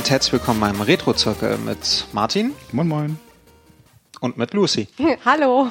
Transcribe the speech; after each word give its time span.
Und 0.00 0.08
herzlich 0.08 0.32
willkommen 0.32 0.60
beim 0.60 0.80
Retro-Zirkel 0.80 1.58
mit 1.58 2.06
Martin 2.12 2.54
Moin, 2.72 2.88
moin. 2.88 3.18
und 4.20 4.38
mit 4.38 4.54
Lucy. 4.54 4.88
Hallo. 5.26 5.68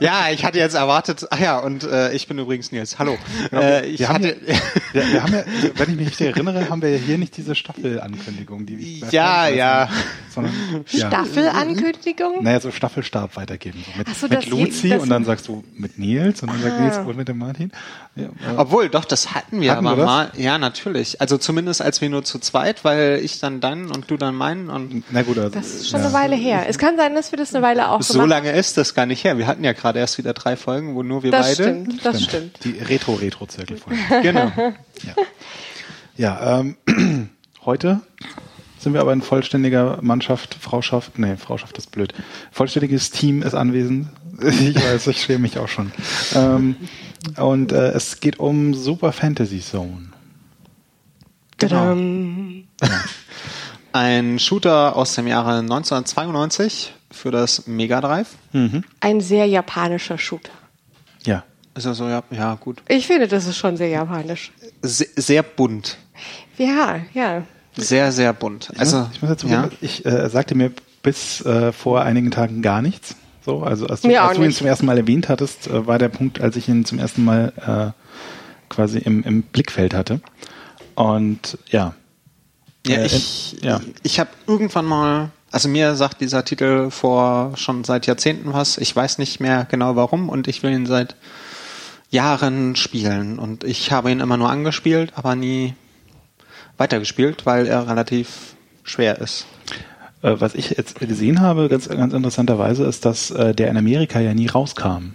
Ja, 0.00 0.26
ich 0.32 0.44
hatte 0.44 0.58
jetzt 0.58 0.74
erwartet, 0.74 1.26
ach 1.30 1.38
ja, 1.38 1.58
und 1.58 1.84
äh, 1.84 2.12
ich 2.12 2.26
bin 2.26 2.38
übrigens 2.38 2.72
Nils. 2.72 2.98
Hallo. 2.98 3.16
Äh, 3.52 3.86
ich 3.86 4.00
wir, 4.00 4.08
haben 4.08 4.24
hatte, 4.24 4.36
ja, 4.46 4.54
wir, 4.92 5.12
wir 5.12 5.22
haben 5.22 5.32
ja, 5.34 5.44
wenn 5.76 5.90
ich 5.90 5.96
mich 5.96 6.06
richtig 6.08 6.26
erinnere, 6.28 6.68
haben 6.68 6.82
wir 6.82 6.90
ja 6.90 6.98
hier 6.98 7.18
nicht 7.18 7.36
diese 7.36 7.54
Staffelankündigung, 7.54 8.66
die 8.66 9.02
Ja, 9.10 9.48
ja. 9.48 9.88
sondern 10.34 10.52
ja. 10.90 11.08
Staffelankündigung? 11.08 12.42
Naja, 12.42 12.60
so 12.60 12.70
Staffelstab 12.70 13.36
weitergeben. 13.36 13.84
So 13.84 13.98
mit 13.98 14.08
so, 14.16 14.26
mit 14.28 14.38
das- 14.38 14.46
Luzi 14.46 14.94
und 14.94 15.08
dann 15.08 15.24
sagst 15.24 15.48
du 15.48 15.64
mit 15.76 15.98
Nils 15.98 16.42
und 16.42 16.50
dann 16.50 16.60
sagt 16.62 16.74
Ah. 16.74 16.80
Nils 16.82 16.98
und 16.98 17.16
mit 17.16 17.28
dem 17.28 17.38
Martin. 17.38 17.70
Ja, 18.16 18.24
äh, 18.26 18.28
obwohl, 18.56 18.88
doch, 18.88 19.04
das 19.04 19.34
hatten 19.34 19.60
wir 19.60 19.72
Hatten 19.72 19.86
aber 19.86 19.96
wir 19.98 20.04
mal. 20.04 20.30
Ja, 20.36 20.58
natürlich. 20.58 21.20
Also 21.20 21.38
zumindest 21.38 21.82
als 21.82 22.00
wir 22.00 22.08
nur 22.08 22.24
zu 22.24 22.38
zweit, 22.38 22.84
weil 22.84 23.20
ich 23.22 23.40
dann 23.40 23.60
deinen 23.60 23.90
und 23.90 24.10
du 24.10 24.16
dann 24.16 24.34
meinen 24.34 24.70
und 24.70 25.04
na 25.10 25.22
gut, 25.22 25.38
also, 25.38 25.50
Das 25.50 25.66
ist 25.66 25.90
schon 25.90 26.00
eine 26.00 26.12
Weile 26.12 26.36
her. 26.36 26.64
Es 26.68 26.78
kann 26.78 26.96
sein, 26.96 27.14
dass 27.14 27.32
wir 27.32 27.38
das 27.38 27.54
eine 27.54 27.64
Weile 27.64 27.88
auch 27.90 28.02
so 28.02 28.14
gemacht 28.14 28.28
lange 28.30 28.52
ist 28.52 28.76
das 28.76 28.94
gar 28.94 29.06
nicht 29.06 29.22
her. 29.24 29.38
Wir 29.38 29.43
hatten 29.46 29.64
ja 29.64 29.72
gerade 29.72 29.98
erst 29.98 30.18
wieder 30.18 30.32
drei 30.34 30.56
Folgen, 30.56 30.94
wo 30.94 31.02
nur 31.02 31.22
wir 31.22 31.30
Das 31.30 31.46
beide. 31.56 31.62
stimmt, 31.62 32.04
das 32.04 32.22
stimmt. 32.22 32.64
Die 32.64 32.78
Retro-Retro-Zirkelfolge. 32.78 33.98
Genau. 34.22 34.52
ja, 36.16 36.60
ähm, 36.60 36.76
heute 37.64 38.00
sind 38.78 38.92
wir 38.92 39.00
aber 39.00 39.12
in 39.12 39.22
vollständiger 39.22 39.98
Mannschaft, 40.02 40.54
Frauschaft, 40.54 41.18
nee, 41.18 41.36
Frauschaft 41.36 41.78
ist 41.78 41.90
blöd. 41.90 42.12
Vollständiges 42.52 43.10
Team 43.10 43.42
ist 43.42 43.54
anwesend. 43.54 44.08
Ich 44.42 44.74
weiß, 44.74 45.06
ich 45.06 45.22
schäme 45.22 45.38
mich 45.40 45.58
auch 45.58 45.68
schon. 45.68 45.92
Ähm, 46.34 46.74
und 47.36 47.70
äh, 47.70 47.92
es 47.92 48.18
geht 48.18 48.40
um 48.40 48.74
Super 48.74 49.12
Fantasy 49.12 49.60
Zone. 49.60 50.08
Tadam. 51.58 52.64
Ein 53.92 54.40
Shooter 54.40 54.96
aus 54.96 55.14
dem 55.14 55.28
Jahre 55.28 55.58
1992 55.60 56.92
für 57.14 57.30
das 57.30 57.66
Mega 57.66 58.00
Drive. 58.00 58.28
Ein 59.00 59.20
sehr 59.20 59.46
japanischer 59.46 60.18
Shooter. 60.18 60.52
Ja. 61.24 61.44
Ist 61.74 61.86
ja 61.86 61.94
so, 61.94 62.06
ja, 62.08 62.22
ja 62.30 62.54
gut. 62.54 62.82
Ich 62.88 63.06
finde, 63.06 63.26
das 63.26 63.46
ist 63.46 63.56
schon 63.56 63.76
sehr 63.76 63.88
japanisch. 63.88 64.52
Se 64.82 65.06
sehr 65.16 65.42
bunt. 65.42 65.96
Ja, 66.58 67.00
ja. 67.14 67.42
Sehr, 67.76 68.12
sehr 68.12 68.32
bunt. 68.32 68.70
Ich 68.72 68.78
Also, 68.78 68.98
muss, 68.98 69.08
ich 69.14 69.22
muss 69.22 69.30
dazu 69.30 69.46
ja. 69.48 69.62
sagen, 69.62 69.76
ich 69.80 70.06
äh, 70.06 70.28
sagte 70.30 70.54
mir 70.54 70.70
bis 71.02 71.40
äh, 71.44 71.72
vor 71.72 72.02
einigen 72.02 72.30
Tagen 72.30 72.62
gar 72.62 72.80
nichts. 72.82 73.16
So, 73.44 73.62
also 73.64 73.86
als 73.88 74.02
du, 74.02 74.08
als 74.20 74.36
du 74.36 74.44
ihn 74.44 74.52
zum 74.52 74.66
ersten 74.68 74.86
Mal 74.86 74.96
erwähnt 74.98 75.28
hattest, 75.28 75.66
äh, 75.66 75.86
war 75.86 75.98
der 75.98 76.08
Punkt, 76.08 76.40
als 76.40 76.54
ich 76.56 76.68
ihn 76.68 76.84
zum 76.84 76.98
ersten 77.00 77.24
Mal 77.24 77.52
äh, 77.96 78.72
quasi 78.72 78.98
im, 78.98 79.22
im 79.24 79.42
Blickfeld 79.42 79.92
hatte. 79.94 80.20
Und 80.94 81.58
ja, 81.68 81.94
Ja, 82.86 82.98
Äh, 82.98 83.06
ich, 83.06 83.56
ja. 83.62 83.80
ich 84.04 84.20
habe 84.20 84.30
irgendwann 84.46 84.84
mal, 84.84 85.30
also 85.54 85.68
mir 85.68 85.94
sagt 85.94 86.20
dieser 86.20 86.44
Titel 86.44 86.90
vor 86.90 87.52
schon 87.54 87.84
seit 87.84 88.08
Jahrzehnten 88.08 88.52
was. 88.52 88.76
Ich 88.76 88.94
weiß 88.94 89.18
nicht 89.18 89.38
mehr 89.38 89.68
genau 89.70 89.94
warum 89.94 90.28
und 90.28 90.48
ich 90.48 90.64
will 90.64 90.72
ihn 90.72 90.84
seit 90.84 91.14
Jahren 92.10 92.74
spielen 92.74 93.38
und 93.38 93.62
ich 93.62 93.92
habe 93.92 94.10
ihn 94.10 94.18
immer 94.18 94.36
nur 94.36 94.50
angespielt, 94.50 95.12
aber 95.14 95.36
nie 95.36 95.74
weitergespielt, 96.76 97.46
weil 97.46 97.68
er 97.68 97.88
relativ 97.88 98.56
schwer 98.82 99.20
ist. 99.20 99.46
Äh, 100.22 100.40
was 100.40 100.56
ich 100.56 100.70
jetzt 100.70 100.98
gesehen 100.98 101.40
habe, 101.40 101.68
ganz, 101.68 101.88
ganz 101.88 102.12
interessanterweise, 102.12 102.84
ist, 102.84 103.04
dass 103.04 103.30
äh, 103.30 103.54
der 103.54 103.70
in 103.70 103.76
Amerika 103.76 104.18
ja 104.18 104.34
nie 104.34 104.48
rauskam. 104.48 105.14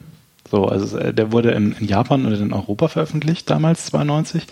So, 0.50 0.66
also 0.66 0.98
äh, 0.98 1.14
der 1.14 1.34
wurde 1.34 1.52
in, 1.52 1.74
in 1.74 1.86
Japan 1.86 2.26
und 2.26 2.34
in 2.34 2.54
Europa 2.54 2.88
veröffentlicht, 2.88 3.50
damals 3.50 3.88
92, 3.88 4.44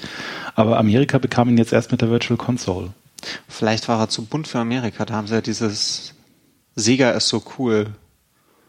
aber 0.54 0.78
Amerika 0.80 1.18
bekam 1.18 1.48
ihn 1.48 1.58
jetzt 1.58 1.72
erst 1.72 1.92
mit 1.92 2.02
der 2.02 2.10
Virtual 2.10 2.38
Console. 2.38 2.90
Vielleicht 3.48 3.88
war 3.88 4.00
er 4.00 4.10
zu 4.10 4.26
bunt 4.26 4.48
für 4.48 4.60
Amerika. 4.60 5.06
Da 5.06 5.14
haben 5.16 5.28
sie 5.28 5.34
ja 5.36 5.42
dieses 5.42 6.14
Sega 6.76 7.12
ist 7.12 7.28
so 7.28 7.44
cool. 7.58 7.88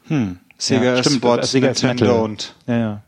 Hm. 0.06 0.38
Sega 0.56 0.84
ja, 0.84 0.94
ist 0.94 1.06
stimmt, 1.06 1.22
what 1.22 1.40
äh, 1.40 1.46
Sega 1.46 1.68
ist 1.68 1.82
Nintendo 1.82 2.04
Metal. 2.06 2.22
und 2.24 2.54
Ja, 2.66 2.76
ja. 2.78 3.02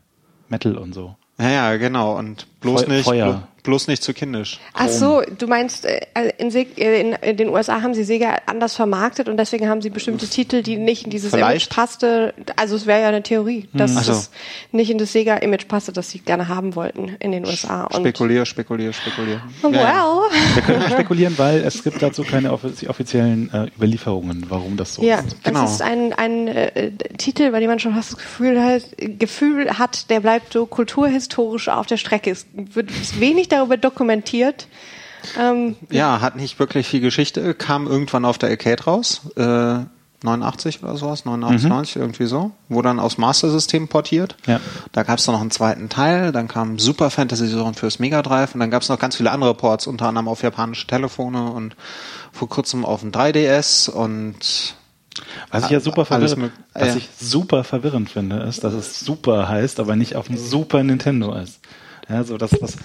Metal 0.49 0.77
und 0.77 0.93
so. 0.93 1.15
ja, 1.39 1.49
ja, 1.49 1.77
genau. 1.77 2.17
Und 2.17 2.47
bloß 2.61 2.83
Feu- 2.83 2.87
nicht, 2.89 3.03
Feuer. 3.05 3.47
Blo- 3.63 3.71
bloß 3.71 3.87
nicht 3.87 4.03
zu 4.03 4.13
kindisch. 4.13 4.59
Ach 4.73 4.89
so, 4.89 5.21
du 5.37 5.47
meinst, 5.47 5.85
äh, 5.85 6.01
in, 6.37 6.53
äh, 6.53 7.15
in, 7.21 7.37
den 7.37 7.49
USA 7.49 7.81
haben 7.81 7.93
sie 7.93 8.03
Sega 8.03 8.37
anders 8.45 8.75
vermarktet 8.75 9.29
und 9.29 9.37
deswegen 9.37 9.69
haben 9.69 9.81
sie 9.81 9.89
bestimmte 9.89 10.27
Titel, 10.27 10.61
die 10.61 10.77
nicht 10.77 11.05
in 11.05 11.09
dieses 11.09 11.31
Vielleicht. 11.31 11.67
Image 11.67 11.75
passte. 11.75 12.33
Also 12.55 12.75
es 12.75 12.85
wäre 12.85 13.01
ja 13.01 13.07
eine 13.07 13.23
Theorie, 13.23 13.67
dass 13.73 13.95
Ach 13.97 14.03
so. 14.03 14.11
es 14.11 14.31
nicht 14.71 14.89
in 14.89 14.97
das 14.97 15.11
Sega-Image 15.13 15.67
passte, 15.67 15.93
das 15.93 16.09
sie 16.09 16.19
gerne 16.19 16.47
haben 16.47 16.75
wollten 16.75 17.15
in 17.19 17.31
den 17.31 17.45
USA. 17.45 17.85
Und 17.85 18.01
Spekulier, 18.01 18.45
spekulier, 18.45 18.93
spekulier. 18.93 19.41
well, 19.61 19.73
Ja, 19.73 19.81
ja. 19.81 20.19
Wir 20.55 20.61
können 20.63 20.89
spekulieren, 20.89 21.37
weil 21.37 21.59
es 21.63 21.83
gibt 21.83 22.01
dazu 22.01 22.23
keine 22.23 22.51
offiz 22.51 22.83
offiziellen 22.87 23.51
äh, 23.53 23.67
Überlieferungen, 23.77 24.45
warum 24.49 24.75
das 24.77 24.95
so 24.95 25.03
Ja, 25.03 25.19
ist. 25.19 25.43
Genau. 25.43 25.61
das 25.61 25.73
ist 25.73 25.81
ein, 25.81 26.13
ein 26.13 26.47
äh, 26.47 26.91
Titel, 27.17 27.51
bei 27.51 27.59
dem 27.59 27.69
man 27.69 27.79
schon 27.79 27.93
fast 27.93 28.11
das 28.13 28.17
Gefühl 28.19 28.61
hat, 28.61 28.83
Gefühl 28.97 29.77
hat, 29.79 30.09
der 30.09 30.19
bleibt 30.19 30.53
so 30.53 30.65
kulturhistorisch 30.65 31.69
auf 31.69 31.85
der 31.87 31.97
Strecke. 31.97 32.31
Es 32.31 32.45
wird 32.53 32.91
ist 32.91 33.19
wenig 33.51 33.59
darüber 33.59 33.77
dokumentiert. 33.77 34.67
Ähm, 35.39 35.75
Ja, 35.89 36.21
hat 36.21 36.35
nicht 36.35 36.59
wirklich 36.59 36.87
viel 36.87 37.01
Geschichte, 37.01 37.53
kam 37.53 37.87
irgendwann 37.87 38.25
auf 38.25 38.37
der 38.37 38.49
Arcade 38.49 38.83
raus, 38.83 39.21
äh, 39.35 39.79
89 40.23 40.83
oder 40.83 40.97
sowas, 40.97 41.25
89, 41.25 41.67
90, 41.67 41.95
irgendwie 41.95 42.25
so, 42.25 42.51
wurde 42.69 42.89
dann 42.89 42.99
aufs 42.99 43.17
Master 43.17 43.49
System 43.49 43.87
portiert. 43.87 44.35
Ja. 44.45 44.59
Da 44.91 45.03
gab 45.03 45.17
es 45.17 45.25
noch 45.27 45.41
einen 45.41 45.49
zweiten 45.51 45.89
Teil, 45.89 46.31
dann 46.31 46.47
kam 46.47 46.77
Super 46.77 47.09
Fantasy 47.09 47.49
Zone 47.49 47.73
fürs 47.73 47.97
Mega 47.99 48.21
Drive 48.21 48.53
und 48.53 48.59
dann 48.59 48.69
gab 48.69 48.83
es 48.83 48.89
noch 48.89 48.99
ganz 48.99 49.15
viele 49.15 49.31
andere 49.31 49.55
Ports, 49.55 49.87
unter 49.87 50.07
anderem 50.07 50.27
auf 50.27 50.43
japanische 50.43 50.85
Telefone 50.87 51.51
und 51.51 51.75
vor 52.31 52.49
kurzem 52.49 52.85
auf 52.85 53.01
dem 53.01 53.11
3DS 53.11 53.89
und 53.89 54.75
Was 55.49 55.65
ich 55.65 55.71
ja 55.71 55.79
super 55.79 56.05
verwirrend, 56.05 56.51
was 56.73 56.95
ich 56.95 57.09
super 57.19 57.63
verwirrend 57.63 58.09
finde, 58.09 58.37
ist, 58.43 58.63
dass 58.63 58.73
es 58.73 58.99
Super 58.99 59.49
heißt, 59.49 59.79
aber 59.79 59.95
nicht 59.95 60.15
auf 60.15 60.27
dem 60.27 60.37
Super 60.37 60.83
Nintendo 60.83 61.33
ist. 61.33 61.59
Ja, 62.11 62.23
so 62.23 62.37
das, 62.37 62.51
was, 62.61 62.75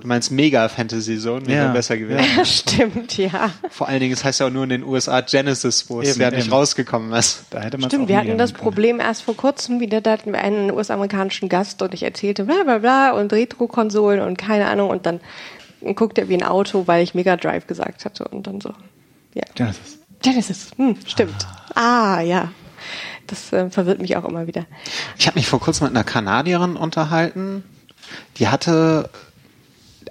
du 0.00 0.06
meinst 0.06 0.30
Mega 0.30 0.68
Fantasy 0.68 1.18
Zone, 1.18 1.46
wäre 1.46 1.66
Ja. 1.66 1.72
besser 1.72 1.96
gewesen. 1.96 2.24
stimmt, 2.44 3.16
ja. 3.16 3.50
Vor 3.70 3.88
allen 3.88 4.00
Dingen, 4.00 4.12
es 4.12 4.22
heißt 4.22 4.40
ja 4.40 4.46
auch 4.46 4.50
nur 4.50 4.64
in 4.64 4.70
den 4.70 4.84
USA 4.84 5.20
Genesis, 5.22 5.90
wo 5.90 6.00
es 6.00 6.10
Eben, 6.10 6.20
ja 6.20 6.30
nicht 6.30 6.44
eben. 6.46 6.52
rausgekommen 6.52 7.12
ist. 7.14 7.44
da 7.50 7.60
hätte 7.60 7.78
man 7.78 7.90
Stimmt, 7.90 8.08
wir 8.08 8.16
hatten 8.18 8.38
das 8.38 8.52
Problem 8.52 9.00
erst 9.00 9.22
vor 9.22 9.36
kurzem 9.36 9.80
wieder, 9.80 10.00
da 10.00 10.12
hatten 10.12 10.32
wir 10.32 10.40
einen 10.40 10.70
US-amerikanischen 10.70 11.48
Gast 11.48 11.82
und 11.82 11.94
ich 11.94 12.02
erzählte 12.02 12.44
bla 12.44 12.62
bla 12.64 12.78
bla 12.78 13.10
und 13.12 13.32
Retro-Konsolen 13.32 14.20
und 14.20 14.36
keine 14.38 14.66
Ahnung 14.68 14.90
und 14.90 15.06
dann 15.06 15.20
guckt 15.94 16.18
er 16.18 16.28
wie 16.28 16.34
ein 16.34 16.42
Auto, 16.44 16.86
weil 16.86 17.02
ich 17.02 17.14
Mega 17.14 17.36
Drive 17.36 17.66
gesagt 17.66 18.04
hatte 18.04 18.24
und 18.28 18.46
dann 18.46 18.60
so, 18.60 18.72
ja. 19.34 19.42
Genesis. 19.54 19.98
Genesis, 20.22 20.70
hm, 20.76 20.96
stimmt. 21.06 21.46
Ah, 21.74 22.20
ja. 22.20 22.50
Das 23.28 23.52
äh, 23.52 23.68
verwirrt 23.70 24.00
mich 24.00 24.16
auch 24.16 24.24
immer 24.24 24.46
wieder. 24.46 24.64
Ich 25.18 25.26
habe 25.26 25.38
mich 25.38 25.46
vor 25.46 25.60
kurzem 25.60 25.86
mit 25.88 25.94
einer 25.96 26.04
Kanadierin 26.04 26.76
unterhalten. 26.76 27.62
Die 28.38 28.48
hatte, 28.48 29.10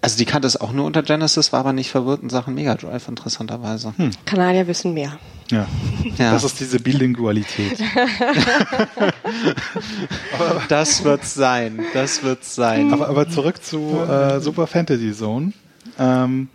also 0.02 0.18
die 0.18 0.25
kannte 0.25 0.47
es 0.47 0.59
auch 0.59 0.72
nur 0.72 0.85
unter 0.85 1.03
Genesis, 1.03 1.52
war 1.53 1.62
aber 1.62 1.74
nicht 1.74 1.90
verwirrt 1.90 2.22
in 2.24 2.30
Sachen 2.30 2.53
Mega 2.53 2.75
Drive, 2.75 3.08
interessanterweise. 3.08 3.94
Kanadier 4.25 4.68
wissen 4.68 4.94
mehr. 4.94 5.19
Ja. 5.50 5.66
Ja. 6.18 6.31
Das 6.31 6.44
ist 6.44 6.59
diese 6.59 6.80
Bilingualität. 6.80 7.80
Das 10.69 11.04
wird's 11.04 11.33
sein, 11.33 11.80
das 11.94 12.24
wird's 12.24 12.56
sein. 12.56 12.94
aber, 12.94 13.07
aber 13.10 13.30
zurück 13.30 13.63
zu 13.63 14.00
äh, 14.01 14.39
Super 14.39 14.68
Fantasy 14.68 15.13
Zone. 15.13 15.54
Ähm, 15.98 16.50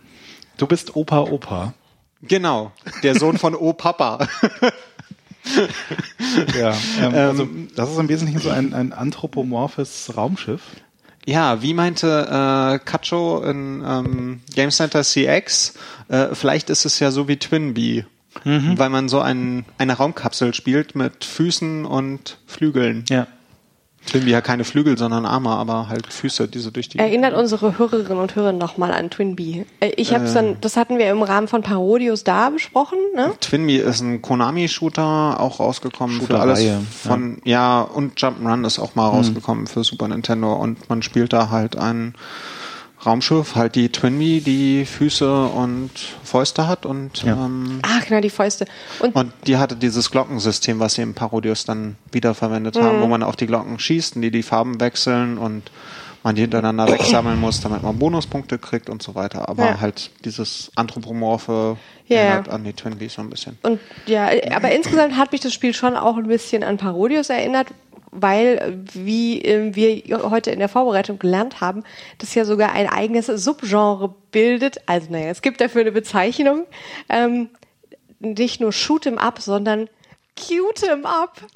du 0.57 0.67
bist 0.67 0.95
Opa 0.95 1.21
Opa. 1.21 1.73
Genau, 2.21 2.71
der 3.03 3.15
Sohn 3.15 3.37
von 3.37 3.55
O 3.55 3.73
Papa. 3.73 4.27
Ja, 6.57 6.73
ähm, 7.01 7.13
also 7.13 7.47
das 7.75 7.91
ist 7.91 7.97
im 7.99 8.07
Wesentlichen 8.09 8.39
so 8.39 8.49
ein, 8.49 8.73
ein 8.73 8.93
anthropomorphes 8.93 10.13
Raumschiff. 10.15 10.61
Ja, 11.25 11.61
wie 11.61 11.73
meinte 11.73 12.27
äh, 12.27 12.79
Cacho 12.79 13.43
in 13.43 13.83
ähm, 13.87 14.41
Game 14.55 14.71
Center 14.71 15.03
CX, 15.03 15.75
äh, 16.09 16.27
vielleicht 16.33 16.69
ist 16.69 16.85
es 16.85 16.99
ja 16.99 17.11
so 17.11 17.27
wie 17.27 17.37
Twinbee, 17.37 18.05
weil 18.77 18.89
man 18.89 19.07
so 19.09 19.21
ein, 19.21 19.65
eine 19.77 19.93
Raumkapsel 19.93 20.53
spielt 20.53 20.95
mit 20.95 21.23
Füßen 21.23 21.85
und 21.85 22.37
Flügeln. 22.45 23.05
Ja. 23.09 23.27
Twinbee 24.05 24.31
ja 24.31 24.41
keine 24.41 24.63
Flügel, 24.63 24.97
sondern 24.97 25.25
Arme, 25.25 25.49
aber 25.49 25.87
halt 25.89 26.11
Füße, 26.11 26.47
die 26.47 26.59
so 26.59 26.71
durch 26.71 26.89
die... 26.89 26.99
Erinnert 26.99 27.33
unsere 27.33 27.77
Hörerinnen 27.77 28.17
und 28.17 28.35
Hörer 28.35 28.51
nochmal 28.51 28.91
an 28.91 29.09
Twinbee. 29.09 29.65
Äh, 29.79 29.91
Ich 29.95 30.13
habe 30.13 30.29
dann, 30.31 30.57
das 30.61 30.77
hatten 30.77 30.97
wir 30.97 31.09
im 31.09 31.21
Rahmen 31.21 31.47
von 31.47 31.61
Parodios 31.61 32.23
da 32.23 32.49
besprochen, 32.49 32.97
ne? 33.15 33.31
Twinbee 33.39 33.77
ist 33.77 34.01
ein 34.01 34.21
Konami-Shooter, 34.21 35.39
auch 35.39 35.59
rausgekommen 35.59 36.21
für 36.21 36.39
alles 36.39 36.63
von, 37.01 37.41
ja. 37.45 37.81
und 37.81 38.19
Jump'n'Run 38.19 38.65
ist 38.65 38.79
auch 38.79 38.95
mal 38.95 39.07
rausgekommen 39.07 39.67
für 39.67 39.83
Super 39.83 40.07
Nintendo 40.07 40.53
und 40.53 40.89
man 40.89 41.01
spielt 41.01 41.33
da 41.33 41.49
halt 41.49 41.75
ein 41.77 42.15
Raumschiff, 43.05 43.55
halt 43.55 43.75
die 43.75 43.89
Twinbee, 43.89 44.39
die 44.39 44.85
Füße 44.85 45.45
und 45.47 45.91
Fäuste 46.23 46.67
hat 46.67 46.85
und, 46.85 47.23
Ja. 47.23 47.33
ähm, 47.45 47.79
Ah, 47.83 47.99
genau, 48.07 48.21
die 48.21 48.29
Fäuste. 48.29 48.65
Und 48.99 49.15
und 49.15 49.33
die 49.47 49.57
hatte 49.57 49.75
dieses 49.75 50.09
Glockensystem, 50.11 50.79
was 50.79 50.93
sie 50.95 51.01
im 51.01 51.13
Parodius 51.13 51.65
dann 51.65 51.95
wiederverwendet 52.11 52.79
haben, 52.79 53.01
wo 53.01 53.07
man 53.07 53.23
auf 53.23 53.35
die 53.35 53.47
Glocken 53.47 53.79
schießt 53.79 54.15
und 54.15 54.21
die 54.21 54.31
die 54.31 54.43
Farben 54.43 54.79
wechseln 54.79 55.37
und 55.37 55.71
man 56.23 56.35
die 56.35 56.41
hintereinander 56.41 56.89
wegsammeln 56.89 57.37
muss, 57.37 57.59
damit 57.59 57.83
man 57.83 57.99
Bonuspunkte 57.99 58.57
kriegt 58.57 58.89
und 58.89 59.03
so 59.03 59.13
weiter. 59.13 59.49
Aber 59.49 59.65
Ja. 59.65 59.81
halt 59.81 60.11
dieses 60.23 60.71
anthropomorphe 60.75 61.75
Ja, 62.07 62.17
erinnert 62.19 62.47
ja. 62.47 62.53
an 62.53 62.63
die 62.63 62.71
Twin 62.73 62.97
Peaks 62.97 63.15
so 63.15 63.21
ein 63.21 63.29
bisschen. 63.29 63.57
Und 63.63 63.79
ja, 64.05 64.29
aber 64.55 64.71
insgesamt 64.71 65.17
hat 65.17 65.31
mich 65.33 65.41
das 65.41 65.53
Spiel 65.53 65.73
schon 65.73 65.95
auch 65.97 66.15
ein 66.17 66.27
bisschen 66.27 66.63
an 66.63 66.77
Parodius 66.77 67.29
erinnert, 67.29 67.67
weil, 68.13 68.57
äh, 68.57 68.73
wie 68.93 69.41
äh, 69.43 69.75
wir 69.75 70.29
heute 70.29 70.51
in 70.51 70.59
der 70.59 70.69
Vorbereitung 70.69 71.19
gelernt 71.19 71.61
haben, 71.61 71.83
das 72.19 72.35
ja 72.35 72.45
sogar 72.45 72.71
ein 72.73 72.87
eigenes 72.89 73.27
Subgenre 73.27 74.13
bildet. 74.31 74.77
Also 74.85 75.11
naja, 75.11 75.27
es 75.29 75.41
gibt 75.41 75.61
dafür 75.61 75.81
eine 75.81 75.91
Bezeichnung. 75.91 76.65
Ähm, 77.09 77.49
nicht 78.19 78.61
nur 78.61 78.71
Shoot 78.71 79.05
'em 79.05 79.17
up, 79.17 79.39
sondern 79.41 79.89
Cute 80.35 80.83
'em 80.89 81.05
up. 81.05 81.33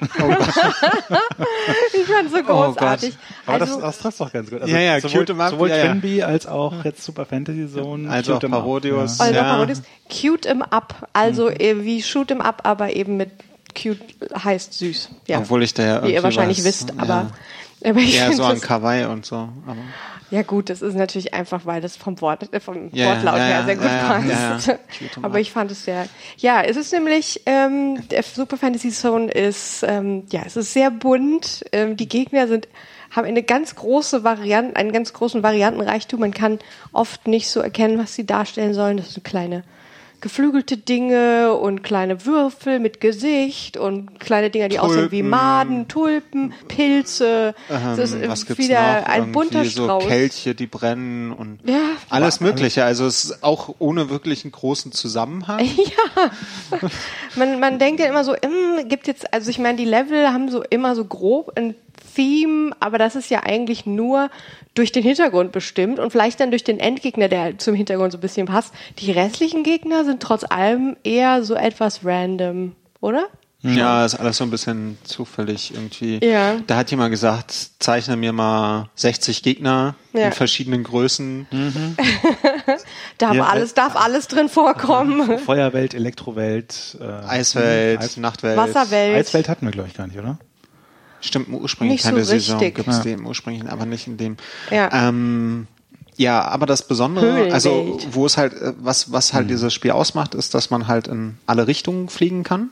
ich 1.92 2.06
fand 2.06 2.30
so 2.30 2.42
großartig. 2.44 3.14
Aber 3.46 3.60
also, 3.60 3.80
das, 3.80 3.82
das 3.82 3.98
trifft 3.98 4.20
doch 4.20 4.32
ganz 4.32 4.50
gut. 4.50 4.60
Also 4.62 4.72
Ja, 4.72 4.80
ja, 4.80 5.00
sowohl, 5.00 5.20
Cute 5.20 5.30
'em 5.32 5.40
up, 5.40 5.50
sowohl 5.50 5.68
ja, 5.70 5.76
ja. 5.78 5.86
Twinbee 5.88 6.22
als 6.22 6.46
auch 6.46 6.84
jetzt 6.84 7.02
Super 7.02 7.24
Fantasy 7.26 7.66
Zone. 7.68 8.08
Also 8.08 8.34
Cute 8.34 8.44
'em 8.46 8.54
up, 8.54 8.60
Parodius. 8.60 9.18
Ja. 9.18 9.24
also 9.24 9.34
Ja. 9.34 9.44
Parodius, 9.44 9.82
Cute 10.08 10.46
'em 10.48 10.62
up, 10.62 11.08
also 11.12 11.48
äh, 11.48 11.84
wie 11.84 12.02
Shoot 12.02 12.30
'em 12.30 12.40
up, 12.40 12.60
aber 12.64 12.94
eben 12.94 13.16
mit 13.16 13.30
cute 13.74 14.00
heißt 14.44 14.74
süß. 14.74 15.10
Ja. 15.26 15.38
Obwohl 15.38 15.62
ich 15.62 15.74
da 15.74 15.82
ja 15.84 16.04
wie 16.04 16.12
ihr 16.12 16.22
wahrscheinlich 16.22 16.58
weiß, 16.58 16.64
wisst, 16.64 16.90
ja. 16.90 17.02
aber, 17.02 17.30
aber 17.84 18.00
ich 18.00 18.16
Ja, 18.16 18.32
so 18.32 18.44
an 18.44 18.60
Kawaii 18.60 19.04
und 19.06 19.26
so. 19.26 19.36
Aber 19.36 19.76
Ja 20.30 20.42
gut, 20.42 20.70
das 20.70 20.82
ist 20.82 20.94
natürlich 20.94 21.34
einfach, 21.34 21.64
weil 21.64 21.80
das 21.80 21.96
vom 21.96 22.20
Wort, 22.20 22.52
äh, 22.52 22.60
vom 22.60 22.90
ja, 22.92 23.08
Wortlaut 23.08 23.38
ja, 23.38 23.44
her 23.44 23.64
sehr 23.64 23.76
gut 23.76 23.84
ja, 23.84 24.08
passt. 24.08 24.66
ja, 24.66 24.76
Aber 25.22 25.40
ich 25.40 25.52
fand 25.52 25.70
es 25.70 25.84
sehr. 25.84 26.06
Ja, 26.36 26.62
es 26.62 26.76
ist 26.76 26.92
nämlich 26.92 27.42
ähm, 27.46 28.06
der 28.08 28.22
Super 28.22 28.56
Fantasy 28.56 28.90
Zone 28.90 29.30
ist 29.30 29.84
ähm, 29.86 30.24
ja, 30.30 30.42
es 30.44 30.56
ist 30.56 30.72
sehr 30.72 30.90
bunt. 30.90 31.64
Ähm, 31.72 31.96
die 31.96 32.08
Gegner 32.08 32.48
sind 32.48 32.68
haben 33.10 33.26
eine 33.26 33.42
ganz 33.42 33.74
große 33.74 34.22
Variante, 34.24 34.76
einen 34.76 34.92
ganz 34.92 35.12
großen 35.12 35.42
Variantenreichtum. 35.42 36.20
Man 36.20 36.34
kann 36.34 36.58
oft 36.92 37.26
nicht 37.26 37.48
so 37.48 37.60
erkennen, 37.60 37.98
was 37.98 38.14
sie 38.14 38.26
darstellen 38.26 38.74
sollen. 38.74 38.98
Das 38.98 39.14
sind 39.14 39.24
kleine 39.24 39.64
geflügelte 40.20 40.76
Dinge 40.76 41.54
und 41.54 41.82
kleine 41.82 42.26
Würfel 42.26 42.80
mit 42.80 43.00
Gesicht 43.00 43.76
und 43.76 44.18
kleine 44.18 44.50
Dinger, 44.50 44.68
die 44.68 44.78
aussehen 44.78 45.10
wie 45.10 45.18
Tulpen. 45.20 45.30
Maden, 45.30 45.88
Tulpen, 45.88 46.52
Pilze. 46.68 47.54
das 47.68 47.98
ist 47.98 48.14
Ähm, 48.14 48.28
was 48.28 48.46
gibt's 48.46 48.62
wieder 48.62 49.00
noch? 49.00 49.06
ein 49.08 49.32
bunter 49.32 49.54
Irgendwie 49.60 49.68
so 49.70 49.84
Strauß. 49.84 50.04
Kelche, 50.06 50.54
die 50.54 50.66
brennen 50.66 51.32
und 51.32 51.60
Ja. 51.64 51.78
alles 52.10 52.40
Mögliche. 52.40 52.84
Also 52.84 53.06
es 53.06 53.24
ist 53.26 53.42
auch 53.44 53.74
ohne 53.78 54.10
wirklich 54.10 54.44
einen 54.44 54.52
großen 54.52 54.92
Zusammenhang. 54.92 55.60
Man, 57.36 57.60
man 57.60 57.78
denkt 57.78 58.00
ja 58.00 58.06
immer 58.06 58.24
so, 58.24 58.34
hm, 58.34 58.88
gibt 58.88 59.06
jetzt, 59.06 59.32
also 59.32 59.50
ich 59.50 59.58
meine, 59.58 59.76
die 59.78 59.84
Level 59.84 60.28
haben 60.32 60.50
so 60.50 60.62
immer 60.62 60.94
so 60.94 61.04
grob 61.04 61.52
ein 61.56 61.74
Theme, 62.18 62.72
aber 62.80 62.98
das 62.98 63.14
ist 63.14 63.30
ja 63.30 63.44
eigentlich 63.44 63.86
nur 63.86 64.28
durch 64.74 64.90
den 64.90 65.04
Hintergrund 65.04 65.52
bestimmt 65.52 66.00
und 66.00 66.10
vielleicht 66.10 66.40
dann 66.40 66.50
durch 66.50 66.64
den 66.64 66.80
Endgegner, 66.80 67.28
der 67.28 67.40
halt 67.42 67.62
zum 67.62 67.74
Hintergrund 67.76 68.10
so 68.10 68.18
ein 68.18 68.20
bisschen 68.20 68.46
passt. 68.46 68.74
Die 68.98 69.12
restlichen 69.12 69.62
Gegner 69.62 70.04
sind 70.04 70.20
trotz 70.20 70.42
allem 70.42 70.96
eher 71.04 71.44
so 71.44 71.54
etwas 71.54 72.00
random, 72.04 72.74
oder? 73.00 73.26
Ja, 73.60 74.04
ist 74.04 74.14
alles 74.14 74.36
so 74.36 74.44
ein 74.44 74.50
bisschen 74.50 74.98
zufällig 75.02 75.74
irgendwie. 75.74 76.24
Ja. 76.24 76.56
Da 76.68 76.76
hat 76.76 76.92
jemand 76.92 77.10
gesagt, 77.10 77.52
zeichne 77.80 78.16
mir 78.16 78.32
mal 78.32 78.88
60 78.94 79.42
Gegner 79.42 79.96
Ja. 80.12 80.26
in 80.26 80.32
verschiedenen 80.32 80.84
Größen. 80.84 81.48
Darf 83.18 83.34
Ja, 83.34 83.44
alles, 83.44 83.74
darf 83.74 83.96
alles 83.96 84.28
drin 84.28 84.48
vorkommen. 84.48 85.38
Feuerwelt, 85.40 85.94
Elektrowelt, 85.94 86.96
äh, 87.00 87.04
Eiswelt, 87.04 88.00
Eis- 88.00 88.16
Nachtwelt. 88.16 88.56
Wasserwelt. 88.56 89.16
Eiswelt 89.16 89.48
hatten 89.48 89.66
wir, 89.66 89.72
glaube 89.72 89.88
ich, 89.88 89.94
gar 89.94 90.06
nicht, 90.06 90.18
oder? 90.18 90.38
Stimmt, 91.20 91.48
im 91.48 91.54
ursprünglichen 91.56 91.94
Nicht 91.94 92.02
so 92.04 92.10
keine 92.10 92.24
Saison 92.24 92.58
gibt 92.60 92.88
es 92.88 92.96
Ja. 92.98 93.02
die 93.02 93.12
im 93.12 93.26
ursprünglichen, 93.26 93.68
aber 93.68 93.86
nicht 93.86 94.06
in 94.06 94.16
dem. 94.16 94.36
Ja. 94.70 95.08
Ähm, 95.08 95.66
ja, 96.16 96.42
aber 96.42 96.66
das 96.66 96.86
Besondere, 96.88 97.26
Höhlenwelt. 97.26 97.52
also 97.52 97.98
wo 98.10 98.26
es 98.26 98.36
halt, 98.36 98.52
äh, 98.54 98.72
was, 98.80 99.12
was 99.12 99.32
halt 99.34 99.50
dieses 99.50 99.72
Spiel 99.72 99.92
ausmacht, 99.92 100.34
ist, 100.34 100.52
dass 100.54 100.68
man 100.70 100.88
halt 100.88 101.06
in 101.06 101.38
alle 101.46 101.66
Richtungen 101.68 102.08
fliegen 102.08 102.42
kann. 102.42 102.70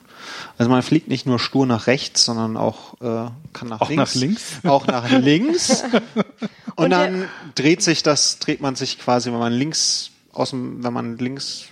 Also 0.59 0.69
man 0.71 0.83
fliegt 0.83 1.07
nicht 1.09 1.27
nur 1.27 1.39
stur 1.39 1.65
nach 1.67 1.87
rechts, 1.87 2.25
sondern 2.25 2.57
auch 2.57 2.95
äh, 3.01 3.31
kann 3.53 3.69
nach 3.69 3.81
Auch 3.81 3.89
links. 3.89 3.97
nach 4.15 4.15
links? 4.21 4.43
Auch 4.65 4.87
nach 4.89 5.11
links. 5.11 5.85
Und, 6.77 6.85
Und 6.85 6.91
der- 6.91 7.05
dann 7.11 7.29
dreht 7.55 7.83
sich 7.83 8.03
das, 8.03 8.39
dreht 8.41 8.61
man 8.61 8.75
sich 8.75 8.99
quasi, 8.99 9.31
wenn 9.33 9.39
man 9.39 9.53
links 9.53 10.11
aus 10.33 10.51
dem, 10.51 10.83
wenn 10.85 10.93
man 10.93 11.17
links 11.19 11.67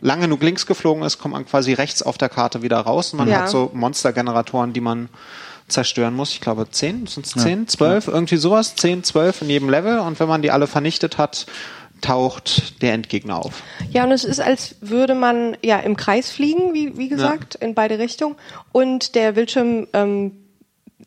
lang 0.00 0.20
genug 0.20 0.42
links 0.42 0.66
geflogen 0.66 1.04
ist, 1.04 1.18
kommt 1.20 1.34
man 1.34 1.46
quasi 1.46 1.72
rechts 1.72 2.02
auf 2.02 2.18
der 2.18 2.28
Karte 2.28 2.62
wieder 2.62 2.78
raus. 2.80 3.12
Und 3.12 3.18
man 3.20 3.28
Ja. 3.28 3.42
hat 3.42 3.48
so 3.50 3.70
Monstergeneratoren, 3.72 4.72
die 4.72 4.80
man 4.80 5.08
zerstören 5.72 6.14
muss. 6.14 6.32
Ich 6.32 6.40
glaube 6.40 6.70
zehn, 6.70 7.06
sind 7.06 7.26
es 7.26 7.32
zehn, 7.32 7.66
zwölf, 7.68 8.08
irgendwie 8.08 8.36
sowas, 8.36 8.76
zehn, 8.76 9.02
zwölf 9.04 9.42
in 9.42 9.48
jedem 9.50 9.68
Level. 9.70 9.98
Und 10.00 10.20
wenn 10.20 10.28
man 10.28 10.42
die 10.42 10.50
alle 10.50 10.66
vernichtet 10.66 11.18
hat, 11.18 11.46
taucht 12.00 12.82
der 12.82 12.94
Endgegner 12.94 13.36
auf. 13.38 13.62
Ja, 13.90 14.04
und 14.04 14.10
es 14.12 14.24
ist, 14.24 14.40
als 14.40 14.74
würde 14.80 15.14
man 15.14 15.56
ja 15.62 15.78
im 15.78 15.96
Kreis 15.96 16.30
fliegen, 16.30 16.74
wie, 16.74 16.96
wie 16.98 17.08
gesagt, 17.08 17.54
in 17.56 17.74
beide 17.74 17.98
Richtungen. 17.98 18.34
Und 18.72 19.14
der 19.14 19.32
Bildschirm 19.32 19.86
ähm, 19.92 20.32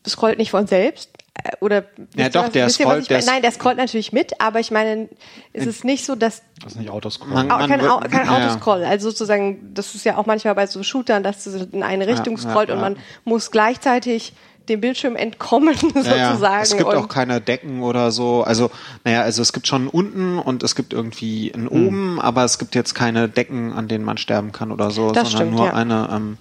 scrollt 0.08 0.38
nicht 0.38 0.50
von 0.52 0.66
selbst. 0.66 1.10
Äh, 1.44 1.50
Oder 1.60 1.84
Ja, 2.16 2.24
ihr 2.24 2.30
doch, 2.30 2.44
was- 2.44 2.52
der 2.52 2.64
ihr, 2.64 2.70
scrollt, 2.70 3.02
ich 3.02 3.08
der 3.08 3.18
meine? 3.18 3.30
Nein, 3.30 3.42
der 3.42 3.50
scrollt 3.52 3.76
natürlich 3.76 4.12
mit, 4.14 4.40
aber 4.40 4.58
ich 4.60 4.70
meine, 4.70 5.10
es 5.52 5.66
ist 5.66 5.84
nicht 5.84 6.06
so, 6.06 6.14
dass 6.14 6.40
Das 6.62 6.72
ist 6.72 6.78
nicht 6.78 6.88
Autoscroll. 6.88 7.28
Man- 7.28 7.50
Au- 7.50 7.58
kein, 7.66 7.78
wird- 7.82 8.10
kein 8.10 8.26
ja, 8.26 8.38
ja. 8.38 8.46
Autoscroll. 8.46 8.82
Also 8.84 9.10
sozusagen, 9.10 9.74
das 9.74 9.94
ist 9.94 10.06
ja 10.06 10.16
auch 10.16 10.24
manchmal 10.24 10.54
bei 10.54 10.66
so 10.66 10.82
Shootern, 10.82 11.22
dass 11.22 11.44
es 11.44 11.60
in 11.72 11.82
eine 11.82 12.06
Richtung 12.06 12.36
ja, 12.36 12.42
scrollt 12.42 12.70
und 12.70 12.76
ja. 12.76 12.80
man 12.82 12.96
muss 13.24 13.50
gleichzeitig 13.50 14.32
dem 14.68 14.80
Bildschirm 14.80 15.16
entkommen, 15.16 15.74
Ja, 15.94 16.30
sozusagen. 16.30 16.62
Es 16.62 16.76
gibt 16.76 16.88
und 16.90 16.96
auch 16.96 17.08
keine 17.08 17.40
Decken 17.40 17.82
oder 17.82 18.10
so. 18.10 18.42
Also, 18.42 18.70
naja, 19.04 19.22
also 19.22 19.42
es 19.42 19.52
gibt 19.52 19.66
schon 19.66 19.88
unten 19.88 20.38
und 20.38 20.62
es 20.62 20.74
gibt 20.74 20.92
irgendwie 20.92 21.52
ein 21.54 21.68
Hm. 21.70 21.86
oben, 21.86 22.20
aber 22.20 22.44
es 22.44 22.58
gibt 22.58 22.74
jetzt 22.74 22.94
keine 22.94 23.28
Decken, 23.28 23.72
an 23.72 23.88
denen 23.88 24.04
man 24.04 24.18
sterben 24.18 24.52
kann 24.52 24.72
oder 24.72 24.90
so, 24.90 25.10
Das 25.10 25.30
sondern 25.30 25.48
stimmt, 25.48 25.56
nur 25.56 25.66
ja. 25.66 25.72
eine 25.74 26.08
ähm, 26.12 26.36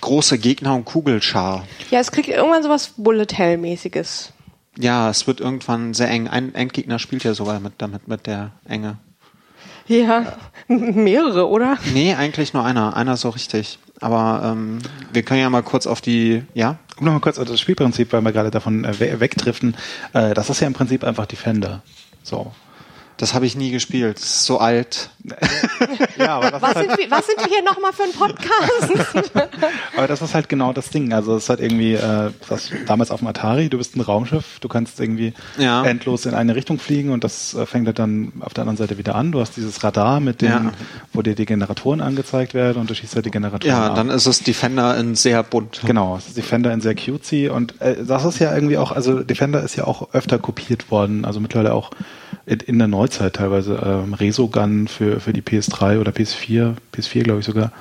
große 0.00 0.38
Gegner- 0.38 0.74
und 0.74 0.84
Kugelschar. 0.84 1.64
ja, 1.90 2.00
es 2.00 2.12
kriegt 2.12 2.28
irgendwann 2.28 2.62
sowas 2.62 2.92
Bullet 2.96 3.26
Hell-mäßiges. 3.32 4.32
Ja, 4.78 5.08
es 5.08 5.26
wird 5.26 5.40
irgendwann 5.40 5.94
sehr 5.94 6.10
eng. 6.10 6.26
Ein 6.28 6.54
Endgegner 6.54 6.98
spielt 6.98 7.22
ja 7.24 7.32
sogar 7.34 7.60
mit 7.60 7.74
damit 7.78 8.08
mit 8.08 8.26
der 8.26 8.50
Enge. 8.68 8.98
Ja, 9.86 10.32
mehrere, 10.66 11.48
oder? 11.48 11.76
Nee, 11.92 12.14
eigentlich 12.14 12.54
nur 12.54 12.64
einer. 12.64 12.96
Einer 12.96 13.16
so 13.16 13.28
richtig. 13.28 13.78
Aber 14.00 14.42
ähm, 14.44 14.78
wir 15.12 15.22
können 15.22 15.40
ja 15.40 15.50
mal 15.50 15.62
kurz 15.62 15.86
auf 15.86 16.00
die, 16.00 16.42
ja? 16.54 16.78
Um 16.98 17.06
nochmal 17.06 17.20
kurz 17.20 17.38
auf 17.38 17.46
das 17.48 17.60
Spielprinzip, 17.60 18.12
weil 18.12 18.20
wir 18.22 18.32
gerade 18.32 18.50
davon 18.50 18.84
äh, 18.84 18.98
we- 19.00 19.20
wegdriften. 19.20 19.76
Äh, 20.12 20.34
das 20.34 20.50
ist 20.50 20.60
ja 20.60 20.66
im 20.66 20.72
Prinzip 20.74 21.04
einfach 21.04 21.26
Defender. 21.26 21.82
So. 22.22 22.52
Das 23.16 23.32
habe 23.32 23.46
ich 23.46 23.54
nie 23.56 23.70
gespielt. 23.70 24.16
Das 24.16 24.24
ist 24.24 24.44
so 24.46 24.58
alt. 24.58 25.10
Ja, 26.18 26.36
aber 26.36 26.50
das, 26.50 26.62
Was 26.62 26.70
ist 26.70 26.76
halt, 26.76 26.90
sind, 26.90 26.98
wir, 26.98 27.10
was 27.10 27.26
sind 27.26 27.38
wir 27.40 27.46
hier 27.46 27.62
nochmal 27.62 27.92
für 27.92 28.02
ein 28.04 28.12
Podcast? 28.12 29.28
aber 29.96 30.06
das 30.06 30.22
ist 30.22 30.34
halt 30.34 30.48
genau 30.48 30.72
das 30.72 30.90
Ding. 30.90 31.12
Also 31.12 31.36
es 31.36 31.44
ist 31.44 31.48
halt 31.50 31.60
irgendwie, 31.60 31.94
äh, 31.94 32.30
was 32.48 32.70
damals 32.86 33.10
auf 33.10 33.20
dem 33.20 33.28
Atari, 33.28 33.68
du 33.68 33.78
bist 33.78 33.96
ein 33.96 34.00
Raumschiff, 34.00 34.58
du 34.60 34.68
kannst 34.68 35.00
irgendwie 35.00 35.32
Ja. 35.58 35.84
endlos 35.84 36.26
in 36.26 36.34
eine 36.34 36.54
Richtung 36.54 36.78
fliegen 36.78 37.10
und 37.10 37.24
das 37.24 37.54
äh, 37.54 37.66
fängt 37.66 37.86
halt 37.86 37.98
dann 37.98 38.32
auf 38.40 38.54
der 38.54 38.62
anderen 38.62 38.76
Seite 38.76 38.96
wieder 38.98 39.14
an. 39.14 39.32
Du 39.32 39.40
hast 39.40 39.56
dieses 39.56 39.82
Radar 39.82 40.20
mit 40.20 40.40
dem, 40.42 40.50
Ja. 40.50 40.72
wo 41.12 41.22
dir 41.22 41.34
die 41.34 41.46
Generatoren 41.46 42.00
angezeigt 42.00 42.54
werden 42.54 42.78
und 42.78 42.90
du 42.90 42.94
schießt 42.94 43.14
halt 43.16 43.26
die 43.26 43.30
Generatoren 43.30 43.70
Ja, 43.74 43.88
ab. 43.88 43.94
dann 43.96 44.10
ist 44.10 44.26
es 44.26 44.40
Defender 44.40 44.96
in 44.96 45.14
sehr 45.14 45.42
bunt. 45.42 45.80
Genau, 45.86 46.16
es 46.16 46.28
ist 46.28 46.36
Defender 46.36 46.72
in 46.72 46.80
sehr 46.80 46.94
cutesy 46.94 47.48
und 47.48 47.80
äh, 47.80 47.96
das 48.04 48.24
ist 48.24 48.38
ja 48.38 48.54
irgendwie 48.54 48.78
auch, 48.78 48.92
also 48.92 49.20
Defender 49.22 49.62
ist 49.62 49.76
ja 49.76 49.84
auch 49.84 50.12
öfter 50.14 50.38
kopiert 50.38 50.90
worden, 50.90 51.24
also 51.24 51.40
mittlerweile 51.40 51.72
auch 51.74 51.90
in, 52.46 52.60
in 52.60 52.78
der 52.78 52.88
Neuzeit 52.88 53.34
teilweise. 53.36 53.80
Ähm, 53.84 54.14
Resogun 54.14 54.88
für, 54.88 55.20
für 55.20 55.32
die 55.32 55.42
PS3 55.42 55.98
oder 56.00 56.12
PS4, 56.12 56.74
PS4 56.94 57.22
glaube 57.22 57.40
ich 57.40 57.46
sogar, 57.46 57.72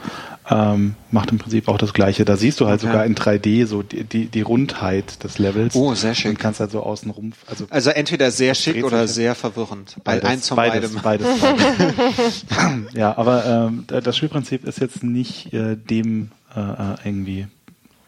ähm, 0.49 0.95
macht 1.11 1.31
im 1.31 1.37
Prinzip 1.37 1.67
auch 1.69 1.77
das 1.77 1.93
gleiche. 1.93 2.25
Da 2.25 2.35
siehst 2.35 2.59
du 2.59 2.67
halt 2.67 2.81
Okay. 2.81 2.87
sogar 2.91 3.05
in 3.05 3.15
3D 3.15 3.65
so 3.65 3.81
die, 3.81 4.03
die, 4.03 4.25
die 4.27 4.41
Rundheit 4.41 5.23
des 5.23 5.37
Levels. 5.37 5.75
Oh, 5.75 5.93
sehr 5.93 6.15
schick. 6.15 6.31
Und 6.31 6.39
kannst 6.39 6.59
halt 6.59 6.71
so 6.71 6.81
außen 6.81 7.09
rum, 7.11 7.31
also 7.49 7.65
Also 7.69 7.89
entweder 7.91 8.29
sehr 8.31 8.53
schick 8.55 8.83
oder 8.83 9.07
sehr 9.07 9.35
verwirrend. 9.35 9.95
Bei 10.03 10.15
Beides, 10.15 10.29
eins 10.29 10.47
von 10.49 10.55
beides, 10.57 10.91
beides, 10.95 11.27
beides. 11.39 12.45
ja, 12.93 13.17
aber 13.17 13.45
ähm, 13.45 13.83
da- 13.87 14.01
das 14.01 14.17
Spielprinzip 14.17 14.65
ist 14.65 14.79
jetzt 14.79 15.03
nicht 15.03 15.53
äh, 15.53 15.75
dem 15.77 16.31
äh, 16.55 16.59
äh, 16.59 16.95
irgendwie 17.05 17.47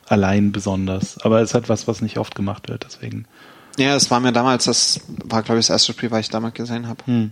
allein 0.08 0.52
besonders. 0.52 1.18
Aber 1.24 1.42
es 1.42 1.54
hat 1.54 1.70
was, 1.70 1.88
was 1.88 2.02
nicht 2.02 2.18
oft 2.18 2.36
gemacht 2.36 2.70
wird, 2.70 2.86
deswegen. 2.86 3.26
Ja, 3.78 3.96
es 3.96 4.10
war 4.10 4.20
mir 4.20 4.32
damals, 4.32 4.66
das 4.66 5.02
war 5.08 5.44
glaube 5.44 5.60
ich 5.60 5.68
das 5.68 5.74
erste 5.74 5.94
Spiel, 5.94 6.12
was 6.12 6.22
ich 6.22 6.30
damals 6.30 6.54
gesehen 6.54 6.88
habe. 6.88 7.06
Hm. 7.06 7.32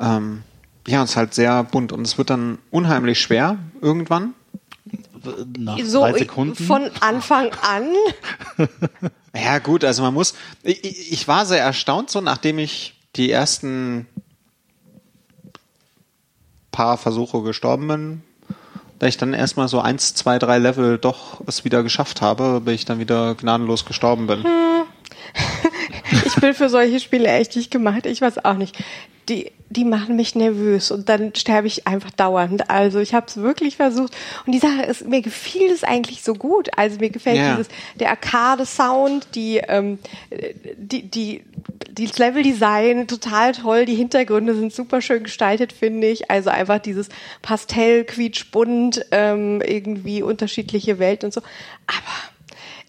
Ähm, 0.00 0.42
ja, 0.86 1.02
es 1.02 1.10
ist 1.10 1.16
halt 1.16 1.34
sehr 1.34 1.62
bunt 1.64 1.92
und 1.92 2.02
es 2.02 2.18
wird 2.18 2.30
dann 2.30 2.58
unheimlich 2.70 3.20
schwer 3.20 3.58
irgendwann. 3.80 4.34
Nach 5.58 5.78
so 5.84 6.00
drei 6.00 6.18
Sekunden. 6.18 6.64
von 6.64 6.90
Anfang 7.00 7.50
an. 7.62 7.88
Ja 9.34 9.58
gut, 9.58 9.84
also 9.84 10.02
man 10.02 10.14
muss. 10.14 10.34
Ich, 10.62 11.12
ich 11.12 11.28
war 11.28 11.46
sehr 11.46 11.62
erstaunt, 11.62 12.10
so 12.10 12.20
nachdem 12.20 12.58
ich 12.58 12.94
die 13.16 13.30
ersten 13.30 14.06
paar 16.72 16.96
Versuche 16.96 17.42
gestorben 17.42 17.88
bin, 17.88 18.22
da 18.98 19.06
ich 19.06 19.16
dann 19.16 19.34
erstmal 19.34 19.68
so 19.68 19.80
eins, 19.80 20.14
zwei, 20.14 20.38
drei 20.38 20.58
Level 20.58 20.98
doch 20.98 21.40
es 21.46 21.64
wieder 21.64 21.82
geschafft 21.82 22.20
habe, 22.20 22.60
bis 22.64 22.74
ich 22.74 22.84
dann 22.84 22.98
wieder 22.98 23.34
gnadenlos 23.34 23.84
gestorben 23.84 24.26
bin. 24.26 24.44
Ich 26.24 26.34
bin 26.36 26.54
für 26.54 26.68
solche 26.68 27.00
Spiele 27.00 27.28
echt 27.28 27.56
nicht 27.56 27.70
gemacht. 27.70 28.06
Ich 28.06 28.20
weiß 28.20 28.44
auch 28.44 28.54
nicht. 28.54 28.76
Die, 29.28 29.52
die 29.68 29.84
machen 29.84 30.16
mich 30.16 30.34
nervös 30.34 30.90
und 30.90 31.10
dann 31.10 31.34
sterbe 31.34 31.66
ich 31.66 31.86
einfach 31.86 32.10
dauernd. 32.10 32.70
Also 32.70 32.98
ich 32.98 33.12
habe 33.12 33.26
es 33.26 33.36
wirklich 33.36 33.76
versucht 33.76 34.16
und 34.46 34.52
die 34.52 34.58
Sache 34.58 34.82
ist, 34.82 35.06
mir 35.06 35.20
gefiel 35.20 35.70
es 35.70 35.84
eigentlich 35.84 36.22
so 36.22 36.32
gut. 36.32 36.70
Also 36.78 36.98
mir 36.98 37.10
gefällt 37.10 37.36
Ja. 37.36 37.50
dieses 37.50 37.68
der 38.00 38.08
Arcade-Sound, 38.08 39.28
die 39.34 39.58
ähm, 39.58 39.98
die 40.78 41.02
die 41.10 41.44
das 41.92 42.18
Level-Design 42.18 43.06
total 43.06 43.52
toll, 43.52 43.84
die 43.84 43.96
Hintergründe 43.96 44.54
sind 44.54 44.72
super 44.72 45.02
schön 45.02 45.24
gestaltet, 45.24 45.74
finde 45.74 46.06
ich. 46.06 46.30
Also 46.30 46.48
einfach 46.48 46.78
dieses 46.78 47.10
Pastell, 47.42 48.04
quietschbunt, 48.04 49.04
ähm, 49.10 49.60
irgendwie 49.60 50.22
unterschiedliche 50.22 50.98
Welt 50.98 51.22
und 51.24 51.34
so. 51.34 51.42
Aber 51.86 52.37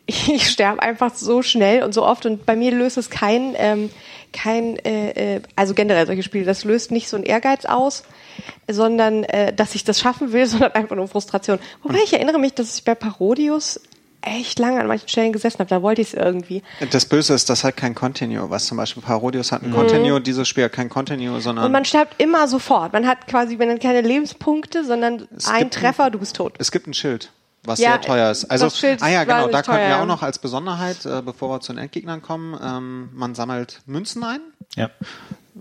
ich 0.09 0.49
sterbe 0.49 0.81
einfach 0.81 1.13
so 1.15 1.41
schnell 1.41 1.83
und 1.83 1.93
so 1.93 2.05
oft 2.05 2.25
und 2.25 2.45
bei 2.45 2.55
mir 2.55 2.71
löst 2.71 2.97
es 2.97 3.09
kein, 3.09 3.53
ähm, 3.57 3.89
kein 4.33 4.77
äh, 4.77 5.35
äh, 5.35 5.41
also 5.55 5.73
generell 5.73 6.05
solche 6.05 6.23
Spiele, 6.23 6.45
das 6.45 6.63
löst 6.63 6.91
nicht 6.91 7.09
so 7.09 7.17
ein 7.17 7.23
Ehrgeiz 7.23 7.65
aus, 7.65 8.03
sondern 8.69 9.23
äh, 9.23 9.53
dass 9.53 9.75
ich 9.75 9.83
das 9.83 9.99
schaffen 9.99 10.31
will, 10.33 10.45
sondern 10.47 10.71
einfach 10.73 10.95
nur 10.95 11.07
Frustration. 11.07 11.59
Wobei 11.83 11.99
ich 12.03 12.13
erinnere 12.13 12.39
mich, 12.39 12.53
dass 12.53 12.77
ich 12.77 12.83
bei 12.83 12.95
Parodius 12.95 13.79
echt 14.21 14.59
lange 14.59 14.81
an 14.81 14.87
manchen 14.87 15.07
Stellen 15.07 15.31
gesessen 15.31 15.59
habe, 15.59 15.69
da 15.69 15.81
wollte 15.81 16.01
ich 16.01 16.09
es 16.09 16.13
irgendwie. 16.13 16.61
Das 16.91 17.05
Böse 17.05 17.33
ist, 17.33 17.49
das 17.49 17.63
hat 17.63 17.77
kein 17.77 17.95
Continue, 17.95 18.49
was 18.49 18.65
zum 18.65 18.77
Beispiel 18.77 19.01
Parodius 19.01 19.51
hat 19.53 19.63
ein 19.63 19.71
Continue, 19.71 20.19
dieses 20.19 20.45
Spiel 20.47 20.65
hat 20.65 20.73
kein 20.73 20.89
Continue, 20.89 21.39
sondern 21.39 21.63
Mhm. 21.63 21.65
Und 21.67 21.71
man 21.71 21.85
stirbt 21.85 22.21
immer 22.21 22.47
sofort. 22.47 22.91
Man 22.91 23.07
hat 23.07 23.27
quasi, 23.27 23.55
man 23.55 23.69
hat 23.69 23.81
keine 23.81 24.01
Lebenspunkte, 24.01 24.83
sondern 24.83 25.27
ein 25.47 25.71
Treffer, 25.71 26.09
du 26.09 26.19
bist 26.19 26.35
tot. 26.35 26.55
es 26.59 26.71
gibt 26.71 26.87
ein 26.87 26.93
Schild, 26.93 27.31
was 27.63 27.79
Ja, 27.79 27.91
sehr 27.91 28.01
teuer 28.01 28.31
ist. 28.31 28.45
Also, 28.45 28.65
das 28.65 28.77
Schild 28.77 29.01
ah 29.01 29.09
ja, 29.09 29.23
genau, 29.23 29.47
da 29.47 29.61
könnten 29.61 29.87
wir 29.87 30.01
auch 30.01 30.05
noch 30.05 30.23
als 30.23 30.39
Besonderheit, 30.39 31.05
äh, 31.05 31.21
bevor 31.21 31.49
wir 31.49 31.61
zu 31.61 31.73
den 31.73 31.79
Endgegnern 31.79 32.21
kommen, 32.21 32.57
ähm, 32.61 33.09
man 33.13 33.35
sammelt 33.35 33.81
Münzen 33.85 34.23
ein, 34.23 34.39
Ja. 34.75 34.89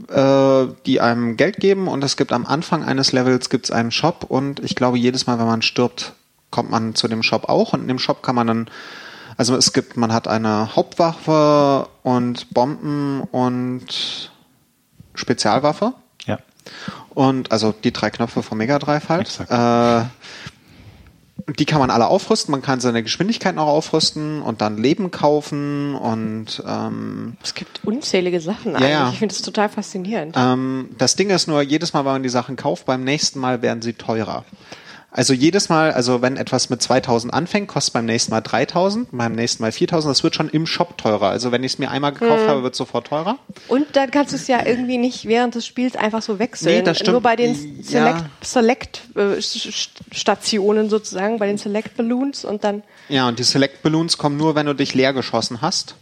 äh, 0.08 0.68
die 0.86 1.00
einem 1.00 1.36
Geld 1.36 1.56
geben 1.56 1.88
und 1.88 2.04
es 2.04 2.16
gibt 2.16 2.32
am 2.32 2.46
Anfang 2.46 2.84
eines 2.84 3.12
Levels 3.12 3.50
gibt's 3.50 3.70
einen 3.70 3.90
Shop 3.90 4.24
und 4.28 4.60
ich 4.60 4.74
glaube 4.74 4.98
jedes 4.98 5.26
Mal, 5.26 5.38
wenn 5.38 5.46
man 5.46 5.62
stirbt, 5.62 6.12
kommt 6.50 6.70
man 6.70 6.94
zu 6.94 7.08
dem 7.08 7.22
Shop 7.22 7.48
auch 7.48 7.72
und 7.72 7.82
in 7.82 7.88
dem 7.88 7.98
Shop 7.98 8.22
kann 8.22 8.34
man 8.34 8.46
dann 8.46 8.70
also 9.38 9.54
es 9.56 9.72
gibt, 9.72 9.96
man 9.96 10.12
hat 10.12 10.26
eine 10.26 10.74
Hauptwaffe 10.74 11.88
und 12.02 12.50
Bomben 12.52 13.20
und 13.20 14.32
Spezialwaffe. 15.14 15.94
Ja. 16.26 16.38
Und 17.10 17.52
also 17.52 17.72
die 17.72 17.92
drei 17.92 18.10
Knöpfe 18.10 18.42
vom 18.42 18.58
Mega 18.58 18.80
Drive 18.80 19.08
halt. 19.08 19.28
Exakt. 19.28 19.50
Äh, 19.50 20.08
die 21.56 21.64
kann 21.64 21.78
man 21.80 21.90
alle 21.90 22.06
aufrüsten, 22.08 22.52
man 22.52 22.62
kann 22.62 22.80
seine 22.80 23.02
Geschwindigkeit 23.02 23.54
noch 23.54 23.66
aufrüsten 23.66 24.42
und 24.42 24.60
dann 24.60 24.76
Leben 24.76 25.10
kaufen 25.10 25.94
und 25.94 26.62
ähm, 26.66 27.36
Es 27.42 27.54
gibt 27.54 27.80
unzählige 27.84 28.40
Sachen 28.40 28.72
Ja, 28.72 28.78
eigentlich. 28.78 28.90
ja. 28.90 29.08
Ich 29.12 29.18
finde 29.18 29.34
das 29.34 29.42
total 29.42 29.68
faszinierend. 29.68 30.34
ähm, 30.38 30.90
das 30.98 31.16
Ding 31.16 31.30
ist 31.30 31.46
nur, 31.48 31.62
jedes 31.62 31.92
Mal, 31.92 32.00
wenn 32.04 32.12
man 32.12 32.22
die 32.22 32.28
Sachen 32.28 32.56
kauft, 32.56 32.84
beim 32.86 33.04
nächsten 33.04 33.38
Mal 33.40 33.62
werden 33.62 33.82
sie 33.82 33.94
teurer. 33.94 34.44
Also 35.10 35.32
jedes 35.32 35.70
Mal, 35.70 35.92
also 35.92 36.20
wenn 36.20 36.36
etwas 36.36 36.68
mit 36.68 36.82
2000 36.82 37.32
anfängt, 37.32 37.66
kostet 37.66 37.94
beim 37.94 38.04
nächsten 38.04 38.30
Mal 38.30 38.42
3000, 38.42 39.08
beim 39.10 39.32
nächsten 39.32 39.62
Mal 39.62 39.72
4000, 39.72 40.10
das 40.10 40.22
wird 40.22 40.34
schon 40.34 40.50
im 40.50 40.66
Shop 40.66 40.98
teurer. 40.98 41.30
Also 41.30 41.50
wenn 41.50 41.64
ich 41.64 41.72
es 41.72 41.78
mir 41.78 41.90
einmal 41.90 42.12
gekauft 42.12 42.42
Hm. 42.42 42.48
habe, 42.48 42.62
wird 42.62 42.74
es 42.74 42.78
sofort 42.78 43.06
teurer. 43.06 43.38
Und 43.68 43.86
dann 43.94 44.10
kannst 44.10 44.32
du 44.32 44.36
es 44.36 44.46
ja 44.48 44.66
irgendwie 44.66 44.98
nicht 44.98 45.24
während 45.26 45.54
des 45.54 45.66
Spiels 45.66 45.96
einfach 45.96 46.20
so 46.20 46.38
wechseln. 46.38 46.76
Nee, 46.76 46.82
das 46.82 46.98
stimmt. 46.98 47.12
Nur 47.12 47.20
bei 47.22 47.36
den 47.36 47.82
Ja. 47.88 48.26
Select, 48.42 49.00
äh, 49.16 49.40
sozusagen, 50.88 51.38
bei 51.38 51.46
den 51.46 51.56
Select 51.56 51.96
Balloons 51.96 52.44
und 52.44 52.62
dann 52.64 52.82
Ja, 53.08 53.28
und 53.28 53.38
die 53.38 53.44
Select 53.44 53.82
Balloons 53.82 54.18
kommen 54.18 54.36
nur, 54.36 54.54
wenn 54.56 54.66
du 54.66 54.74
dich 54.74 54.92
leer 54.94 55.14
geschossen 55.14 55.62
hast. 55.62 55.94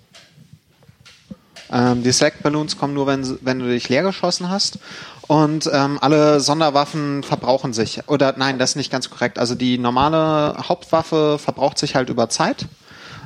Ähm, 1.73 2.03
die 2.03 2.13
Select 2.13 2.43
Balloons 2.43 2.79
kommen 2.79 2.95
nur, 2.95 3.07
wenn, 3.07 3.39
wenn 3.43 3.59
du 3.59 3.67
dich 3.67 3.89
leer 3.89 4.03
geschossen 4.03 4.49
hast. 4.51 4.79
Und 5.28 5.68
ähm, 5.73 5.99
alle 6.00 6.40
Sonderwaffen 6.40 7.23
verbrauchen 7.23 7.73
sich. 7.73 8.00
Oder 8.06 8.35
nein, 8.37 8.59
das 8.59 8.71
ist 8.71 8.76
nicht 8.76 8.92
ganz 8.92 9.11
korrekt. 9.11 9.38
Also 9.38 9.54
die 9.54 9.76
normale 9.78 10.56
Hauptwaffe 10.68 11.38
verbraucht 11.38 11.78
sich 11.78 11.95
halt 11.95 12.11
über 12.11 12.28
Zeit. 12.28 12.66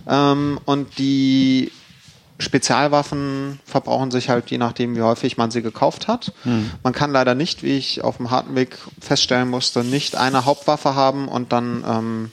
Ähm, 0.08 0.58
und 0.64 0.98
die 0.98 1.72
Spezialwaffen 2.38 3.60
verbrauchen 3.66 4.10
sich 4.10 4.30
halt 4.30 4.50
je 4.50 4.56
nachdem, 4.58 4.96
wie 4.96 5.02
häufig 5.02 5.36
man 5.36 5.50
sie 5.50 5.60
gekauft 5.60 6.08
hat. 6.08 6.32
Man 6.82 6.92
kann 6.94 7.12
leider 7.12 7.34
nicht, 7.34 7.62
wie 7.62 7.76
ich 7.76 8.02
auf 8.02 8.16
dem 8.16 8.30
harten 8.30 8.54
Weg 8.54 8.78
feststellen 8.98 9.48
musste, 9.50 9.84
nicht 9.84 10.16
eine 10.16 10.46
Hauptwaffe 10.46 10.94
haben 10.94 11.28
und 11.28 11.52
dann 11.52 11.84
ähm, 11.86 12.32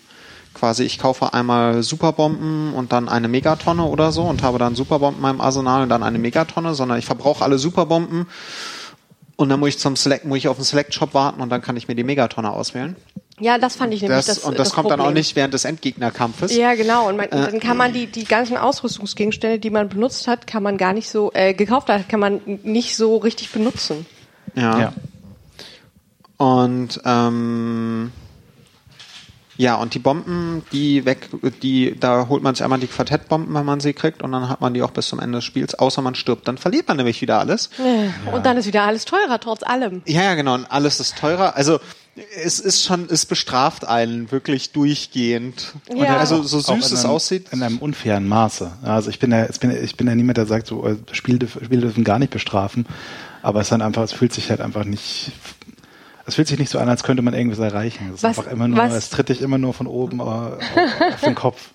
quasi 0.53 0.83
ich 0.83 0.97
kaufe 0.97 1.33
einmal 1.33 1.83
Superbomben 1.83 2.73
und 2.73 2.93
dann 2.93 3.09
eine 3.09 3.27
Megatonne 3.27 3.83
oder 3.83 4.13
so 4.13 4.23
und 4.23 4.43
habe 4.43 4.57
dann 4.57 4.75
Superbomben 4.75 5.17
in 5.17 5.21
meinem 5.21 5.41
Arsenal 5.41 5.83
und 5.83 5.89
dann 5.89 6.03
eine 6.03 6.19
Megatonne, 6.19 6.73
sondern 6.73 6.97
ich 6.97 7.05
verbrauche 7.05 7.43
alle 7.43 7.59
Superbomben 7.59 8.27
und 9.37 9.49
dann 9.49 9.59
muss 9.59 9.69
ich 9.69 9.79
zum 9.79 9.95
Select, 9.95 10.25
muss 10.25 10.39
ich 10.39 10.47
auf 10.49 10.57
den 10.57 10.65
Select 10.65 10.93
Shop 10.93 11.13
warten 11.13 11.41
und 11.41 11.49
dann 11.49 11.61
kann 11.61 11.77
ich 11.77 11.87
mir 11.87 11.95
die 11.95 12.03
Megatonne 12.03 12.51
auswählen. 12.51 12.95
ja, 13.39 13.57
das 13.57 13.75
fand 13.75 13.93
ich 13.93 14.01
nämlich 14.01 14.17
Das, 14.17 14.25
das 14.25 14.39
und 14.39 14.57
das, 14.59 14.73
kommt 14.73 14.89
dann 14.89 14.99
auch 14.99 15.05
Problem. 15.05 15.19
nicht 15.21 15.35
während 15.35 15.53
des 15.53 15.63
Endgegnerkampfes. 15.63 16.55
Ja, 16.55 16.73
genau. 16.73 17.07
Und 17.07 17.17
man, 17.17 17.27
Äh, 17.27 17.51
dann 17.51 17.59
kann 17.59 17.77
man 17.77 17.93
die, 17.93 18.07
die 18.07 18.25
ganzen 18.25 18.57
Ausrüstungsgegenstände, 18.57 19.59
die 19.59 19.69
man 19.69 19.89
benutzt 19.89 20.27
hat, 20.27 20.47
kann 20.47 20.63
man 20.63 20.77
gar 20.77 20.91
nicht 20.93 21.09
so, 21.09 21.31
äh, 21.33 21.53
gekauft 21.53 21.87
hat, 21.89 22.09
kann 22.09 22.19
man 22.19 22.41
nicht 22.63 22.97
so 22.97 23.17
richtig 23.17 23.51
benutzen. 23.51 24.05
Ja. 24.55 24.79
Ja. 24.79 24.93
Und 26.37 26.99
ähm, 27.05 28.11
ja, 29.57 29.75
und 29.75 29.93
die 29.93 29.99
Bomben, 29.99 30.63
die 30.71 31.05
weg, 31.05 31.29
die, 31.61 31.95
da 31.99 32.27
holt 32.29 32.43
man 32.43 32.55
sich 32.55 32.63
einmal 32.63 32.79
die 32.79 32.87
Quartettbomben, 32.87 33.53
wenn 33.53 33.65
man 33.65 33.79
sie 33.79 33.93
kriegt, 33.93 34.21
und 34.21 34.31
dann 34.31 34.49
hat 34.49 34.61
man 34.61 34.73
die 34.73 34.83
auch 34.83 34.91
bis 34.91 35.07
zum 35.07 35.19
Ende 35.19 35.39
des 35.39 35.45
Spiels, 35.45 35.75
außer 35.75 36.01
man 36.01 36.15
stirbt. 36.15 36.47
Dann 36.47 36.57
verliert 36.57 36.87
man 36.87 36.97
nämlich 36.97 37.21
wieder 37.21 37.39
alles. 37.39 37.69
Und 38.33 38.45
dann 38.45 38.57
ist 38.57 38.67
wieder 38.67 38.83
alles 38.83 39.05
teurer, 39.05 39.39
trotz 39.39 39.63
allem. 39.63 40.01
Ja, 40.05 40.21
ja, 40.23 40.35
genau, 40.35 40.53
und 40.53 40.65
alles 40.65 40.99
ist 40.99 41.17
teurer. 41.17 41.55
Also 41.55 41.79
es 42.43 42.59
ist 42.59 42.83
schon, 42.83 43.07
es 43.09 43.25
bestraft 43.25 43.87
einen 43.87 44.31
wirklich 44.31 44.71
durchgehend. 44.71 45.73
Und 45.89 45.97
Ja. 45.97 46.17
also 46.17 46.41
so 46.43 46.59
süß 46.59 46.69
in 46.69 46.79
es 46.79 47.03
einem, 47.05 47.13
aussieht. 47.13 47.47
In 47.51 47.63
einem 47.63 47.77
unfairen 47.77 48.27
Maße. 48.27 48.71
Also 48.83 49.09
ich 49.09 49.19
bin 49.19 49.31
ja, 49.31 49.47
ich 49.49 49.59
bin, 49.59 49.71
ich 49.83 49.95
bin 49.97 50.07
ja 50.07 50.15
niemand, 50.15 50.37
der 50.37 50.45
sagt, 50.45 50.67
so 50.67 50.85
äh, 50.87 50.95
Spiele, 51.11 51.47
Spiele 51.47 51.81
dürfen 51.81 52.03
gar 52.03 52.19
nicht 52.19 52.31
bestrafen. 52.31 52.87
Aber 53.41 53.59
es 53.61 53.67
ist 53.67 53.71
dann 53.71 53.81
einfach, 53.81 54.03
es 54.03 54.13
fühlt 54.13 54.33
sich 54.33 54.49
halt 54.49 54.61
einfach 54.61 54.83
nicht. 54.83 55.31
Es 56.27 56.35
fühlt 56.35 56.47
sich 56.49 56.59
nicht 56.59 56.69
so 56.69 56.77
an, 56.77 56.89
als 56.89 57.03
könnte 57.03 57.23
man 57.23 57.33
irgendwas 57.33 57.59
erreichen. 57.59 58.09
Es 58.09 58.15
ist 58.15 58.23
Was- 58.23 58.37
einfach 58.37 58.51
immer 58.51 58.67
nur, 58.67 58.77
was- 58.77 58.93
es 58.93 59.09
tritt 59.09 59.29
dich 59.29 59.41
immer 59.41 59.57
nur 59.57 59.73
von 59.73 59.87
oben 59.87 60.19
äh, 60.19 60.23
auf, 60.23 60.57
auf 61.13 61.21
den 61.23 61.35
Kopf. 61.35 61.69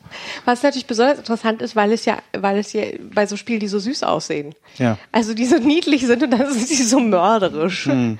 Was 0.45 0.63
natürlich 0.63 0.87
besonders 0.87 1.19
interessant 1.19 1.63
ist, 1.63 1.75
weil 1.75 1.91
es 1.91 2.05
ja, 2.05 2.19
weil 2.39 2.59
es 2.59 2.73
ja 2.75 2.83
bei 3.15 3.27
so 3.27 3.37
Spielen, 3.37 3.61
die 3.61 3.69
so 3.69 3.79
süß 3.79 4.03
aussehen. 4.03 4.55
Ja. 4.79 4.99
Also 5.11 5.33
die 5.35 5.47
so 5.47 5.57
niedlich 5.57 6.07
sind 6.07 6.23
und 6.23 6.31
dann 6.33 6.53
sind 6.53 6.69
sie 6.69 6.83
so 6.85 7.01
mörderisch. 7.01 7.87
Hm. 7.87 8.19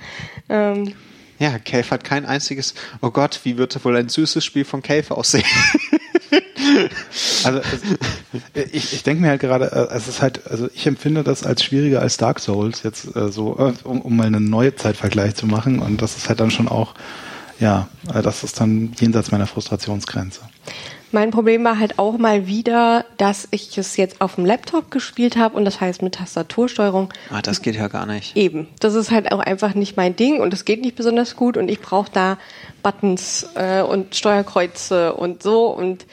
Ähm, 0.49 0.93
Ja, 1.39 1.59
Cave 1.59 1.89
hat 1.91 2.03
kein 2.03 2.25
einziges, 2.25 2.73
oh 3.01 3.11
Gott, 3.11 3.39
wie 3.43 3.57
wird 3.57 3.83
wohl 3.85 3.95
ein 3.95 4.09
süßes 4.09 4.43
Spiel 4.43 4.65
von 4.65 4.81
Cave 4.81 5.15
aussehen? 5.15 5.45
Also 7.43 7.59
es, 7.59 8.71
ich, 8.71 8.93
ich 8.93 9.03
denke 9.03 9.21
mir 9.21 9.29
halt 9.29 9.41
gerade, 9.41 9.71
äh, 9.71 9.95
es 9.95 10.07
ist 10.07 10.21
halt, 10.21 10.47
also 10.49 10.69
ich 10.73 10.87
empfinde 10.87 11.23
das 11.23 11.43
als 11.43 11.63
schwieriger 11.63 12.01
als 12.01 12.17
Dark 12.17 12.39
Souls 12.39 12.83
jetzt 12.83 13.15
äh, 13.15 13.29
so, 13.31 13.57
äh, 13.59 13.73
um, 13.83 14.01
um 14.01 14.15
mal 14.15 14.27
einen 14.27 14.49
Neuzeitvergleich 14.49 15.35
zu 15.35 15.45
machen. 15.45 15.79
Und 15.79 16.01
das 16.01 16.17
ist 16.17 16.29
halt 16.29 16.39
dann 16.39 16.51
schon 16.51 16.67
auch, 16.67 16.93
ja, 17.59 17.87
äh, 18.13 18.21
das 18.21 18.43
ist 18.43 18.59
dann 18.59 18.93
jenseits 18.99 19.31
meiner 19.31 19.47
Frustrationsgrenze. 19.47 20.41
Mein 21.13 21.31
Problem 21.31 21.63
war 21.63 21.79
halt 21.79 21.99
auch 21.99 22.17
mal 22.17 22.47
wieder, 22.47 23.05
dass 23.17 23.47
ich 23.51 23.77
es 23.77 23.95
jetzt 23.97 24.19
auf 24.21 24.35
dem 24.35 24.45
Laptop 24.45 24.91
gespielt 24.91 25.37
habe 25.37 25.55
und 25.55 25.65
das 25.65 25.79
heißt 25.81 26.01
mit 26.01 26.15
Tastatursteuerung. 26.15 27.09
Ah, 27.29 27.41
das 27.41 27.61
geht 27.61 27.75
ja 27.75 27.87
gar 27.87 28.05
nicht. 28.05 28.35
Eben, 28.35 28.67
das 28.79 28.95
ist 28.95 29.11
halt 29.11 29.31
auch 29.31 29.39
einfach 29.39 29.73
nicht 29.75 29.95
mein 29.97 30.15
Ding 30.15 30.41
und 30.41 30.53
es 30.53 30.65
geht 30.65 30.81
nicht 30.81 30.95
besonders 30.95 31.35
gut 31.35 31.57
und 31.57 31.69
ich 31.69 31.79
brauche 31.79 32.09
da 32.11 32.37
Buttons 32.81 33.47
äh, 33.55 33.81
und 33.81 34.15
Steuerkreuze 34.15 35.13
und 35.13 35.41
so 35.43 35.67
und 35.67 36.05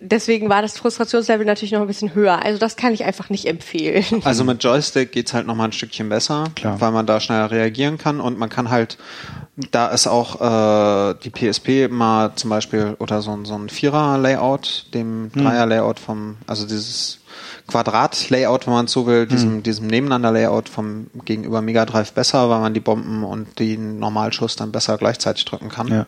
deswegen 0.00 0.48
war 0.48 0.62
das 0.62 0.78
Frustrationslevel 0.78 1.46
natürlich 1.46 1.72
noch 1.72 1.80
ein 1.80 1.86
bisschen 1.86 2.14
höher. 2.14 2.42
Also 2.44 2.58
das 2.58 2.76
kann 2.76 2.92
ich 2.92 3.04
einfach 3.04 3.30
nicht 3.30 3.46
empfehlen. 3.46 4.04
Also 4.24 4.42
mit 4.44 4.62
Joystick 4.62 5.12
geht's 5.12 5.32
halt 5.32 5.46
noch 5.46 5.54
mal 5.54 5.64
ein 5.66 5.72
Stückchen 5.72 6.08
besser, 6.08 6.44
Klar. 6.56 6.80
weil 6.80 6.90
man 6.92 7.06
da 7.06 7.20
schneller 7.20 7.50
reagieren 7.50 7.98
kann 7.98 8.20
und 8.20 8.38
man 8.38 8.48
kann 8.48 8.70
halt, 8.70 8.98
da 9.70 9.88
ist 9.88 10.06
auch 10.06 10.40
äh, 10.40 11.14
die 11.24 11.30
PSP 11.30 11.88
mal 11.90 12.32
zum 12.34 12.50
Beispiel 12.50 12.96
oder 12.98 13.22
so, 13.22 13.30
ein- 13.32 13.44
so 13.44 13.54
ein 13.54 13.68
Vierer-Layout, 14.26 14.86
dem 14.94 15.30
Dreier-Layout 15.32 16.00
vom, 16.00 16.36
also 16.46 16.66
dieses 16.66 17.20
Quadrat-Layout, 17.68 18.66
wenn 18.66 18.74
man 18.74 18.86
so 18.86 19.06
will, 19.06 19.26
diesem, 19.26 19.62
diesem 19.62 19.86
Nebeneinander-Layout 19.86 20.68
vom 20.68 21.08
gegenüber 21.24 21.62
Mega 21.62 21.84
Drive 21.84 22.12
besser, 22.12 22.48
weil 22.50 22.60
man 22.60 22.74
die 22.74 22.80
Bomben 22.80 23.24
und 23.24 23.58
den 23.58 23.98
Normalschuss 23.98 24.56
dann 24.56 24.72
besser 24.72 24.98
gleichzeitig 24.98 25.44
drücken 25.44 25.68
kann. 25.68 25.88
Ja. 25.88 26.06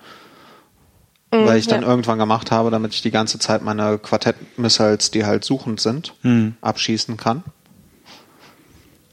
Weil 1.30 1.58
ich 1.58 1.66
dann 1.66 1.82
ja. 1.82 1.88
irgendwann 1.88 2.18
gemacht 2.18 2.50
habe, 2.50 2.70
damit 2.70 2.94
ich 2.94 3.02
die 3.02 3.10
ganze 3.10 3.38
Zeit 3.38 3.62
meine 3.62 3.98
Quartett-Missiles, 3.98 5.10
die 5.10 5.26
halt 5.26 5.44
suchend 5.44 5.80
sind, 5.80 6.14
Hm. 6.22 6.54
abschießen 6.62 7.16
kann. 7.18 7.44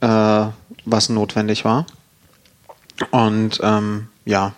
Äh, 0.01 0.47
was 0.85 1.09
notwendig 1.09 1.65
war. 1.65 1.85
Und 3.11 3.59
ähm, 3.61 4.07
ja, 4.23 4.53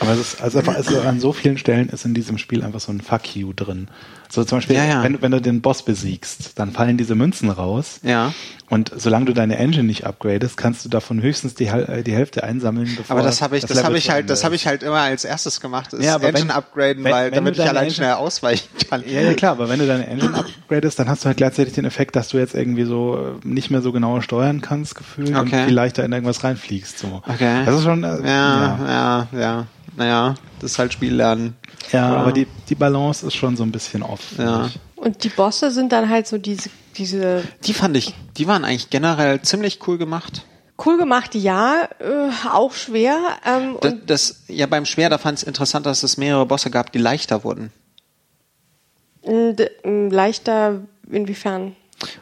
Aber 0.00 0.12
es 0.12 0.18
ist, 0.20 0.40
also, 0.42 0.58
einfach- 0.58 0.74
also 0.76 1.00
an 1.00 1.20
so 1.20 1.32
vielen 1.32 1.58
Stellen 1.58 1.88
ist 1.88 2.04
in 2.04 2.14
diesem 2.14 2.38
Spiel 2.38 2.62
einfach 2.64 2.80
so 2.80 2.92
ein 2.92 3.00
Fuck 3.00 3.36
you 3.36 3.52
drin. 3.52 3.88
So 4.30 4.42
zum 4.44 4.58
Beispiel, 4.58 4.76
Ja, 4.76 4.84
ja. 4.86 5.02
Wenn, 5.02 5.12
du- 5.14 5.22
wenn 5.22 5.30
du 5.32 5.40
den 5.42 5.60
Boss 5.60 5.84
besiegst, 5.84 6.58
dann 6.58 6.72
fallen 6.72 6.96
diese 6.96 7.14
Münzen 7.14 7.50
raus. 7.50 8.00
Ja. 8.02 8.32
Und 8.70 8.90
solange 8.96 9.26
du 9.26 9.34
deine 9.34 9.58
Engine 9.58 9.84
nicht 9.84 10.06
upgradest, 10.06 10.56
kannst 10.56 10.82
du 10.86 10.88
davon 10.88 11.20
höchstens 11.20 11.52
die, 11.54 11.66
äh, 11.66 12.02
die 12.02 12.12
Hälfte 12.14 12.42
einsammeln. 12.42 12.88
Bevor 12.96 13.16
Aber 13.18 13.22
das 13.26 13.42
habe 13.42 13.58
ich, 13.58 13.62
das 13.62 13.72
Level 13.72 13.84
habe 13.84 13.98
ich 13.98 14.08
halt, 14.08 14.30
das 14.30 14.44
habe 14.44 14.54
ich 14.54 14.66
halt 14.66 14.82
immer 14.82 15.00
als 15.00 15.24
erstes 15.26 15.60
gemacht, 15.60 15.92
ist 15.92 16.02
Ja, 16.02 16.16
Engine 16.16 16.32
wenn- 16.44 16.50
upgraden, 16.50 17.04
wenn- 17.04 17.12
weil 17.12 17.26
wenn 17.26 17.34
damit 17.34 17.54
ich 17.58 17.60
allein 17.62 17.76
Engine- 17.84 17.94
schnell 17.94 18.12
ausweichen 18.14 18.66
kann. 18.88 19.04
Ja, 19.06 19.20
ja, 19.20 19.34
klar, 19.34 19.52
aber 19.52 19.68
wenn 19.68 19.78
du 19.78 19.86
deine 19.86 20.06
Engine 20.06 20.32
upgradest, 20.34 20.98
dann 20.98 21.10
hast 21.10 21.24
du 21.24 21.26
halt 21.26 21.36
gleichzeitig 21.36 21.74
den 21.74 21.84
Effekt, 21.84 22.16
dass 22.16 22.28
du 22.28 22.38
jetzt 22.38 22.54
irgendwie 22.54 22.84
so 22.84 23.36
äh, 23.44 23.46
nicht 23.46 23.70
mehr 23.70 23.82
so 23.82 23.92
genau 23.92 24.22
steuern 24.22 24.62
kannst, 24.62 24.94
gefühlt, 24.94 25.28
und 25.28 25.36
Okay. 25.36 25.66
viel 25.66 25.74
leichter 25.74 26.02
in 26.06 26.12
irgendwas 26.12 26.42
reinfliegst. 26.42 26.98
So. 26.98 27.22
Okay. 27.28 27.66
Das 27.66 27.74
ist 27.74 27.82
schon, 27.84 28.02
äh, 28.04 28.16
Ja, 28.26 28.26
ja. 28.26 29.28
ja, 29.34 29.38
ja. 29.38 29.66
Naja, 29.96 30.34
das 30.60 30.72
ist 30.72 30.78
halt 30.78 30.92
Spiel 30.92 31.14
lernen. 31.14 31.56
Ja, 31.92 32.12
Ja. 32.12 32.16
aber 32.20 32.32
die, 32.32 32.46
die 32.68 32.74
Balance 32.74 33.26
ist 33.26 33.34
schon 33.34 33.56
so 33.56 33.62
ein 33.62 33.72
bisschen 33.72 34.02
off. 34.02 34.20
Ja. 34.38 34.70
Und 34.96 35.24
die 35.24 35.28
Bosse 35.28 35.70
sind 35.70 35.92
dann 35.92 36.08
halt 36.08 36.26
so 36.26 36.38
diese, 36.38 36.70
diese 36.96 37.42
Die 37.64 37.74
fand 37.74 37.96
ich, 37.96 38.14
die 38.36 38.46
waren 38.46 38.64
eigentlich 38.64 38.88
generell 38.90 39.42
ziemlich 39.42 39.80
cool 39.86 39.98
gemacht. 39.98 40.42
cool 40.84 40.96
gemacht, 40.98 41.34
ja, 41.34 41.88
äh, 41.98 42.30
auch 42.50 42.72
schwer. 42.72 43.16
Ähm, 43.44 43.76
Das, 43.80 43.92
und 43.92 44.10
das 44.10 44.42
ja 44.48 44.66
beim 44.66 44.84
Schwer, 44.86 45.10
da 45.10 45.18
fand 45.18 45.38
ich 45.38 45.42
es 45.42 45.46
interessant, 45.48 45.86
dass 45.86 46.02
es 46.02 46.16
mehrere 46.16 46.46
Bosse 46.46 46.70
gab, 46.70 46.90
die 46.92 46.98
leichter 46.98 47.44
wurden. 47.44 47.70
äh, 49.22 49.52
d- 49.54 49.70
äh, 49.84 50.08
leichter 50.08 50.80
inwiefern? 51.10 51.76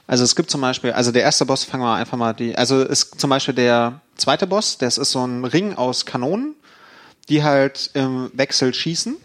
Also 0.07 0.25
es 0.25 0.37
gibt 0.37 0.51
zum 0.51 0.61
Beispiel, 0.61 0.93
also 0.93 1.11
der 1.13 1.23
erste 1.23 1.47
Boss, 1.47 1.65
fangen 1.65 1.85
wir 1.85 1.95
einfach 1.95 2.19
mal 2.19 2.35
die, 2.35 2.55
also 2.57 2.83
ist 2.83 3.19
zum 3.19 3.31
Beispiel 3.31 3.55
der 3.55 4.01
zweite 4.17 4.47
Boss, 4.47 4.77
das 4.77 4.99
ist 4.99 5.13
so 5.13 5.25
ein 5.27 5.45
Ring 5.47 5.75
aus 5.75 6.05
Kanonen, 6.05 6.55
die 7.31 7.43
halt 7.43 7.91
im 7.95 8.31
Wechsel 8.35 8.75
schießen. 8.75 9.17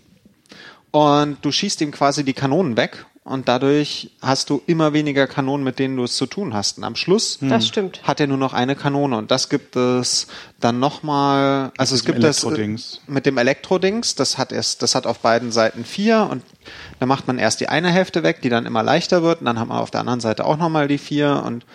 Und 0.92 1.38
du 1.42 1.52
schießt 1.52 1.82
ihm 1.82 1.92
quasi 1.92 2.24
die 2.24 2.34
Kanonen 2.34 2.78
weg. 2.78 3.06
Und 3.26 3.48
dadurch 3.48 4.12
hast 4.22 4.52
du 4.52 4.62
immer 4.68 4.94
weniger 4.94 5.26
Kanonen, 5.26 5.64
mit 5.64 5.80
denen 5.80 5.98
du 5.98 6.04
es 6.04 6.16
zu 6.16 6.28
tun 6.28 6.54
hast. 6.54 6.78
Und 6.78 6.84
am 6.84 6.96
Schluss 6.96 7.40
Das 7.42 7.68
stimmt. 7.68 8.04
hat 8.04 8.20
er 8.20 8.28
nur 8.28 8.38
noch 8.38 8.54
eine 8.54 8.76
Kanone. 8.76 9.18
Und 9.18 9.32
das 9.32 9.50
gibt 9.50 9.76
es 9.76 10.28
dann 10.60 10.80
nochmal, 10.80 11.72
also 11.76 11.96
es 11.96 12.06
gibt 12.06 12.22
das 12.24 12.46
mit 13.08 13.26
dem 13.26 13.40
Elektrodings, 13.40 14.14
das 14.14 14.38
hat 14.38 14.52
erst, 14.52 14.84
das 14.84 14.94
hat 14.94 15.08
auf 15.08 15.20
beiden 15.20 15.52
Seiten 15.52 15.86
vier. 15.86 16.28
Und 16.30 16.44
da 17.00 17.08
macht 17.08 17.26
man 17.26 17.40
erst 17.40 17.62
die 17.62 17.68
eine 17.68 17.90
Hälfte 17.90 18.22
weg, 18.22 18.44
die 18.44 18.50
dann 18.50 18.68
immer 18.68 18.84
leichter 18.84 19.24
wird. 19.24 19.40
Und 19.40 19.46
dann 19.46 19.60
hat 19.60 19.68
man 19.70 19.80
auf 19.80 19.90
der 19.90 20.02
anderen 20.02 20.20
Seite 20.22 20.46
auch 20.46 20.58
nochmal 20.58 20.88
die 20.88 21.00
vier. 21.00 21.42
Und 21.44 21.66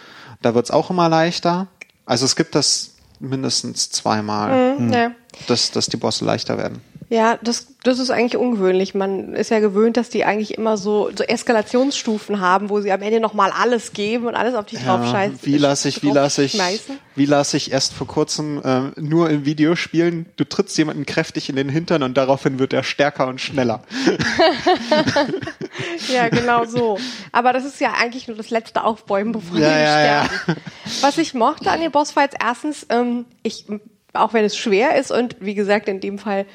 da 0.43 0.55
wird's 0.55 0.71
auch 0.71 0.91
immer 0.91 1.09
leichter. 1.09 1.67
Also 2.07 2.27
es 2.27 2.37
gibt 2.37 2.55
das 2.55 2.90
mindestens 3.21 3.91
zweimal, 3.91 4.79
Mhm, 4.79 4.93
ja. 4.93 5.11
dass, 5.47 5.71
dass 5.71 5.87
die 5.87 5.97
Bosse 5.97 6.25
leichter 6.25 6.59
werden. 6.59 6.81
Ja, 7.13 7.41
das, 7.43 7.67
das 7.83 7.99
ist 7.99 8.11
eigentlich 8.11 8.37
ungewöhnlich. 8.37 8.95
Man 8.95 9.35
ist 9.35 9.51
ja 9.51 9.59
gewöhnt, 9.59 9.97
dass 9.97 10.11
die 10.11 10.25
eigentlich 10.25 10.57
immer 10.57 10.77
so, 10.77 11.11
so 11.13 11.25
Eskalationsstufen 11.25 12.41
haben, 12.41 12.71
wo 12.71 12.81
sie 12.81 12.93
am 12.93 13.03
Ende 13.03 13.19
nochmal 13.19 13.51
alles 13.51 13.93
geben 13.93 14.27
und 14.29 14.37
alles 14.37 14.55
auf 14.55 14.67
dich 14.67 14.79
drauf 14.79 15.05
scheißen. 15.11 15.41
wie 15.43 15.59
lasse 15.59 15.89
ich, 15.89 16.05
wie 16.05 16.11
lasse 16.13 16.45
ich, 16.45 16.53
schmeißen. 16.53 17.01
wie 17.17 17.27
lasse 17.27 17.57
ich 17.57 17.73
erst 17.73 17.95
vor 17.95 18.07
kurzem 18.07 18.63
äh, 18.63 19.01
nur 19.01 19.29
in 19.29 19.45
Videospielen, 19.45 20.27
du 20.37 20.45
trittst 20.45 20.79
jemanden 20.79 21.05
kräftig 21.05 21.49
in 21.49 21.57
den 21.57 21.69
Hintern 21.69 22.05
und 22.05 22.17
daraufhin 22.17 22.61
wird 22.61 22.73
er 22.73 22.85
stärker 22.85 23.27
und 23.27 23.41
schneller. 23.41 23.83
Ja, 26.13 26.29
genau 26.29 26.65
so. 26.65 26.99
Aber 27.33 27.53
das 27.53 27.65
ist 27.65 27.81
ja 27.81 27.93
eigentlich 27.99 28.29
nur 28.29 28.37
das 28.37 28.51
letzte 28.51 28.85
Aufbäumen, 28.85 29.33
bevor 29.33 29.59
Ja, 29.59 29.69
die 29.69 29.75
ja, 29.83 30.05
ja. 30.05 30.25
sterben. 30.25 30.61
Was 31.01 31.19
ich 31.19 31.35
mochte 31.35 31.71
an 31.71 31.81
den 31.81 31.91
Bossfights, 31.91 32.35
erstens, 32.41 32.87
ähm, 32.91 33.25
ich, 33.43 33.67
auch 34.13 34.33
wenn 34.33 34.45
es 34.45 34.57
schwer 34.57 34.97
ist 34.97 35.11
und 35.11 35.37
wie 35.41 35.55
gesagt 35.55 35.89
in 35.89 36.01
dem 36.01 36.19
Fall 36.19 36.47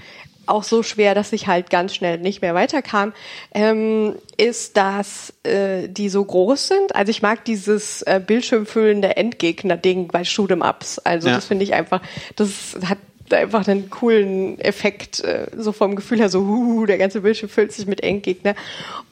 auch 0.47 0.63
so 0.63 0.83
schwer, 0.83 1.15
dass 1.15 1.33
ich 1.33 1.47
halt 1.47 1.69
ganz 1.69 1.95
schnell 1.95 2.17
nicht 2.19 2.41
mehr 2.41 2.53
weiterkam, 2.55 3.13
ähm, 3.53 4.15
ist, 4.37 4.77
dass 4.77 5.33
äh, 5.43 5.87
die 5.87 6.09
so 6.09 6.23
groß 6.23 6.67
sind. 6.67 6.95
Also 6.95 7.09
ich 7.09 7.21
mag 7.21 7.45
dieses 7.45 8.01
äh, 8.03 8.21
bildschirmfüllende 8.25 9.17
Endgegner-Ding 9.17 10.07
bei 10.09 10.21
Shoot'em 10.21 10.67
Ups. 10.67 10.99
Also 10.99 11.29
Ja. 11.29 11.35
das 11.35 11.45
finde 11.45 11.63
ich 11.63 11.73
einfach, 11.73 12.01
das 12.35 12.77
hat 12.85 12.97
einfach 13.31 13.67
einen 13.67 13.89
coolen 13.89 14.59
Effekt, 14.59 15.23
äh, 15.23 15.47
so 15.57 15.71
vom 15.71 15.95
Gefühl 15.95 16.19
her, 16.19 16.29
so, 16.29 16.39
uh, 16.41 16.85
der 16.85 16.97
ganze 16.97 17.21
Bildschirm 17.21 17.49
füllt 17.49 17.71
sich 17.71 17.87
mit 17.87 18.03
Endgegner. 18.03 18.55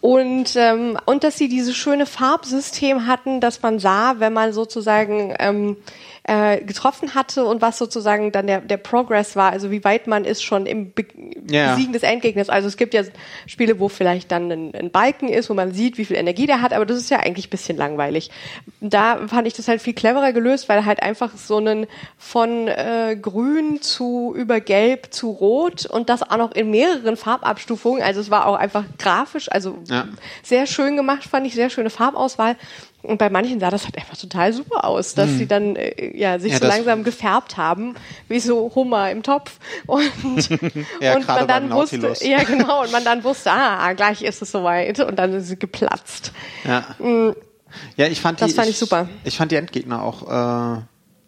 Und, 0.02 0.56
ähm, 0.56 0.98
und 1.06 1.24
dass 1.24 1.38
sie 1.38 1.50
dieses 1.50 1.76
schöne 1.76 2.06
Farbsystem 2.06 3.08
hatten, 3.08 3.40
dass 3.42 3.62
man 3.62 3.80
sah, 3.80 4.16
wenn 4.20 4.34
man 4.34 4.54
sozusagen 4.54 5.34
ähm, 5.40 5.78
äh, 6.26 6.62
getroffen 6.64 7.16
hatte 7.16 7.46
und 7.46 7.62
was 7.62 7.78
sozusagen 7.78 8.32
dann 8.32 8.48
der, 8.48 8.62
der 8.62 8.78
Progress 8.78 9.36
war, 9.36 9.52
also 9.52 9.72
wie 9.72 9.84
weit 9.84 10.08
man 10.08 10.24
ist 10.24 10.42
schon 10.42 10.66
im 10.66 10.92
Be 10.94 11.06
Ja. 11.50 11.72
Besiegen 11.76 11.92
des 11.92 12.04
Endgegners. 12.04 12.48
Also 12.50 12.70
es 12.70 12.78
gibt 12.78 12.94
ja 12.94 13.04
Spiele, 13.46 13.80
wo 13.80 13.90
vielleicht 13.90 14.32
dann 14.32 14.50
ein, 14.50 14.74
ein 14.74 14.90
Balken 14.92 15.28
ist, 15.28 15.50
wo 15.50 15.54
man 15.54 15.74
sieht, 15.74 15.98
wie 15.98 16.06
viel 16.06 16.16
Energie 16.16 16.46
der 16.46 16.62
hat, 16.62 16.72
aber 16.72 16.86
das 16.86 16.98
ist 16.98 17.10
ja 17.10 17.20
eigentlich 17.20 17.48
ein 17.48 17.50
bisschen 17.50 17.76
langweilig. 17.78 18.32
Da 18.80 19.28
fand 19.28 19.48
ich 19.48 19.54
das 19.54 19.68
halt 19.68 19.82
viel 19.82 19.94
cleverer 19.94 20.32
gelöst, 20.32 20.70
weil 20.70 20.86
halt 20.86 21.04
einfach 21.04 21.32
so 21.36 21.58
einen 21.58 21.88
von 22.18 22.70
äh, 22.70 23.18
grün 23.22 23.82
zu 23.82 24.34
über 24.36 24.62
gelb 24.62 25.14
zu 25.14 25.30
rot 25.30 25.86
und 25.86 26.08
das 26.10 26.24
auch 26.24 26.38
noch 26.38 26.54
in 26.54 26.72
mehreren 26.72 27.18
Farbabstufungen. 27.18 28.02
Also 28.02 28.22
es 28.22 28.32
war 28.32 28.46
auch 28.46 28.56
einfach 28.56 28.86
grafisch, 28.98 29.52
also 29.52 29.78
Ja. 29.90 30.08
sehr 30.42 30.68
schön 30.68 30.96
gemacht, 30.96 31.24
fand 31.26 31.46
ich, 31.48 31.54
sehr 31.54 31.70
schöne 31.70 31.90
Farbauswahl. 31.90 32.56
Und 33.04 33.18
bei 33.18 33.30
manchen 33.30 33.60
sah 33.60 33.70
das 33.70 33.84
halt 33.84 33.98
einfach 33.98 34.18
total 34.18 34.54
super 34.54 34.86
aus, 34.86 35.14
dass 35.14 35.30
sie 35.32 35.46
dann 35.46 35.76
äh, 35.76 36.18
ja, 36.18 36.40
sich 36.40 36.54
Hm. 36.54 36.62
Ja, 36.62 36.68
so 36.70 36.74
langsam 36.76 37.04
gefärbt 37.04 37.58
haben, 37.58 37.96
wie 38.30 38.40
so 38.40 38.72
Hummer 38.74 39.12
im 39.12 39.24
Topf. 39.24 39.60
Und, 39.86 40.50
Ja, 41.02 41.16
und 41.16 41.28
man 41.28 41.48
dann 41.48 41.70
wusste, 41.70 41.98
Nautilus. 41.98 42.24
ja 42.24 42.44
genau, 42.44 42.84
und 42.84 42.92
man 42.92 43.04
dann 43.04 43.24
wusste, 43.24 43.52
ah, 43.52 43.92
gleich 43.94 44.22
ist 44.22 44.42
es 44.42 44.52
soweit. 44.52 45.00
Und 45.02 45.18
dann 45.18 45.34
ist 45.34 45.48
sie 45.50 45.60
geplatzt. 45.60 46.32
Ja. 46.64 46.86
Ja, 47.98 48.08
ich 48.08 48.22
fand 48.22 48.40
die. 48.40 48.46
Das 48.46 48.54
fand 48.54 48.70
ich 48.70 48.78
super. 48.78 49.10
Ich 49.24 49.38
fand 49.38 49.52
die 49.52 49.56
Endgegner 49.58 50.02
auch 50.02 50.78
äh, 50.78 50.82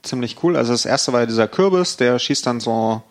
ziemlich 0.04 0.38
cool. 0.44 0.56
Also 0.56 0.72
das 0.72 0.86
erste 0.86 1.12
war 1.14 1.22
ja 1.22 1.26
dieser 1.26 1.48
Kürbis, 1.48 1.98
der 1.98 2.20
schießt 2.20 2.46
dann 2.46 2.60
so 2.60 3.02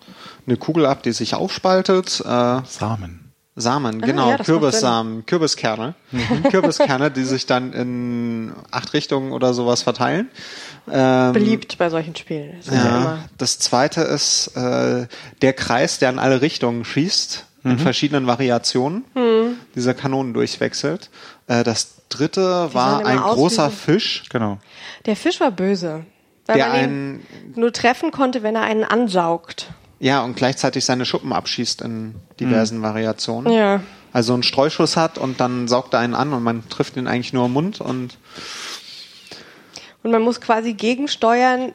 eine 0.47 0.57
Kugel 0.57 0.87
ab, 0.87 1.03
die 1.03 1.13
sich 1.13 1.35
aufspaltet. 1.35 2.21
Äh, 2.21 2.61
Samen. 2.67 3.24
Samen, 3.57 4.01
genau, 4.01 4.25
Ah, 4.27 4.31
ja, 4.31 4.37
das 4.37 4.49
macht 4.49 4.59
Kürbissamen, 4.61 5.27
Kürbiskerne. 5.27 5.95
Kürbiskerne, 6.51 7.11
die 7.13 7.23
sich 7.23 7.47
dann 7.47 7.73
in 7.73 8.53
acht 8.73 8.93
Richtungen 8.95 9.31
oder 9.33 9.55
sowas 9.55 9.83
verteilen. 9.83 10.29
Ähm, 10.91 11.33
Beliebt 11.33 11.79
bei 11.79 11.89
solchen 11.89 12.17
Spielen. 12.17 12.55
Das 12.59 12.67
ist 12.67 12.75
ja. 12.75 12.85
ja, 12.85 12.97
immer. 13.01 13.19
das 13.39 13.59
zweite 13.61 14.01
ist 14.01 14.49
äh, 14.57 15.07
der 15.41 15.53
Kreis, 15.53 16.01
der 16.01 16.11
in 16.11 16.19
alle 16.19 16.41
Richtungen 16.43 16.85
schießt, 16.85 17.47
in 17.63 17.79
verschiedenen 17.79 18.27
Variationen, 18.27 19.05
Hm. 19.15 19.57
dieser 19.75 19.95
Kanonen 19.95 20.35
durchwechselt. 20.35 21.09
Äh, 21.47 21.63
das 21.65 21.95
dritte 22.11 22.75
war 22.75 22.99
sahen 22.99 23.07
ein 23.07 23.19
großer 23.19 23.71
Fisch, 23.71 24.25
Genau. 24.31 24.59
Der 25.07 25.17
Fisch 25.17 25.41
war 25.41 25.51
böse. 25.51 26.05
Weil 26.47 26.57
der 26.57 26.69
man 26.69 26.77
ihn 26.77 26.83
einen, 26.83 27.27
nur 27.55 27.73
treffen 27.73 28.11
konnte, 28.11 28.43
wenn 28.43 28.55
er 28.57 28.63
einen 28.63 28.85
ansaugt. 28.85 29.69
Ja, 30.01 30.23
und 30.23 30.37
gleichzeitig 30.37 30.85
seine 30.85 31.05
Schuppen 31.07 31.33
abschießt 31.33 31.83
in 31.83 32.15
diversen 32.41 32.83
Variationen. 32.83 33.53
Ja. 33.53 33.81
Also 34.13 34.35
einen 34.35 34.43
Streuschuss 34.43 34.97
hat 34.97 35.19
und 35.19 35.41
dann 35.41 35.67
saugt 35.69 35.93
er 35.95 36.01
einen 36.01 36.15
an 36.15 36.33
und 36.33 36.43
man 36.43 36.69
trifft 36.69 36.97
ihn 36.97 37.07
eigentlich 37.09 37.33
nur 37.33 37.47
im 37.47 37.53
Mund 37.53 37.81
und 37.81 38.17
Und 40.03 40.11
man 40.11 40.23
muss 40.23 40.41
quasi 40.41 40.75
gegensteuern, 40.75 41.73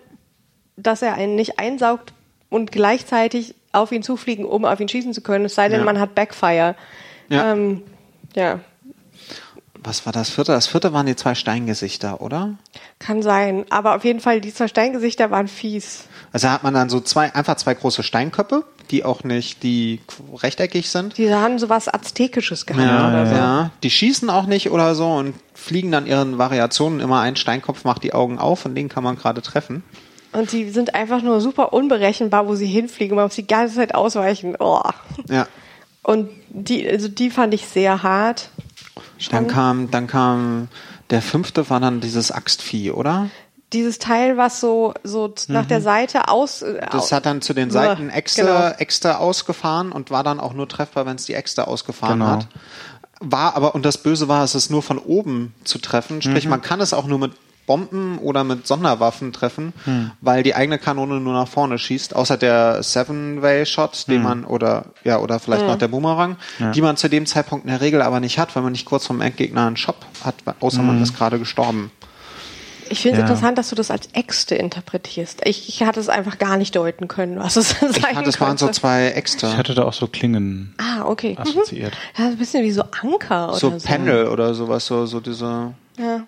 dass 0.77 1.01
er 1.01 1.15
einen 1.15 1.35
nicht 1.35 1.59
einsaugt 1.59 2.13
und 2.49 2.71
gleichzeitig 2.71 3.55
auf 3.71 3.91
ihn 3.91 4.03
zufliegen, 4.03 4.45
um 4.45 4.65
auf 4.65 4.79
ihn 4.79 4.87
schießen 4.89 5.13
zu 5.13 5.21
können. 5.21 5.45
Es 5.45 5.55
sei 5.55 5.67
denn, 5.69 5.79
Ja. 5.79 5.85
man 5.85 5.99
hat 5.99 6.15
Backfire. 6.15 6.75
Ja. 7.29 7.51
Ähm, 7.51 7.83
ja, 8.35 8.59
was 9.83 10.05
war 10.05 10.13
das 10.13 10.29
vierte? 10.29 10.51
Das 10.51 10.67
vierte 10.67 10.93
waren 10.93 11.05
die 11.05 11.15
zwei 11.15 11.35
Steingesichter, 11.35 12.21
oder? 12.21 12.55
kann 12.99 13.21
sein. 13.21 13.65
Aber 13.69 13.95
auf 13.95 14.03
jeden 14.03 14.19
Fall, 14.19 14.41
die 14.41 14.53
zwei 14.53 14.67
Steingesichter 14.67 15.31
waren 15.31 15.47
fies. 15.47 16.05
Also 16.33 16.47
da 16.47 16.53
hat 16.53 16.63
man 16.63 16.73
dann 16.73 16.89
so 16.89 16.99
zwei, 16.99 17.33
einfach 17.33 17.55
zwei 17.55 17.73
große 17.73 18.03
Steinköpfe, 18.03 18.65
die 18.91 19.05
auch 19.05 19.23
nicht, 19.23 19.63
die 19.63 20.01
rechteckig 20.35 20.89
sind. 20.89 21.17
Die 21.17 21.33
haben 21.33 21.57
sowas 21.59 21.91
Aztekisches 21.91 22.65
gehabt 22.65 22.83
oder 22.83 23.25
so. 23.25 23.35
Ja, 23.35 23.71
die 23.83 23.89
schießen 23.89 24.29
auch 24.29 24.45
nicht 24.45 24.69
oder 24.69 24.95
so 24.95 25.07
und 25.13 25.33
fliegen 25.53 25.91
dann 25.91 26.05
ihren 26.05 26.37
Variationen 26.37 26.99
immer 26.99 27.21
ein 27.21 27.35
Steinkopf 27.35 27.83
macht 27.83 28.03
die 28.03 28.13
Augen 28.13 28.37
auf 28.37 28.65
und 28.65 28.75
den 28.75 28.89
kann 28.89 29.03
man 29.03 29.15
gerade 29.15 29.41
treffen. 29.41 29.83
Und 30.31 30.51
die 30.51 30.69
sind 30.69 30.93
einfach 30.93 31.23
nur 31.23 31.41
super 31.41 31.73
unberechenbar, 31.73 32.47
wo 32.47 32.53
sie 32.55 32.67
hinfliegen. 32.67 33.15
Man 33.15 33.25
muss 33.25 33.35
die 33.35 33.47
ganze 33.47 33.75
Zeit 33.75 33.95
ausweichen. 33.95 34.55
Oh. 34.59 34.81
Ja. 35.27 35.47
Und 36.03 36.29
die, 36.49 36.87
also 36.87 37.07
die 37.07 37.29
fand 37.29 37.53
ich 37.53 37.65
sehr 37.65 38.03
hart. 38.03 38.49
Dann 39.31 39.47
kam, 39.47 39.91
dann 39.91 40.07
kam 40.07 40.67
der 41.09 41.21
fünfte 41.21 41.69
war 41.69 41.79
dann 41.79 42.01
dieses 42.01 42.31
Axtvieh, 42.31 42.91
oder? 42.91 43.29
Dieses 43.73 43.99
Teil, 43.99 44.35
was 44.37 44.59
so, 44.59 44.93
so 45.03 45.33
nach 45.47 45.65
der 45.65 45.81
Seite 45.81 46.27
aus. 46.27 46.61
äh, 46.63 46.73
Mhm. 46.73 46.79
Das 46.91 47.11
hat 47.11 47.25
dann 47.25 47.41
zu 47.41 47.53
den 47.53 47.69
Seiten 47.71 48.09
Uah, 48.09 48.13
Äxte, 48.15 48.41
genau. 48.43 48.67
Äxte 48.77 49.19
ausgefahren 49.19 49.91
und 49.91 50.09
war 50.11 50.23
dann 50.23 50.39
auch 50.39 50.53
nur 50.53 50.67
treffbar, 50.67 51.05
wenn 51.05 51.15
es 51.17 51.25
die 51.25 51.33
Äxte 51.35 51.67
ausgefahren 51.67 52.19
Genau. 52.19 52.31
hat. 52.31 52.47
War 53.21 53.55
aber, 53.55 53.75
und 53.75 53.85
das 53.85 53.97
Böse 53.97 54.27
war, 54.27 54.43
es 54.43 54.55
ist 54.55 54.69
nur 54.71 54.81
von 54.81 54.97
oben 54.97 55.53
zu 55.65 55.77
treffen. 55.77 56.21
Sprich, 56.21 56.45
Mhm. 56.45 56.51
man 56.51 56.61
kann 56.61 56.79
es 56.81 56.93
auch 56.93 57.05
nur 57.05 57.19
mit 57.19 57.33
Bomben 57.69 58.17
oder 58.17 58.43
mit 58.43 58.65
Sonderwaffen 58.65 59.31
treffen, 59.31 59.73
weil 60.21 60.41
die 60.41 60.55
eigene 60.55 60.79
Kanone 60.79 61.19
nur 61.19 61.33
nach 61.33 61.47
vorne 61.47 61.77
schießt, 61.77 62.15
außer 62.15 62.35
der 62.35 62.81
Seven-Way-Shot, 62.81 64.07
den 64.07 64.23
man 64.23 64.43
oder 64.43 64.85
ja 65.03 65.19
oder 65.19 65.39
vielleicht 65.39 65.67
noch 65.67 65.77
der 65.77 65.87
Boomerang, 65.87 66.37
die 66.73 66.81
man 66.81 66.97
zu 66.97 67.09
dem 67.09 67.27
Zeitpunkt 67.27 67.65
in 67.65 67.71
der 67.71 67.81
Regel 67.81 68.01
aber 68.01 68.19
nicht 68.19 68.39
hat, 68.39 68.55
weil 68.55 68.63
man 68.63 68.71
nicht 68.71 68.85
kurz 68.85 69.05
vom 69.05 69.21
Endgegner 69.21 69.67
einen 69.67 69.77
Shop 69.77 69.97
hat, 70.23 70.33
außer 70.61 70.81
man 70.81 70.99
ist 71.01 71.15
gerade 71.15 71.37
gestorben. 71.37 71.91
Ich 72.91 73.01
finde 73.01 73.17
es 73.17 73.19
Ja. 73.19 73.25
interessant, 73.27 73.57
dass 73.59 73.69
du 73.69 73.75
das 73.75 73.91
als 73.91 74.07
Äxte 74.13 74.55
interpretierst. 74.55 75.41
Ich, 75.45 75.69
ich 75.69 75.83
hatte 75.83 75.99
es 75.99 76.09
einfach 76.09 76.39
gar 76.39 76.57
nicht 76.57 76.75
deuten 76.75 77.07
können, 77.07 77.37
was 77.37 77.55
es 77.55 77.69
sein 77.79 77.91
Ich 77.91 77.99
fand, 77.99 78.25
das 78.25 78.41
waren 78.41 78.57
so 78.57 78.67
zwei 78.69 79.09
Ich 79.09 79.15
Äxte. 79.15 79.55
hatte 79.55 79.75
da 79.75 79.83
auch 79.83 79.93
so 79.93 80.07
Klingen 80.07 80.73
Ah, 80.79 81.05
okay. 81.05 81.33
Mhm. 81.37 81.37
assoziiert. 81.43 81.93
Ja, 82.17 82.25
ein 82.25 82.37
bisschen 82.37 82.63
wie 82.63 82.71
so 82.71 82.81
Anker 83.03 83.49
oder 83.49 83.57
So 83.59 83.77
so. 83.77 83.87
Pendel 83.87 84.27
oder 84.27 84.55
sowas, 84.55 84.87
so, 84.87 85.05
so 85.05 85.19
diese. 85.19 85.73
Ja. 85.99 86.21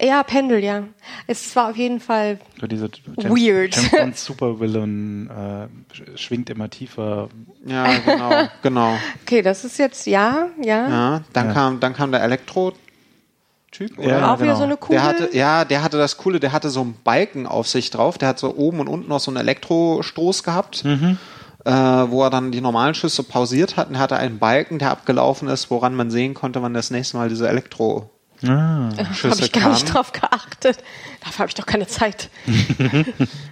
Ja, 0.00 0.22
Pendel, 0.22 0.62
ja. 0.64 0.84
Es 1.26 1.54
war 1.56 1.70
auf 1.70 1.76
jeden 1.76 2.00
Fall 2.00 2.38
So 2.60 2.66
diese 2.66 2.88
Weird. 3.16 3.76
James 3.76 3.90
Bond 3.90 4.16
Supervillain 4.18 5.28
äh, 5.30 5.94
sch- 5.94 6.16
schwingt 6.16 6.50
immer 6.50 6.68
tiefer. 6.70 7.28
Ja, 7.64 7.98
genau, 7.98 8.48
genau. 8.62 8.98
Okay, 9.22 9.42
das 9.42 9.64
ist 9.64 9.78
jetzt 9.78 10.06
ja, 10.06 10.48
ja. 10.62 10.88
Ja, 10.88 11.20
dann 11.32 11.46
Ja. 11.48 11.52
kam, 11.52 11.80
dann 11.80 11.94
kam 11.94 12.10
der 12.12 12.22
Elektro-Typ, 12.22 13.98
oder? 13.98 14.08
Ja, 14.08 14.32
Auch 14.32 14.38
wieder 14.38 14.46
genau. 14.46 14.56
so 14.58 14.64
eine 14.64 14.76
Kugel. 14.76 14.96
Der 14.96 15.02
hatte, 15.04 15.36
ja, 15.36 15.64
der 15.64 15.82
hatte 15.82 15.98
das 15.98 16.16
Coole, 16.16 16.40
der 16.40 16.52
hatte 16.52 16.70
so 16.70 16.80
einen 16.80 16.96
Balken 17.04 17.46
auf 17.46 17.68
sich 17.68 17.90
drauf, 17.90 18.18
der 18.18 18.28
hat 18.28 18.38
so 18.38 18.54
oben 18.56 18.80
und 18.80 18.88
unten 18.88 19.08
noch 19.08 19.20
so 19.20 19.30
einen 19.30 19.38
Elektrostoß 19.38 20.42
gehabt, 20.42 20.84
Mhm. 20.84 21.18
äh, 21.64 21.70
wo 21.72 22.22
er 22.22 22.30
dann 22.30 22.52
die 22.52 22.60
normalen 22.60 22.94
Schüsse 22.94 23.22
pausiert 23.22 23.76
hat 23.76 23.88
und 23.88 23.98
hatte 23.98 24.16
einen 24.16 24.38
Balken, 24.38 24.78
der 24.78 24.90
abgelaufen 24.90 25.48
ist, 25.48 25.70
woran 25.70 25.94
man 25.94 26.10
sehen 26.10 26.34
konnte, 26.34 26.60
wann 26.62 26.74
das 26.74 26.90
nächste 26.90 27.16
Mal 27.16 27.28
diese 27.28 27.48
Elektro 27.48 28.10
Ah. 28.42 28.90
Habe 28.96 29.14
Schüsse 29.14 29.44
ich 29.44 29.52
gar 29.52 29.70
nicht 29.70 29.92
drauf 29.92 30.12
geachtet. 30.12 30.78
Dafür 31.24 31.38
habe 31.40 31.48
ich 31.48 31.54
doch 31.54 31.66
keine 31.66 31.86
Zeit. 31.86 32.28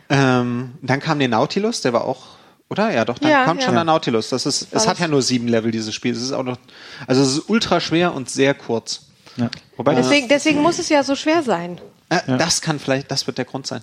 Ähm, 0.09 0.75
dann 0.83 1.01
kam 1.01 1.19
der 1.19 1.29
Nautilus, 1.29 1.81
der 1.81 1.93
war 1.95 2.05
auch, 2.05 2.21
oder? 2.69 2.93
Ja, 2.93 3.05
doch, 3.07 3.19
dann 3.19 3.31
Ja, 3.31 3.45
kommt 3.45 3.61
ja. 3.61 3.67
schon 3.67 3.75
der 3.75 3.85
Nautilus. 3.85 4.29
Das 4.29 4.45
ist, 4.45 4.69
es 4.71 4.87
hat 4.87 4.99
ja 4.99 5.09
nur 5.09 5.23
sieben 5.23 5.49
Level, 5.49 5.71
dieses 5.71 5.95
Spiel. 5.95 6.13
Es 6.13 6.21
ist 6.21 6.33
auch 6.33 6.43
noch, 6.43 6.59
also 7.07 7.23
es 7.23 7.29
ist 7.39 7.49
ultra 7.49 7.81
schwer 7.81 8.13
und 8.15 8.29
sehr 8.29 8.53
kurz. 8.55 9.07
Ja. 9.37 9.51
Wobei 9.79 9.95
Deswegen, 9.95 10.29
deswegen 10.29 10.61
muss 10.61 10.79
es 10.79 10.91
ja 10.91 11.03
so 11.03 11.15
schwer 11.17 11.43
sein. 11.43 11.81
Äh, 12.11 12.21
Das 12.37 12.61
kann 12.61 12.79
vielleicht, 12.79 13.11
das 13.11 13.27
wird 13.27 13.39
der 13.39 13.47
Grund 13.47 13.67
sein. 13.67 13.83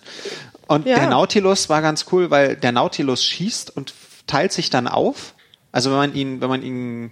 Und 0.67 0.85
Ja. 0.85 0.95
der 0.99 1.09
Nautilus 1.09 1.67
war 1.69 1.81
ganz 1.81 2.05
cool, 2.11 2.29
weil 2.29 2.55
der 2.55 2.71
Nautilus 2.71 3.23
schießt 3.23 3.75
und 3.75 3.93
teilt 4.27 4.53
sich 4.53 4.69
dann 4.69 4.87
auf. 4.87 5.33
Also 5.71 5.89
wenn 5.89 5.97
man 5.97 6.13
ihn, 6.13 6.41
wenn 6.41 6.49
man 6.49 6.61
ihn 6.61 7.11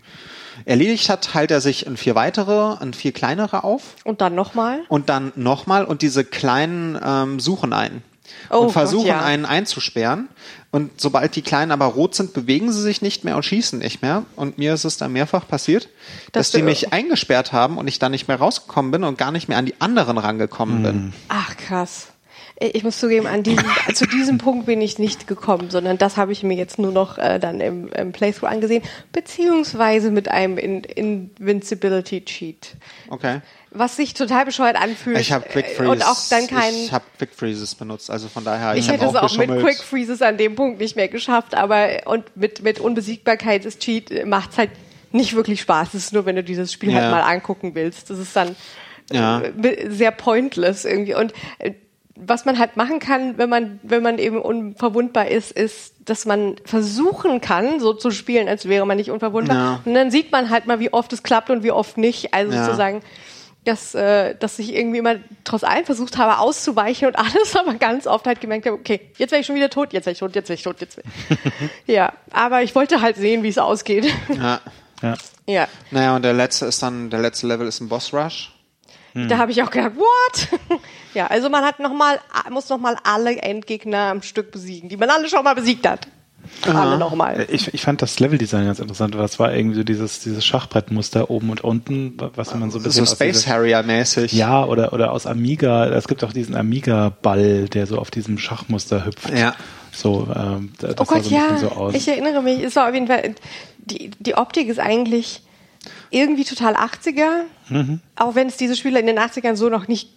erledigt 0.66 1.10
hat, 1.10 1.24
teilt 1.24 1.52
er 1.52 1.62
sich 1.62 1.86
in 1.86 1.98
vier 1.98 2.16
weitere, 2.16 2.82
in 2.84 2.94
vier 2.94 3.12
kleinere 3.12 3.64
auf 3.64 3.96
Und 4.04 4.22
dann 4.22 4.36
nochmal. 4.36 4.82
und 4.90 5.10
dann 5.10 5.32
nochmal 5.36 5.86
und 5.86 6.02
diese 6.02 6.24
kleinen 6.24 7.00
ähm, 7.04 7.40
suchen 7.40 7.74
einen. 7.74 8.04
Oh 8.50 8.58
und 8.58 8.64
Gott, 8.66 8.74
versuchen 8.74 9.08
ja. 9.08 9.24
einen 9.24 9.46
einzusperren. 9.46 10.30
Und 10.72 11.00
sobald 11.00 11.36
die 11.36 11.42
Kleinen 11.42 11.72
aber 11.72 11.86
rot 11.86 12.14
sind, 12.14 12.34
bewegen 12.34 12.72
sie 12.72 12.82
sich 12.82 13.02
nicht 13.02 13.24
mehr 13.24 13.36
und 13.36 13.44
schießen 13.44 13.80
nicht 13.80 14.02
mehr. 14.02 14.26
Und 14.36 14.58
mir 14.58 14.74
ist 14.74 14.84
es 14.84 14.98
dann 14.98 15.14
mehrfach 15.14 15.48
passiert, 15.48 15.90
dass 16.34 16.52
Dass 16.52 16.60
die 16.60 16.62
mich 16.62 16.92
eingesperrt 16.94 17.54
haben 17.54 17.78
und 17.78 17.88
ich 17.88 18.00
dann 18.00 18.12
nicht 18.12 18.28
mehr 18.28 18.38
rausgekommen 18.38 18.92
bin 18.92 19.04
und 19.04 19.18
gar 19.18 19.32
nicht 19.32 19.48
mehr 19.48 19.58
an 19.58 19.66
die 19.66 19.80
anderen 19.80 20.18
rangekommen 20.18 20.84
bin. 20.84 21.14
Ach 21.30 21.56
krass. 21.56 22.08
Ich 22.60 22.84
muss 22.84 22.98
zugeben, 23.00 23.28
an 23.28 23.44
diesem, 23.44 23.66
zu 23.94 24.06
diesem 24.08 24.40
Punkt 24.40 24.66
bin 24.66 24.82
ich 24.82 24.98
nicht 24.98 25.28
gekommen, 25.28 25.70
sondern 25.70 25.98
das 26.00 26.18
habe 26.18 26.32
ich 26.32 26.42
mir 26.42 26.56
jetzt 26.56 26.80
nur 26.80 26.92
noch 26.92 27.20
äh, 27.20 27.38
dann 27.40 27.62
im, 27.62 27.88
im 27.90 28.12
Playthrough 28.14 28.50
angesehen, 28.50 28.82
beziehungsweise 29.12 30.10
mit 30.10 30.28
einem 30.30 30.58
In 30.58 30.84
Invincibility 30.84 32.26
Cheat. 32.26 32.76
Okay. 33.10 33.42
Was 33.72 33.96
sich 33.98 34.14
total 34.16 34.46
bescheuert 34.46 34.76
anfühlt. 34.76 35.20
Ich 35.20 35.32
habe 35.32 35.48
Quick 35.48 35.68
äh, 35.68 35.76
Freeze. 35.76 35.92
Und 35.92 36.04
auch 36.04 36.18
dann 36.30 36.48
kein. 36.48 36.74
Ich 36.74 36.92
habe 36.92 37.06
Quick 37.18 37.30
Freezes 37.36 37.76
benutzt, 37.76 38.10
also 38.10 38.28
von 38.28 38.44
daher. 38.44 38.76
Ich 38.76 38.88
hab 38.88 38.96
hätte 38.96 39.06
es 39.06 39.16
auch 39.16 39.38
mit 39.38 39.48
geschummelt. 39.50 39.64
Quick 39.66 39.78
Freezes 39.84 40.22
an 40.22 40.38
dem 40.38 40.56
Punkt 40.56 40.80
nicht 40.80 40.96
mehr 40.96 41.10
geschafft, 41.10 41.54
aber 41.54 41.88
und 42.06 42.36
mit, 42.36 42.64
mit 42.64 42.80
Unbesiegbarkeit 42.80 43.66
des 43.66 43.78
Cheat 43.78 44.26
macht 44.26 44.52
es 44.54 44.58
halt 44.58 44.72
nicht 45.12 45.36
wirklich 45.36 45.62
Spaß. 45.62 45.90
Es 45.90 46.06
ist 46.06 46.14
nur, 46.14 46.26
wenn 46.26 46.36
du 46.38 46.44
dieses 46.44 46.74
Spiel 46.74 46.92
Ja. 46.92 47.02
halt 47.02 47.12
mal 47.12 47.22
angucken 47.22 47.76
willst. 47.76 48.10
Das 48.10 48.18
ist 48.18 48.36
dann 48.36 48.56
Ja. 49.12 49.42
äh, 49.42 49.90
sehr 49.92 50.12
pointless 50.12 50.84
irgendwie. 50.86 51.14
Und 51.14 51.34
äh, 51.60 51.74
was 52.20 52.46
man 52.46 52.58
halt 52.60 52.78
machen 52.78 53.00
kann, 53.00 53.38
wenn 53.38 53.50
man, 53.50 53.80
wenn 53.84 54.02
man 54.04 54.18
eben 54.18 54.42
unverwundbar 54.42 55.28
ist, 55.28 55.52
ist, 55.52 55.94
dass 56.06 56.26
man 56.26 56.56
versuchen 56.66 57.42
kann, 57.42 57.80
so 57.80 57.94
zu 57.94 58.12
spielen, 58.12 58.48
als 58.48 58.68
wäre 58.68 58.86
man 58.86 58.98
nicht 58.98 59.12
unverwundbar. 59.12 59.56
Ja. 59.58 59.82
Und 59.86 59.94
dann 59.94 60.12
sieht 60.12 60.32
man 60.32 60.50
halt 60.50 60.66
mal, 60.68 60.80
wie 60.80 60.92
oft 60.94 61.12
es 61.14 61.24
klappt 61.24 61.50
und 61.50 61.64
wie 61.64 61.72
oft 61.72 61.98
nicht. 61.98 62.34
Also 62.34 62.54
Ja. 62.54 62.64
sozusagen, 62.66 63.02
dass, 63.66 63.94
äh, 63.96 64.34
dass 64.36 64.60
ich 64.60 64.74
irgendwie 64.74 65.00
immer 65.00 65.16
trotz 65.44 65.64
allem 65.66 65.84
versucht 65.86 66.18
habe, 66.18 66.40
auszuweichen 66.40 67.08
und 67.08 67.16
alles, 67.18 67.56
aber 67.60 67.74
ganz 67.74 68.08
oft 68.08 68.26
halt 68.26 68.40
gemerkt 68.40 68.66
habe, 68.66 68.78
okay, 68.78 69.02
jetzt 69.18 69.32
wäre 69.32 69.42
ich 69.42 69.46
schon 69.48 69.56
wieder 69.56 69.70
tot, 69.70 69.92
jetzt 69.94 70.06
wäre 70.06 70.14
ich 70.14 70.20
tot, 70.20 70.36
jetzt 70.36 70.48
wäre 70.50 70.56
ich 70.56 70.64
tot, 70.64 70.80
jetzt 70.80 70.98
wär 70.98 71.04
Ja, 71.86 72.14
aber 72.32 72.64
ich 72.64 72.74
wollte 72.76 73.02
halt 73.02 73.18
sehen, 73.18 73.44
wie 73.44 73.50
es 73.50 73.58
ausgeht. 73.58 74.08
Ja. 74.30 74.62
Ja. 75.04 75.14
ja, 75.46 75.68
Naja, 75.92 76.16
und 76.16 76.24
der 76.24 76.34
letzte 76.34 76.66
ist 76.66 76.82
dann, 76.82 77.10
der 77.12 77.20
letzte 77.20 77.46
Level 77.46 77.68
ist 77.68 77.82
ein 77.82 77.90
Boss 77.90 78.14
Rush. 78.14 78.52
Da 79.28 79.38
habe 79.38 79.52
ich 79.52 79.64
auch 79.64 79.72
gedacht, 79.72 79.94
what? 79.96 80.80
ja, 81.14 81.28
also 81.28 81.50
man 81.50 81.64
hat 81.64 81.80
noch 81.80 81.94
mal, 81.94 82.20
muss 82.50 82.70
nochmal 82.70 82.98
alle 83.04 83.38
Endgegner 83.38 84.12
am 84.12 84.22
Stück 84.22 84.52
besiegen, 84.52 84.90
die 84.90 84.98
man 84.98 85.10
alle 85.10 85.30
schon 85.30 85.44
mal 85.44 85.56
besiegt 85.56 85.88
hat. 85.88 86.08
Alle 86.66 86.98
nochmal. 86.98 87.46
Ich, 87.50 87.74
ich 87.74 87.82
fand 87.82 88.02
das 88.02 88.20
Leveldesign 88.20 88.66
ganz 88.66 88.80
interessant, 88.80 89.18
weil 89.18 89.26
es 89.26 89.40
war 89.40 89.54
irgendwie 89.54 89.76
so 89.76 89.84
dieses, 89.84 90.22
dieses 90.22 90.46
Schachbrettmuster 90.46 91.30
oben 91.30 91.50
und 91.50 91.62
unten, 91.62 92.18
was 92.36 92.54
man 92.56 92.72
so 92.72 92.80
ein 92.80 92.84
bisschen 92.84 93.06
So 93.06 93.16
Space 93.16 93.48
Harrier-mäßig. 93.48 94.32
Ja, 94.32 94.66
oder, 94.66 94.94
oder 94.94 95.12
aus 95.12 95.26
Amiga. 95.26 95.88
Es 95.88 96.08
gibt 96.08 96.24
auch 96.24 96.34
diesen 96.34 96.56
Amiga-Ball, 96.56 97.68
der 97.70 97.86
so 97.86 97.98
auf 97.98 98.12
diesem 98.12 98.38
Schachmuster 98.38 99.06
hüpft. 99.06 99.30
Ja. 99.38 99.56
So, 99.92 100.28
ähm, 100.34 100.74
das 100.80 100.96
Oh 101.00 101.06
sah 101.06 101.16
Gott, 101.16 101.24
so 101.24 101.36
ein 101.36 101.36
ja, 101.36 101.58
so 101.58 101.68
aus. 101.70 101.94
ich 101.96 102.08
erinnere 102.08 102.42
mich, 102.42 102.62
es 102.64 102.76
war 102.76 102.88
auf 102.88 102.94
jeden 102.94 103.08
Fall, 103.08 103.36
die, 103.78 104.12
die 104.20 104.36
Optik 104.36 104.68
ist 104.70 104.80
eigentlich 104.80 105.42
irgendwie 106.10 106.44
total 106.44 106.76
80er, 106.76 107.44
Mhm. 107.70 108.00
auch 108.16 108.36
wenn 108.36 108.48
es 108.48 108.58
diese 108.58 108.76
Spiele 108.76 109.00
in 109.00 109.08
den 109.08 109.20
80ern 109.20 109.56
so 109.56 109.70
noch 109.70 109.88
nicht, 109.88 110.10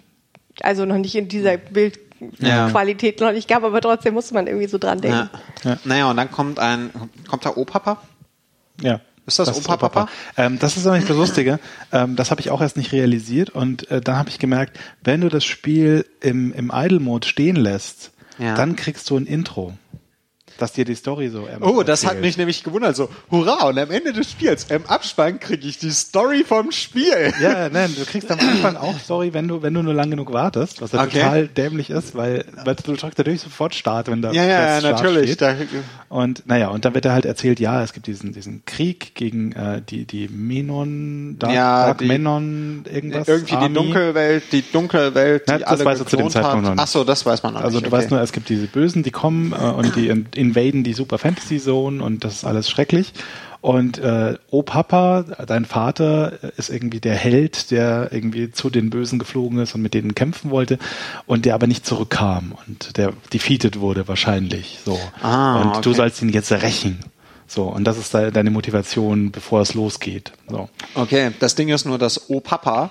also 0.63 0.85
noch 0.85 0.99
nicht 0.99 1.15
in 1.17 1.29
dieser 1.29 1.57
Bildqualität 1.57 3.21
noch 3.21 3.33
nicht 3.33 3.49
gab, 3.49 3.65
aber 3.65 3.81
trotzdem 3.81 4.15
musste 4.15 4.35
man 4.35 4.47
irgendwie 4.47 4.67
so 4.69 4.79
dran 4.79 5.01
denken. 5.01 5.31
Ja. 5.65 5.79
Naja, 5.85 6.11
und 6.11 6.17
dann 6.17 6.31
kommt 6.31 6.59
ein, 6.59 6.91
kommt 7.29 7.45
da 7.45 7.57
Opapa? 7.57 7.99
Ja. 8.81 9.01
Ist 9.27 9.39
das 9.39 9.55
Opa 9.57 9.77
Papa? 9.77 10.09
Ähm, 10.37 10.59
das 10.59 10.77
ist 10.77 10.87
aber 10.87 10.97
nicht 10.97 11.09
das 11.09 11.17
Lustige. 11.17 11.61
Ähm, 11.93 12.17
das 12.17 12.31
habe 12.33 12.41
ich 12.41 12.51
auch 12.51 12.61
erst 12.61 12.77
nicht 12.77 12.91
realisiert 12.93 13.51
und 13.51 13.89
äh, 13.91 14.01
dann 14.01 14.17
habe 14.17 14.29
ich 14.29 14.39
gemerkt, 14.41 14.77
wenn 15.05 15.21
du 15.21 15.29
das 15.29 15.45
Spiel 15.45 16.05
im, 16.21 16.53
im 16.53 16.73
Idle-Mode 16.75 17.29
stehen 17.29 17.55
lässt, 17.57 18.11
Ja. 18.39 18.55
dann 18.57 18.75
kriegst 18.75 19.09
du 19.11 19.17
ein 19.17 19.27
Intro, 19.27 19.75
das 20.63 20.73
dir 20.73 20.85
die 20.85 20.95
Story 20.95 21.29
so 21.29 21.47
ähm, 21.49 21.59
Oh, 21.63 21.83
das 21.83 22.03
hat 22.05 22.11
erzählt. 22.11 22.25
mich 22.25 22.37
nämlich 22.37 22.63
gewundert. 22.65 22.97
So, 22.97 23.09
hurra, 23.31 23.67
und 23.69 23.79
am 23.79 23.91
Ende 23.91 24.13
des 24.13 24.31
Spiels, 24.31 24.65
im 24.71 24.85
Abspann 24.87 25.41
kriege 25.41 25.67
ich 25.67 25.79
die 25.79 25.91
Story 25.91 26.45
vom 26.47 26.71
Spiel. 26.73 27.33
Ja, 27.41 27.69
nein, 27.69 27.95
du 27.99 28.05
kriegst 28.05 28.31
am 28.31 28.39
Anfang 28.41 28.77
auch 28.77 28.99
Story, 28.99 29.33
wenn 29.33 29.49
du, 29.49 29.63
wenn 29.63 29.75
du 29.75 29.83
nur 29.83 29.95
lang 29.95 30.11
genug 30.11 30.33
wartest, 30.33 30.81
was 30.83 30.93
ja 30.93 31.03
Okay. 31.03 31.21
total 31.21 31.49
dämlich 31.49 31.91
ist, 31.91 32.15
weil, 32.15 32.45
weil 32.65 32.75
du 32.75 32.83
drückst 32.95 33.19
natürlich 33.19 33.41
sofort 33.41 33.75
Start, 33.75 34.09
wenn 34.09 34.23
da 34.23 34.33
Ja, 34.33 34.45
ja, 34.45 34.79
Start 34.81 34.97
natürlich. 35.03 35.33
steht. 35.33 35.43
Da, 35.43 35.55
Und 36.09 36.47
naja, 36.47 36.69
und 36.69 36.85
dann 36.85 36.95
wird 36.95 37.05
er 37.05 37.13
halt 37.13 37.25
erzählt, 37.25 37.61
ja, 37.61 37.83
es 37.83 37.93
gibt 37.93 38.07
diesen, 38.07 38.33
diesen 38.33 38.65
Krieg 38.65 39.15
gegen 39.15 39.53
äh, 39.53 39.81
die, 39.89 40.05
die 40.05 40.29
Menon, 40.29 41.37
Dark, 41.39 41.53
Ja, 41.55 41.87
Dark 41.87 41.99
die- 41.99 42.07
Menon, 42.07 42.85
irgendwas. 42.93 43.29
irgendwie 43.29 43.55
Army. 43.55 43.69
die 43.69 43.75
Dunkelwelt, 43.75 44.43
die 44.53 44.63
Dunkelwelt, 44.73 45.49
die 45.49 45.53
Ja, 45.53 45.59
das 45.59 45.69
alle 45.69 45.85
weißt 45.85 46.01
du 46.01 46.05
zu 46.05 46.17
dem 46.17 46.31
Zeitpunkt 46.31 46.57
hat. 46.57 46.63
noch 46.63 46.71
nicht. 46.71 46.81
Ach 46.83 46.87
so, 46.87 47.05
das 47.05 47.25
weiß 47.25 47.43
man 47.43 47.55
noch 47.55 47.63
Also 47.63 47.79
nicht. 47.79 47.87
du 47.87 47.93
weißt 47.93 48.11
nur, 48.11 48.21
es 48.21 48.33
gibt 48.33 48.49
diese 48.49 48.67
Bösen, 48.67 49.03
die 49.03 49.11
kommen 49.11 49.53
äh, 49.53 49.57
und 49.57 49.95
die 49.97 50.09
in- 50.09 50.27
invaden 50.51 50.85
die 50.85 50.93
Super 50.93 51.19
Fantasy 51.19 51.59
Zone 51.59 52.03
und 52.03 52.25
das 52.25 52.35
ist 52.35 52.45
alles 52.45 52.69
schrecklich. 52.69 53.13
Und 53.61 53.99
äh, 53.99 54.39
O 54.51 54.63
Papa, 54.63 55.25
dein 55.47 55.67
Vater, 55.67 56.33
ist 56.57 56.71
irgendwie 56.71 57.01
der 57.01 57.15
Held, 57.15 57.71
der 57.71 58.09
irgendwie 58.11 58.51
zu 58.51 58.71
den 58.71 58.89
Bösen 58.89 59.19
geflogen 59.19 59.59
ist 59.59 59.75
und 59.75 59.83
mit 59.83 59.93
denen 59.93 60.15
kämpfen 60.15 60.51
wollte 60.51 60.79
und 61.27 61.45
der 61.45 61.55
aber 61.55 61.67
nicht 61.67 61.85
zurückkam 61.85 62.55
und 62.67 62.97
der 62.97 63.13
defeated 63.33 63.81
wurde 63.81 64.09
wahrscheinlich. 64.09 64.79
So. 64.85 64.99
Ah, 65.23 65.61
und 65.61 65.85
du 65.85 65.91
okay. 65.91 65.97
sollst 65.97 66.23
ihn 66.23 66.31
jetzt 66.31 66.51
rächen. 66.53 67.01
So, 67.47 67.65
und 67.65 67.85
das 67.85 67.99
ist 67.99 68.15
de 68.15 68.31
deine 68.31 68.51
Motivation, 68.51 69.31
bevor 69.31 69.61
es 69.61 69.75
losgeht. 69.75 70.33
So. 70.49 70.71
Okay, 70.95 71.33
das 71.41 71.55
Ding 71.55 71.69
ist 71.69 71.85
nur, 71.85 71.99
dass 71.99 72.31
Opapa 72.31 72.91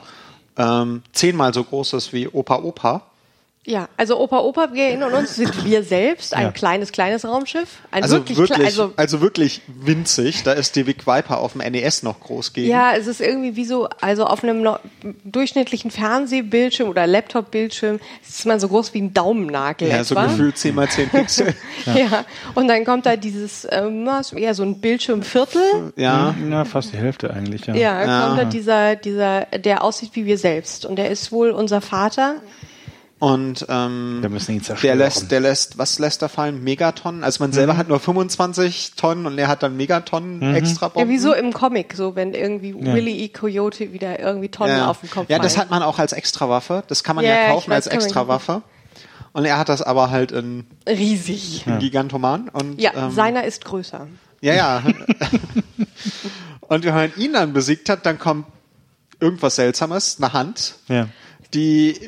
ähm, 0.57 1.01
zehnmal 1.13 1.53
so 1.53 1.63
groß 1.63 1.93
ist 1.93 2.13
wie 2.13 2.27
Opa 2.27 2.57
Opa. 2.57 3.08
Ja, 3.65 3.89
also 3.97 4.17
Opa 4.17 4.39
Opa, 4.39 4.69
wir 4.73 4.85
erinnern 4.85 5.13
uns, 5.13 5.35
sind 5.35 5.65
wir 5.65 5.83
selbst, 5.83 6.33
ein 6.33 6.43
Ja. 6.43 6.51
kleines, 6.51 6.93
kleines 6.93 7.25
Raumschiff. 7.25 7.79
Ein 7.91 8.03
Also 8.03 8.15
wirklich, 8.15 8.37
wirklich, 8.37 8.65
also, 8.65 8.93
also 8.95 9.21
wirklich 9.21 9.61
winzig. 9.67 10.43
Da 10.43 10.53
ist 10.53 10.77
die 10.77 10.87
Vic 10.87 11.05
Viper 11.05 11.39
auf 11.39 11.53
dem 11.53 11.69
NES 11.69 12.01
noch 12.03 12.21
groß 12.21 12.53
gegen. 12.53 12.69
Ja, 12.69 12.93
es 12.97 13.05
ist 13.05 13.19
irgendwie 13.19 13.57
wie 13.57 13.65
so, 13.65 13.89
also 13.99 14.25
auf 14.25 14.43
einem 14.43 14.61
no 14.61 14.77
durchschnittlichen 15.25 15.91
Fernsehbildschirm 15.91 16.87
oder 16.89 17.05
Laptop-Bildschirm 17.05 17.99
ist 18.27 18.45
man 18.45 18.59
so 18.61 18.69
groß 18.69 18.93
wie 18.93 19.01
ein 19.01 19.13
Daumennagel 19.13 19.89
Ja, 19.89 20.03
so 20.05 20.15
gefühlt 20.15 20.57
10 20.57 20.73
mal 20.73 20.89
10 20.89 21.09
Pixel. 21.09 21.53
Ja. 21.85 22.25
und 22.55 22.67
dann 22.69 22.85
kommt 22.85 23.05
da 23.05 23.15
dieses, 23.17 23.67
ähm, 23.69 24.07
eher 24.35 24.53
so 24.55 24.63
ein 24.63 24.79
Bildschirmviertel. 24.79 25.93
ja. 25.95 26.33
Ja, 26.49 26.65
fast 26.65 26.93
die 26.93 26.97
Hälfte 26.97 27.31
eigentlich, 27.33 27.65
ja. 27.65 27.75
Ja, 27.75 28.25
kommt 28.27 28.39
da 28.39 28.45
dieser, 28.45 28.95
dieser, 28.95 29.41
der 29.45 29.83
aussieht 29.83 30.11
wie 30.13 30.25
wir 30.25 30.37
selbst. 30.37 30.85
Und 30.85 30.95
der 30.95 31.09
ist 31.09 31.31
wohl 31.31 31.51
unser 31.51 31.81
Vater. 31.81 32.35
Und 33.19 33.65
ähm, 33.67 34.19
Wir 34.21 34.29
müssen 34.29 34.55
ihn 34.55 34.61
der 34.81 34.95
lässt, 34.95 35.29
der 35.29 35.41
lässt, 35.41 35.77
was 35.77 35.99
lässt 35.99 36.21
er 36.21 36.29
fallen? 36.29 36.63
Megatonnen. 36.63 37.25
Also 37.25 37.43
man 37.43 37.51
selber 37.51 37.75
hat 37.75 37.89
nur 37.89 37.99
25 37.99 38.93
Tonnen 38.95 39.25
und 39.25 39.37
er 39.37 39.49
hat 39.49 39.61
dann 39.61 39.75
Megatonnen 39.75 40.55
extra 40.55 40.85
Ja, 40.85 40.89
Bomben. 40.93 41.09
wie 41.09 41.17
so 41.17 41.33
im 41.33 41.51
Comic, 41.51 41.95
so 41.95 42.15
wenn 42.15 42.33
irgendwie 42.33 42.73
Willy 42.73 43.19
E. 43.23 43.27
Coyote 43.27 43.91
wieder 43.91 44.19
irgendwie 44.19 44.47
Tonnen 44.47 44.77
ja. 44.77 44.87
auf 44.89 45.01
den 45.01 45.09
Kopf 45.09 45.29
Ja, 45.29 45.37
das 45.37 45.57
hat 45.57 45.69
man 45.69 45.83
auch 45.83 45.99
als 45.99 46.13
Extrawaffe. 46.13 46.83
Das 46.87 47.03
kann 47.03 47.17
man 47.17 47.25
Ja, 47.25 47.31
ja, 47.35 47.47
kaufen 47.49 47.71
weiß, 47.71 47.87
als 47.89 47.93
Extrawaffe. 48.05 48.61
Und 49.33 49.43
er 49.43 49.57
hat 49.57 49.67
das 49.67 49.81
aber 49.81 50.11
halt 50.11 50.31
in, 50.31 50.65
riesig. 50.87 51.67
in 51.67 51.79
Gigantoman. 51.79 52.47
Und, 52.47 52.79
Ja, 52.79 52.91
ähm, 52.95 53.11
seiner 53.11 53.43
ist 53.43 53.65
größer. 53.65 54.07
Ja, 54.41 54.53
ja. 54.55 54.83
und 56.61 56.85
wenn 56.85 56.93
man 56.93 57.11
ihn 57.17 57.33
dann 57.33 57.51
besiegt 57.53 57.89
hat, 57.89 58.05
dann 58.05 58.17
kommt 58.17 58.45
irgendwas 59.19 59.55
Seltsames, 59.55 60.17
eine 60.21 60.31
Hand, 60.33 60.75
Ja. 60.87 61.09
die 61.53 61.99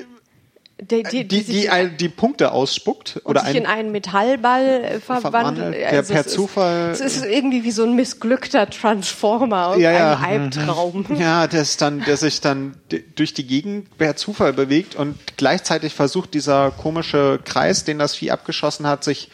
Die, 0.84 1.04
die, 1.04 1.28
die, 1.28 1.42
sich 1.42 1.72
ein- 1.72 1.96
die 1.98 2.10
Punkte 2.10 2.52
ausspuckt 2.52 3.18
und 3.24 3.30
oder 3.30 3.46
sich 3.46 3.56
in 3.56 3.68
ein, 3.68 3.72
einen 3.80 3.92
Metallball 3.92 4.66
äh, 4.84 5.00
verwandelt. 5.00 5.22
Verwandelt, 5.22 5.74
der 5.76 5.90
Also 5.92 6.14
per 6.14 6.22
es 6.22 6.28
ist- 6.28 6.34
Zufall- 6.34 6.90
Es 6.92 7.00
ist 7.02 7.24
irgendwie 7.24 7.64
wie 7.64 7.70
so 7.70 7.84
ein 7.84 7.96
missglückter 7.96 8.68
Transformer 8.68 9.74
und 9.74 9.80
Ja, 9.80 9.92
ja. 9.92 10.18
ein 10.18 10.42
Albtraum. 10.56 11.06
ja, 11.20 11.46
der 11.46 11.62
ist 11.62 11.82
dann, 11.84 12.04
der 12.04 12.18
sich 12.18 12.42
dann 12.42 12.74
durch 13.16 13.36
die 13.36 13.46
Gegend 13.46 13.96
per 14.00 14.16
Zufall 14.16 14.54
bewegt 14.54 14.96
und 14.96 15.18
gleichzeitig 15.38 15.94
versucht 15.94 16.34
dieser 16.34 16.72
komische 16.72 17.40
Kreis, 17.46 17.84
den 17.84 18.00
das 18.00 18.16
Vieh 18.16 18.32
abgeschossen 18.32 18.88
hat, 18.88 19.04
sich 19.04 19.30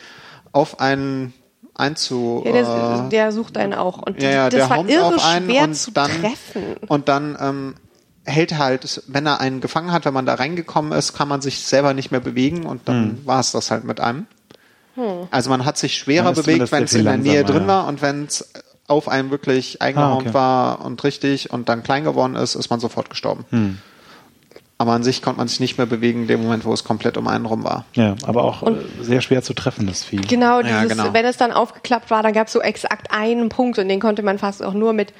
auf 0.51 0.81
einen 0.81 1.33
einzu. 1.75 2.43
Ja, 2.45 2.51
der, 2.51 3.05
äh, 3.05 3.09
der 3.09 3.31
sucht 3.31 3.55
einen 3.57 3.73
auch. 3.73 3.99
Und 3.99 4.21
Ja, 4.21 4.29
ja, 4.31 4.49
das 4.49 4.67
der 4.67 4.69
war 4.69 4.89
irre 4.89 5.17
schwer 5.17 5.71
zu 5.71 5.91
dann, 5.91 6.11
treffen. 6.11 6.75
Und 6.87 7.07
dann 7.07 7.37
ähm, 7.39 7.75
hält 8.27 8.57
halt, 8.57 9.01
wenn 9.07 9.25
er 9.25 9.39
einen 9.39 9.61
gefangen 9.61 9.91
hat, 9.91 10.05
wenn 10.05 10.13
man 10.13 10.25
da 10.25 10.35
reingekommen 10.35 10.91
ist, 10.91 11.13
kann 11.13 11.27
man 11.27 11.41
sich 11.41 11.59
selber 11.59 11.93
nicht 11.93 12.11
mehr 12.11 12.19
bewegen 12.19 12.65
und 12.65 12.87
dann 12.87 13.25
war 13.25 13.39
es 13.39 13.51
das 13.51 13.71
halt 13.71 13.83
mit 13.85 13.99
einem. 13.99 14.27
Also 15.31 15.49
man 15.49 15.63
hat 15.63 15.77
sich 15.77 15.95
schwerer 15.97 16.33
bewegt, 16.33 16.71
wenn 16.71 16.83
es 16.83 16.93
in 16.93 17.05
der 17.05 17.17
Nähe 17.17 17.43
drin 17.43 17.63
ja. 17.63 17.67
war 17.67 17.87
und 17.87 18.01
wenn 18.01 18.25
es 18.25 18.51
auf 18.87 19.07
einem 19.07 19.29
wirklich 19.31 19.81
eingeraumt 19.81 20.27
Ah, 20.27 20.29
okay. 20.29 20.33
war 20.33 20.85
und 20.85 21.03
richtig 21.03 21.51
und 21.51 21.69
dann 21.69 21.83
klein 21.83 22.03
geworden 22.03 22.35
ist, 22.35 22.55
ist 22.55 22.69
man 22.69 22.79
sofort 22.79 23.09
gestorben. 23.09 23.45
Hm. 23.51 23.77
Aber 24.79 24.93
an 24.93 25.03
sich 25.03 25.21
konnte 25.21 25.39
man 25.39 25.47
sich 25.47 25.59
nicht 25.59 25.77
mehr 25.77 25.87
bewegen, 25.87 26.23
in 26.23 26.27
dem 26.27 26.41
Moment, 26.43 26.63
wo 26.63 26.71
es 26.73 26.83
komplett 26.83 27.17
um 27.17 27.27
einen 27.27 27.45
rum 27.45 27.63
war. 27.63 27.85
Ja, 27.93 28.15
aber 28.23 28.43
auch 28.43 28.63
äh, 28.63 28.75
sehr 29.01 29.21
schwer 29.21 29.41
zu 29.41 29.53
treffen, 29.53 29.87
das 29.87 30.03
Vieh. 30.03 30.17
Genau, 30.17 30.61
Ja, 30.61 30.81
dieses, 30.83 30.97
genau. 30.97 31.13
wenn 31.13 31.25
es 31.25 31.37
dann 31.37 31.51
aufgeklappt 31.51 32.09
war, 32.11 32.21
dann 32.23 32.33
gab 32.33 32.47
es 32.47 32.53
so 32.53 32.61
exakt 32.61 33.11
einen 33.11 33.49
Punkt 33.49 33.79
und 33.79 33.89
den 33.89 33.99
konnte 33.99 34.21
man 34.23 34.37
fast 34.39 34.63
auch 34.63 34.73
nur 34.73 34.93
mit, 34.93 35.13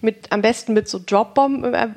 mit 0.00 0.32
am 0.32 0.42
besten 0.42 0.74
mit 0.74 0.88
so 0.88 1.00
Dropbomben, 1.04 1.74
äh, 1.74 1.88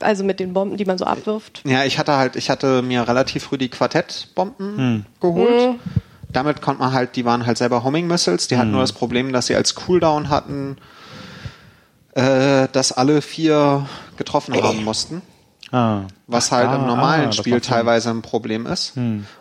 also 0.00 0.24
mit 0.24 0.40
den 0.40 0.52
Bomben, 0.52 0.76
die 0.76 0.84
man 0.84 0.98
so 0.98 1.04
abwirft. 1.04 1.62
Ja, 1.64 1.84
ich 1.84 1.98
hatte 1.98 2.16
halt, 2.16 2.36
ich 2.36 2.50
hatte 2.50 2.82
mir 2.82 3.06
relativ 3.08 3.44
früh 3.44 3.58
die 3.58 3.68
Quartettbomben 3.68 5.06
geholt. 5.20 5.76
Damit 6.32 6.60
konnte 6.60 6.82
man 6.82 6.92
halt, 6.92 7.16
die 7.16 7.24
waren 7.24 7.46
halt 7.46 7.56
selber 7.56 7.82
Homing 7.84 8.06
Missiles, 8.06 8.48
die 8.48 8.58
hatten 8.58 8.70
nur 8.72 8.80
das 8.80 8.92
Problem, 8.92 9.32
dass 9.32 9.46
sie 9.46 9.54
als 9.54 9.74
Cooldown 9.74 10.28
hatten, 10.28 10.76
äh, 12.14 12.68
dass 12.72 12.92
alle 12.92 13.22
vier 13.22 13.86
getroffen 14.16 14.54
haben 14.62 14.84
mussten. 14.84 15.22
Ah. 15.72 16.02
Was 16.26 16.52
halt 16.52 16.68
Ah, 16.68 16.76
im 16.76 16.86
normalen 16.86 17.28
ah, 17.28 17.32
Spiel 17.32 17.60
teilweise 17.60 18.10
ein 18.10 18.22
Problem 18.22 18.66
ist, 18.66 18.92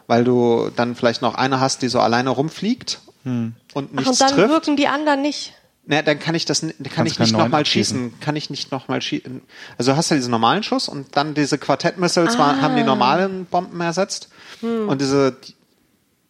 weil 0.07 0.23
du 0.23 0.69
dann 0.75 0.95
vielleicht 0.95 1.21
noch 1.21 1.35
eine 1.35 1.59
hast, 1.59 1.81
die 1.81 1.87
so 1.87 1.99
alleine 1.99 2.29
rumfliegt 2.31 2.99
und 3.23 3.55
Ach, 3.75 3.81
nichts 3.91 4.07
und 4.09 4.21
dann 4.21 4.31
trifft. 4.31 4.49
wirken 4.49 4.75
die 4.75 4.87
anderen 4.87 5.21
nicht. 5.21 5.53
Na, 5.87 6.01
dann 6.01 6.19
kann 6.19 6.33
ich 6.33 6.45
das, 6.45 6.61
kann 6.61 6.73
Kannst 6.83 7.13
ich 7.13 7.19
nicht 7.19 7.33
nochmal 7.33 7.65
schießen. 7.65 8.19
Kann 8.19 8.35
ich 8.35 8.49
nicht 8.49 8.71
nochmal 8.71 9.01
schießen. 9.01 9.41
Also 9.77 9.91
du 9.91 9.97
hast 9.97 10.09
ja 10.09 10.15
diesen 10.15 10.31
normalen 10.31 10.63
Schuss 10.63 10.89
und 10.89 11.15
dann 11.15 11.35
diese 11.35 11.57
Quartettmissiles 11.57 12.39
waren, 12.39 12.61
haben 12.61 12.75
die 12.75 12.83
normalen 12.83 13.45
Bomben 13.45 13.79
ersetzt. 13.81 14.29
Und 14.61 14.99
diese, 14.99 15.33
die, 15.33 15.53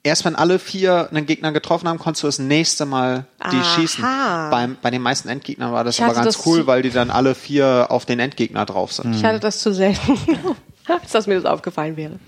erst 0.04 0.26
wenn 0.26 0.36
alle 0.36 0.60
vier 0.60 1.10
einen 1.10 1.26
Gegner 1.26 1.52
getroffen 1.52 1.88
haben, 1.88 2.00
konntest 2.00 2.24
du 2.24 2.28
das 2.28 2.40
nächste 2.40 2.86
Mal 2.86 3.26
die 3.52 3.58
Aha. 3.58 3.64
schießen. 3.64 4.04
Beim, 4.52 4.78
bei 4.82 4.92
den 4.92 5.02
meisten 5.02 5.30
Endgegnern 5.30 5.72
war 5.72 5.84
das 5.84 5.96
Ich 5.96 6.04
aber 6.04 6.14
ganz 6.14 6.38
das 6.38 6.46
cool, 6.46 6.68
weil 6.68 6.82
die 6.82 6.92
dann 6.92 7.10
alle 7.10 7.34
vier 7.34 7.88
auf 7.90 8.06
den 8.06 8.20
Endgegner 8.20 8.66
drauf 8.66 8.92
sind. 8.92 9.16
Ich 9.16 9.24
hatte 9.24 9.40
das 9.40 9.60
zu 9.60 9.74
selten, 9.74 10.18
als 10.88 11.12
dass 11.12 11.28
mir 11.28 11.36
das 11.36 11.46
aufgefallen 11.46 11.98
wäre. 11.98 12.20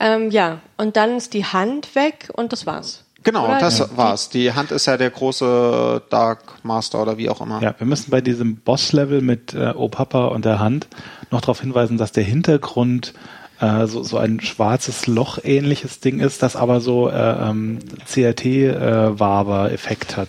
Ähm, 0.00 0.30
ja, 0.30 0.60
und 0.76 0.96
dann 0.96 1.16
ist 1.16 1.34
die 1.34 1.44
Hand 1.44 1.94
weg 1.94 2.30
und 2.32 2.52
das 2.52 2.66
war's. 2.66 3.03
Genau, 3.24 3.46
Oder? 3.46 3.58
das 3.58 3.76
Die- 3.78 3.96
war's. 3.96 4.28
Die 4.28 4.52
Hand 4.52 4.70
ist 4.70 4.86
ja 4.86 4.96
der 4.96 5.10
große 5.10 6.02
Dark 6.10 6.42
Master 6.62 7.02
oder 7.02 7.16
wie 7.18 7.28
auch 7.30 7.40
immer. 7.40 7.60
Ja, 7.62 7.74
wir 7.78 7.86
müssen 7.86 8.10
bei 8.10 8.20
diesem 8.20 8.56
Boss-Level 8.56 9.22
mit 9.22 9.54
äh, 9.54 9.70
Opapa 9.74 10.26
und 10.26 10.44
der 10.44 10.58
Hand 10.60 10.86
noch 11.30 11.40
darauf 11.40 11.60
hinweisen, 11.60 11.96
dass 11.98 12.12
der 12.12 12.22
Hintergrund 12.24 13.14
äh, 13.60 13.86
so, 13.86 14.02
so 14.02 14.18
ein 14.18 14.40
schwarzes 14.40 15.06
Loch-ähnliches 15.06 16.00
Ding 16.00 16.20
ist, 16.20 16.42
das 16.42 16.54
aber 16.54 16.80
so 16.80 17.08
äh, 17.08 17.48
ähm, 17.48 17.78
CRT-Waber-Effekt 18.06 20.16
hat. 20.16 20.28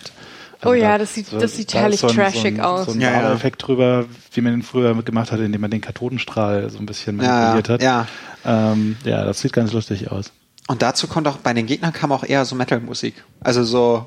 Also 0.60 0.70
Oh 0.70 0.74
ja, 0.74 0.96
das 0.96 1.12
sieht- 1.14 1.26
das 1.38 1.54
sieht 1.54 1.74
da 1.74 1.80
herrlich 1.80 2.00
so 2.00 2.08
ein, 2.08 2.14
trashig 2.14 2.40
so 2.42 2.48
ein, 2.48 2.60
aus. 2.60 2.86
So 2.86 2.92
ein 2.92 3.00
Ja, 3.00 3.10
ja. 3.12 3.22
Waber-Effekt 3.24 3.66
drüber, 3.66 4.06
wie 4.32 4.40
man 4.40 4.52
den 4.52 4.62
früher 4.62 4.94
gemacht 5.02 5.30
hat, 5.32 5.40
indem 5.40 5.60
man 5.60 5.70
den 5.70 5.82
Kathodenstrahl 5.82 6.70
so 6.70 6.78
ein 6.78 6.86
bisschen 6.86 7.20
Ja, 7.20 7.28
manipuliert 7.28 7.68
hat. 7.68 7.82
ja. 7.82 8.06
Ähm, 8.44 8.96
ja, 9.04 9.24
das 9.24 9.40
sieht 9.40 9.52
ganz 9.52 9.72
lustig 9.72 10.10
aus. 10.10 10.32
Und 10.68 10.82
dazu 10.82 11.06
kommt 11.06 11.28
auch, 11.28 11.36
bei 11.38 11.52
den 11.54 11.66
Gegnern 11.66 11.92
kam 11.92 12.12
auch 12.12 12.24
eher 12.24 12.44
so 12.44 12.56
Metal-Musik. 12.56 13.24
Also 13.40 13.64
so, 13.64 14.06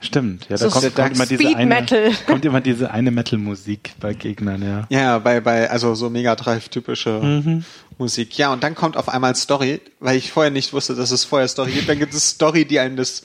Stimmt, 0.00 0.44
ja, 0.48 0.56
da 0.56 0.68
So 0.68 0.70
kommt, 0.70 0.94
kommt 0.94 1.14
immer 1.14 1.26
diese 1.26 1.56
eine, 1.56 1.86
kommt 2.26 2.44
immer 2.44 2.60
diese 2.60 2.90
eine 2.90 3.10
Metal-Musik 3.10 3.92
bei 4.00 4.14
Gegnern, 4.14 4.62
ja. 4.62 4.86
Ja, 4.88 5.18
bei, 5.18 5.40
bei, 5.40 5.70
also 5.70 5.94
so 5.94 6.10
Mega 6.10 6.34
Drive-typische 6.34 7.20
Mhm. 7.22 7.64
Musik. 7.98 8.36
Ja, 8.36 8.52
und 8.52 8.64
dann 8.64 8.74
kommt 8.74 8.96
auf 8.96 9.08
einmal 9.08 9.36
Story, 9.36 9.80
weil 10.00 10.16
ich 10.16 10.32
vorher 10.32 10.50
nicht 10.50 10.72
wusste, 10.72 10.94
dass 10.94 11.10
es 11.10 11.24
vorher 11.24 11.46
Story 11.48 11.72
gibt. 11.72 11.88
Dann 11.88 11.98
gibt 11.98 12.12
es 12.12 12.30
Story, 12.30 12.64
die 12.64 12.80
einem 12.80 12.96
das 12.96 13.22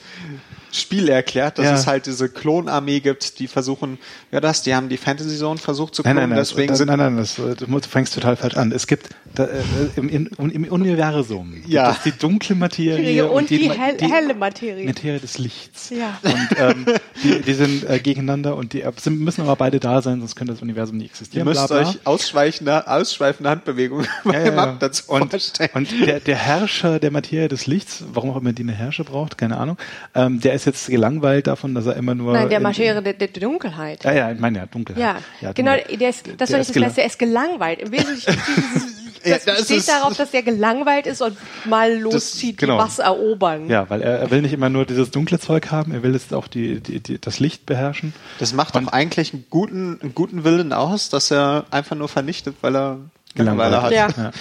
Spiel 0.72 1.08
erklärt, 1.08 1.58
dass 1.58 1.66
Ja. 1.66 1.74
es 1.74 1.86
halt 1.86 2.06
diese 2.06 2.28
Klonarmee 2.28 3.00
gibt, 3.00 3.38
die 3.38 3.48
versuchen, 3.48 3.98
ja 4.30 4.40
das, 4.40 4.62
die 4.62 4.74
haben 4.74 4.88
die 4.88 4.96
Fantasy 4.96 5.36
Zone 5.38 5.58
versucht 5.58 5.94
zu 5.94 6.02
Nein, 6.02 6.12
klonen, 6.14 6.30
nein, 6.30 6.36
nein, 6.36 6.46
deswegen 6.48 6.68
das, 6.68 6.78
sind 6.78 6.88
nein, 6.88 6.98
nein, 6.98 7.16
das, 7.16 7.34
du 7.36 7.80
fängst 7.88 8.14
total 8.14 8.36
falsch 8.36 8.56
an. 8.56 8.72
Es 8.72 8.86
gibt 8.86 9.08
da, 9.34 9.44
äh, 9.44 9.48
im, 9.96 10.08
im, 10.08 10.28
im 10.50 10.64
Universum 10.64 11.54
Ja. 11.66 11.86
gibt 11.92 11.98
es 12.06 12.12
die 12.12 12.18
dunkle 12.18 12.54
Materie 12.56 13.28
und, 13.30 13.50
die, 13.50 13.68
Ma- 13.68 13.74
hell, 13.74 13.96
helle 14.00 14.34
Materie. 14.34 14.84
Materie 14.86 15.18
des 15.20 15.38
Lichts. 15.38 15.90
Ja. 15.90 16.18
Und 16.22 16.48
ähm, 16.58 16.86
die, 17.22 17.40
die 17.42 17.54
sind 17.54 17.88
äh, 17.88 17.98
gegeneinander 18.00 18.56
und 18.56 18.72
die 18.72 18.84
sind, 18.98 19.20
müssen 19.20 19.42
aber 19.42 19.56
beide 19.56 19.80
da 19.80 20.02
sein, 20.02 20.20
sonst 20.20 20.36
könnte 20.36 20.52
das 20.52 20.62
Universum 20.62 20.96
nicht 20.96 21.06
Ihr 21.06 21.10
existieren. 21.10 21.46
müsst 21.48 21.66
bla, 21.68 21.80
bla. 21.80 21.88
euch 21.90 21.98
ausschweifende, 22.04 22.86
ausschweifende 22.88 23.50
Handbewegungen 23.50 24.06
Ja, 24.24 24.30
beim 24.32 24.54
ja, 24.54 24.76
dazu 24.78 25.04
Und, 25.08 25.30
vorstellen. 25.30 25.70
und 25.74 25.88
der, 26.06 26.20
der 26.20 26.36
Herrscher 26.36 26.98
der 26.98 27.10
Materie 27.10 27.48
des 27.48 27.66
Lichts, 27.66 28.04
warum 28.12 28.30
auch 28.30 28.36
immer 28.36 28.52
die 28.52 28.62
eine 28.62 28.72
Herrscher 28.72 29.04
braucht, 29.04 29.38
keine 29.38 29.56
Ahnung, 29.56 29.76
ähm, 30.14 30.40
der 30.40 30.54
ist 30.54 30.59
jetzt 30.64 30.86
gelangweilt 30.88 31.46
davon, 31.46 31.74
dass 31.74 31.86
er 31.86 31.96
immer 31.96 32.14
nur. 32.14 32.32
Nein, 32.32 32.48
der 32.48 32.60
Materie 32.60 33.00
der, 33.02 33.12
der 33.14 33.28
Dunkelheit. 33.28 34.04
Ja, 34.04 34.12
ja, 34.12 34.32
ich 34.32 34.38
meine 34.40 34.58
ja, 34.58 34.66
Dunkelheit. 34.66 35.16
Ja, 35.40 35.52
genau, 35.52 35.72
Dunkel- 35.76 35.96
der 35.98 36.10
ist, 36.10 36.26
das 36.26 36.36
der 36.36 36.46
soll 36.46 36.60
ist 36.60 36.68
ich 36.68 36.74
das 36.74 36.82
lassen, 36.82 36.94
der 36.96 37.06
ist 37.06 37.18
gelangweilt. 37.18 37.80
Im 37.80 37.92
Wesentlichen, 37.92 38.36
Ja, 39.22 39.34
das 39.34 39.44
das 39.44 39.58
besteht 39.58 39.76
ist- 39.76 39.88
darauf, 39.90 40.16
dass 40.16 40.32
er 40.32 40.42
gelangweilt 40.42 41.06
ist 41.06 41.20
und 41.20 41.36
mal 41.66 41.94
loszieht, 41.98 42.56
genau. 42.56 42.78
was 42.78 42.98
erobern. 43.00 43.68
Ja, 43.68 43.90
weil 43.90 44.00
er, 44.00 44.18
er 44.18 44.30
will 44.30 44.40
nicht 44.40 44.54
immer 44.54 44.70
nur 44.70 44.86
dieses 44.86 45.10
dunkle 45.10 45.38
Zeug 45.38 45.70
haben, 45.70 45.92
er 45.92 46.02
will 46.02 46.14
jetzt 46.14 46.32
auch 46.32 46.48
die, 46.48 46.80
die, 46.80 47.00
die, 47.00 47.20
das 47.20 47.38
Licht 47.38 47.66
beherrschen. 47.66 48.14
Das 48.38 48.54
macht 48.54 48.76
doch 48.76 48.86
eigentlich 48.86 49.34
einen 49.34 49.44
guten, 49.50 49.98
einen 50.00 50.14
guten 50.14 50.42
Willen 50.44 50.72
aus, 50.72 51.10
dass 51.10 51.30
er 51.30 51.66
einfach 51.70 51.96
nur 51.96 52.08
vernichtet, 52.08 52.56
weil 52.62 52.74
er 52.74 52.98
Langeweile 53.36 53.82
hat. 53.82 53.92
Ja. 53.92 54.08
Ja. 54.08 54.22
Ja. 54.24 54.32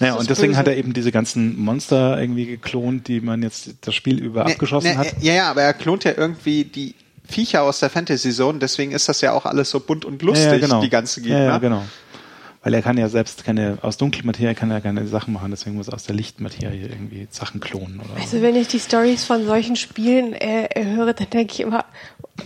Naja, 0.00 0.14
und 0.14 0.28
deswegen 0.28 0.52
böse. 0.52 0.58
hat 0.58 0.68
er 0.68 0.76
eben 0.76 0.92
diese 0.92 1.12
ganzen 1.12 1.58
Monster 1.58 2.20
irgendwie 2.20 2.46
geklont, 2.46 3.08
die 3.08 3.20
man 3.20 3.42
jetzt 3.42 3.70
das 3.80 3.94
Spiel 3.94 4.18
über 4.18 4.44
Ne, 4.44 4.52
abgeschossen 4.52 4.92
ne, 4.92 4.98
hat. 4.98 5.14
Ja, 5.20 5.32
ja, 5.32 5.50
aber 5.50 5.62
er 5.62 5.72
klont 5.72 6.04
ja 6.04 6.12
irgendwie 6.16 6.64
die 6.64 6.94
Viecher 7.26 7.62
aus 7.62 7.80
der 7.80 7.90
Fantasy 7.90 8.32
Zone, 8.32 8.58
deswegen 8.58 8.92
ist 8.92 9.08
das 9.08 9.20
ja 9.20 9.32
auch 9.32 9.44
alles 9.44 9.70
so 9.70 9.80
bunt 9.80 10.04
und 10.04 10.22
lustig, 10.22 10.46
ja, 10.46 10.52
ja, 10.54 10.58
genau. 10.58 10.80
die 10.80 10.90
ganze 10.90 11.20
Gegner. 11.20 11.38
Ja, 11.38 11.44
ja, 11.44 11.58
genau. 11.58 11.84
Weil 12.68 12.74
er 12.74 12.82
kann 12.82 12.98
ja 12.98 13.08
selbst 13.08 13.44
keine, 13.44 13.78
aus 13.80 13.96
Dunkelmaterie 13.96 14.52
kann 14.54 14.70
er 14.70 14.82
keine 14.82 15.06
Sachen 15.06 15.32
machen, 15.32 15.50
deswegen 15.50 15.76
muss 15.76 15.88
er 15.88 15.94
aus 15.94 16.02
der 16.02 16.14
Lichtmaterie 16.14 16.82
irgendwie 16.82 17.26
Sachen 17.30 17.60
klonen 17.60 17.98
oder 17.98 18.10
so. 18.10 18.20
Also 18.20 18.42
wenn 18.42 18.56
ich 18.56 18.68
die 18.68 18.78
Stories 18.78 19.24
von 19.24 19.46
solchen 19.46 19.74
Spielen 19.74 20.34
äh, 20.34 20.68
höre, 20.84 21.14
dann 21.14 21.30
denke 21.30 21.54
ich 21.54 21.60
immer, 21.60 21.86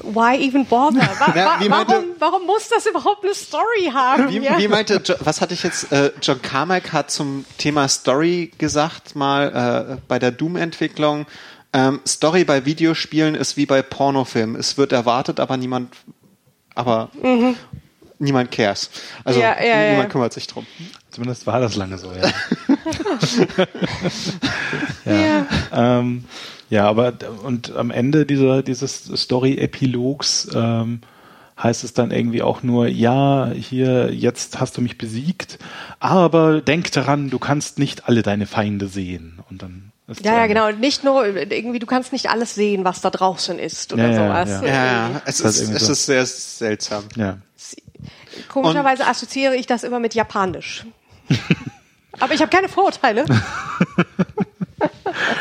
why 0.05 0.37
even 0.37 0.65
bother? 0.67 1.01
Wa 1.01 1.33
Ja, 1.35 1.57
wa 1.59 1.69
meinte- 1.69 1.93
warum, 1.93 2.05
warum 2.21 2.47
muss 2.47 2.69
das 2.69 2.87
überhaupt 2.87 3.25
eine 3.25 3.35
Story 3.35 3.91
haben? 3.93 4.29
Wie, 4.29 4.39
ja? 4.39 4.57
wie 4.59 4.69
meinte, 4.69 5.03
was 5.19 5.41
hatte 5.41 5.55
ich 5.55 5.65
jetzt, 5.65 5.91
äh, 5.91 6.13
John 6.23 6.41
Carmack 6.41 6.93
hat 6.93 7.11
zum 7.11 7.45
Thema 7.59 7.89
Story 7.89 8.53
gesagt, 8.59 9.17
mal 9.17 9.97
äh, 9.99 10.01
bei 10.07 10.21
der 10.21 10.31
Doom-Entwicklung, 10.31 11.27
ähm, 11.73 11.99
Story 12.07 12.45
bei 12.45 12.65
Videospielen 12.65 13.35
ist 13.35 13.57
wie 13.57 13.67
bei 13.67 13.83
Pornofilmen. 13.83 14.55
Es 14.55 14.79
wird 14.79 14.93
erwartet, 14.93 15.41
aber 15.41 15.57
niemand, 15.57 15.93
aber 16.77 17.11
niemand 18.23 18.51
cares. 18.51 18.91
Also 19.25 19.41
Ja, 19.41 19.57
ja, 19.61 19.83
ja. 19.83 19.91
niemand 19.93 20.11
kümmert 20.11 20.33
sich 20.33 20.47
drum. 20.47 20.67
Zumindest 21.11 21.47
war 21.47 21.61
das 21.61 21.77
lange 21.77 21.99
so, 21.99 22.11
ja. 22.13 22.31
ja. 25.05 25.13
Ja. 25.15 25.47
Ähm, 25.73 26.25
ja, 26.71 26.89
aber 26.89 27.13
und 27.45 27.75
am 27.77 27.91
Ende 27.91 28.25
dieser, 28.25 28.63
dieses 28.63 29.05
Story-Epilogs 29.05 30.49
ähm, 30.55 31.01
heißt 31.63 31.85
es 31.85 31.93
dann 31.93 32.11
irgendwie 32.11 32.43
auch 32.43 32.63
nur, 32.63 32.87
ja, 32.89 33.51
hier, 33.55 34.13
jetzt 34.13 34.59
hast 34.59 34.77
du 34.79 34.81
mich 34.81 34.97
besiegt, 34.97 35.59
aber 36.01 36.61
denk 36.63 36.91
daran, 36.93 37.29
du 37.31 37.39
kannst 37.39 37.79
nicht 37.79 38.09
alle 38.09 38.23
deine 38.23 38.47
Feinde 38.47 38.89
sehen. 38.89 39.41
Und 39.51 39.61
dann 39.63 39.93
ist 40.09 40.25
Ja, 40.25 40.33
ja, 40.39 40.47
genau. 40.47 40.69
Und 40.69 40.81
nicht 40.81 41.05
nur 41.05 41.27
irgendwie, 41.27 41.79
du 41.79 41.87
kannst 41.87 42.13
nicht 42.13 42.31
alles 42.31 42.55
sehen, 42.55 42.85
was 42.85 43.03
da 43.03 43.11
draußen 43.11 43.59
ist 43.59 43.93
oder 43.93 44.09
Ja, 44.11 44.15
sowas. 44.47 44.63
ja. 44.63 44.67
Ja, 44.69 44.87
ja, 44.87 45.23
es 45.27 45.41
ist 45.41 45.45
ist, 45.47 45.61
irgendwie 45.61 45.77
es 45.77 45.87
so. 45.87 45.93
ist 45.93 46.07
sehr 46.07 46.25
seltsam. 46.27 47.05
Ja. 47.17 47.37
Komischerweise 48.53 49.07
assoziiere 49.07 49.57
ich 49.57 49.67
das 49.67 49.83
immer 49.83 49.99
mit 49.99 50.15
Japanisch. 50.15 50.85
Aber 52.21 52.35
ich 52.35 52.41
habe 52.41 52.51
keine 52.51 52.69
Vorurteile. 52.69 53.25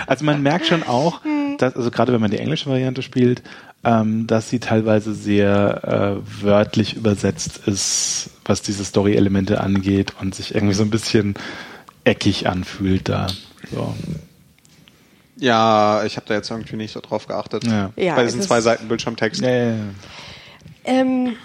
Also 0.06 0.26
man 0.26 0.44
merkt 0.44 0.66
schon 0.66 0.84
auch, 0.84 1.22
dass, 1.58 1.76
also 1.76 1.92
gerade 1.92 2.12
wenn 2.12 2.20
man 2.22 2.30
die 2.32 2.38
englische 2.38 2.70
Variante 2.70 3.02
spielt, 3.02 3.42
ähm, 3.84 4.28
dass 4.28 4.50
sie 4.50 4.60
teilweise 4.60 5.14
sehr 5.14 6.20
äh, 6.20 6.44
wörtlich 6.44 6.96
übersetzt 6.96 7.62
ist, 7.66 8.30
was 8.46 8.62
diese 8.62 8.84
Story-Elemente 8.84 9.62
angeht 9.62 10.14
und 10.20 10.36
sich 10.36 10.54
irgendwie 10.54 10.74
so 10.74 10.84
ein 10.84 10.90
bisschen 10.90 11.36
eckig 12.04 12.48
anfühlt 12.48 13.10
da. 13.10 13.28
So. 13.74 13.96
Ja, 15.38 16.04
ich 16.04 16.18
habe 16.18 16.28
da 16.28 16.34
jetzt 16.36 16.52
irgendwie 16.52 16.76
nicht 16.76 16.92
so 16.92 17.00
drauf 17.00 17.28
geachtet. 17.28 17.66
Ja. 17.66 17.92
Ja, 17.96 18.16
Bei 18.16 18.24
es 18.24 18.34
diesen 18.34 18.46
zwei 18.46 18.62
Seiten 18.62 18.88
Bildschirmtext. 18.88 19.42
Ja, 19.42 19.50
ja, 19.50 19.70
ja. 19.70 19.76
Ähm, 20.84 21.36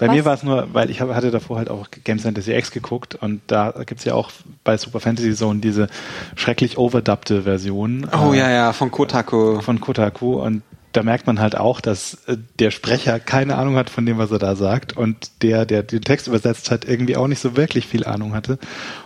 Bei 0.00 0.06
Was? 0.06 0.14
mir 0.14 0.24
war 0.24 0.34
es 0.34 0.42
nur, 0.42 0.68
weil 0.72 0.88
ich 0.90 1.02
hatte 1.02 1.30
davor 1.30 1.58
halt 1.58 1.68
auch 1.68 1.88
Games 2.04 2.22
Fantasy 2.22 2.52
X 2.52 2.70
geguckt 2.70 3.14
und 3.14 3.42
da 3.48 3.74
gibt's 3.84 4.04
ja 4.04 4.14
auch 4.14 4.30
bei 4.64 4.78
Super 4.78 4.98
Fantasy 4.98 5.34
Zone 5.34 5.60
diese 5.60 5.88
schrecklich 6.36 6.78
overdubbte 6.78 7.42
Version. 7.42 8.08
Oh 8.10 8.32
äh, 8.32 8.38
ja, 8.38 8.50
ja, 8.50 8.72
von 8.72 8.90
Kotaku. 8.90 9.60
von 9.60 9.78
Kotaku 9.80 10.40
und 10.40 10.62
da 10.92 11.02
merkt 11.02 11.26
man 11.26 11.38
halt 11.38 11.54
auch, 11.56 11.82
dass 11.82 12.14
äh, 12.26 12.38
der 12.58 12.70
Sprecher 12.70 13.20
keine 13.20 13.56
Ahnung 13.56 13.76
hat 13.76 13.90
von 13.90 14.06
dem, 14.06 14.16
was 14.16 14.30
er 14.30 14.38
da 14.38 14.56
sagt 14.56 14.96
und 14.96 15.42
der, 15.42 15.66
der 15.66 15.82
den 15.82 16.02
Text 16.02 16.28
übersetzt 16.28 16.70
hat, 16.70 16.86
irgendwie 16.86 17.16
auch 17.16 17.28
nicht 17.28 17.40
so 17.40 17.56
wirklich 17.56 17.86
viel 17.86 18.04
Ahnung 18.04 18.32
hatte. 18.32 18.58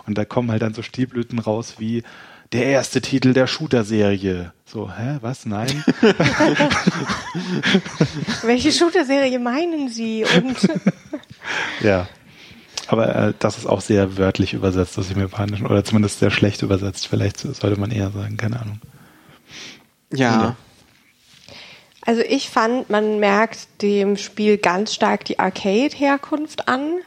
Und 0.07 0.17
da 0.17 0.25
kommen 0.25 0.53
halt 0.53 0.63
dann 0.63 0.75
so 0.75 0.83
Stilblüten 0.83 1.41
raus 1.41 1.75
wie 1.79 2.05
der 2.53 2.67
erste 2.67 3.01
Titel 3.01 3.33
der 3.33 3.47
Shooter-Serie. 3.47 4.53
So, 4.65 4.91
hä, 4.91 5.19
was? 5.21 5.47
Nein? 5.47 5.85
welche 8.43 8.73
Shooter-Serie 8.73 9.39
meinen 9.39 9.89
Sie? 9.89 10.25
Und 10.25 10.57
ja. 11.81 12.09
Aber 12.87 13.15
äh, 13.15 13.35
das 13.39 13.59
ist 13.59 13.67
auch 13.67 13.81
sehr 13.81 14.19
wörtlich 14.19 14.53
übersetzt 14.53 14.99
aus 14.99 15.09
dem 15.09 15.21
Japanischen 15.21 15.67
oder 15.67 15.85
zumindest 15.85 16.19
sehr 16.19 16.31
schlecht 16.31 16.63
übersetzt. 16.63 17.07
Vielleicht 17.07 17.39
sollte 17.39 17.81
man 17.81 17.91
eher 17.91 18.11
sagen, 18.11 18.37
keine 18.37 18.61
Ahnung. 18.61 18.81
Ja. 20.13 20.57
Also 22.07 22.23
ich 22.23 22.51
fand, 22.51 22.91
man 22.91 23.19
merkt 23.19 23.83
dem 23.83 24.17
Spiel 24.17 24.59
ganz 24.59 24.93
stark 24.95 25.25
die 25.25 25.39
Arcade-Herkunft 25.39 26.69
an. 26.69 26.99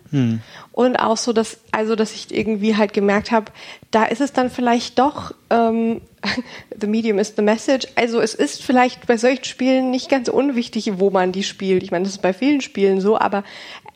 Und 0.72 0.96
auch 0.98 1.18
so, 1.18 1.34
dass, 1.34 1.60
also 1.72 1.96
dass 1.96 2.14
ich 2.14 2.34
irgendwie 2.34 2.76
halt 2.76 2.94
gemerkt 2.94 3.32
habe, 3.32 3.52
da 3.92 4.06
ist 4.06 4.22
es 4.22 4.34
dann 4.34 4.50
vielleicht 4.50 4.98
doch, 4.98 5.34
ähm, 5.50 6.02
the 6.80 6.88
medium 6.88 7.20
is 7.20 7.34
the 7.36 7.42
message. 7.42 7.88
Also 7.96 8.20
es 8.20 8.34
ist 8.34 8.64
vielleicht 8.64 9.06
bei 9.06 9.18
solchen 9.18 9.44
Spielen 9.44 9.92
nicht 9.92 10.10
ganz 10.10 10.30
unwichtig, 10.30 11.00
wo 11.00 11.10
man 11.10 11.32
die 11.32 11.44
spielt. 11.44 11.84
Ich 11.84 11.92
meine, 11.92 12.06
das 12.06 12.14
ist 12.14 12.22
bei 12.22 12.34
vielen 12.34 12.62
Spielen 12.62 13.00
so, 13.00 13.20
aber 13.20 13.44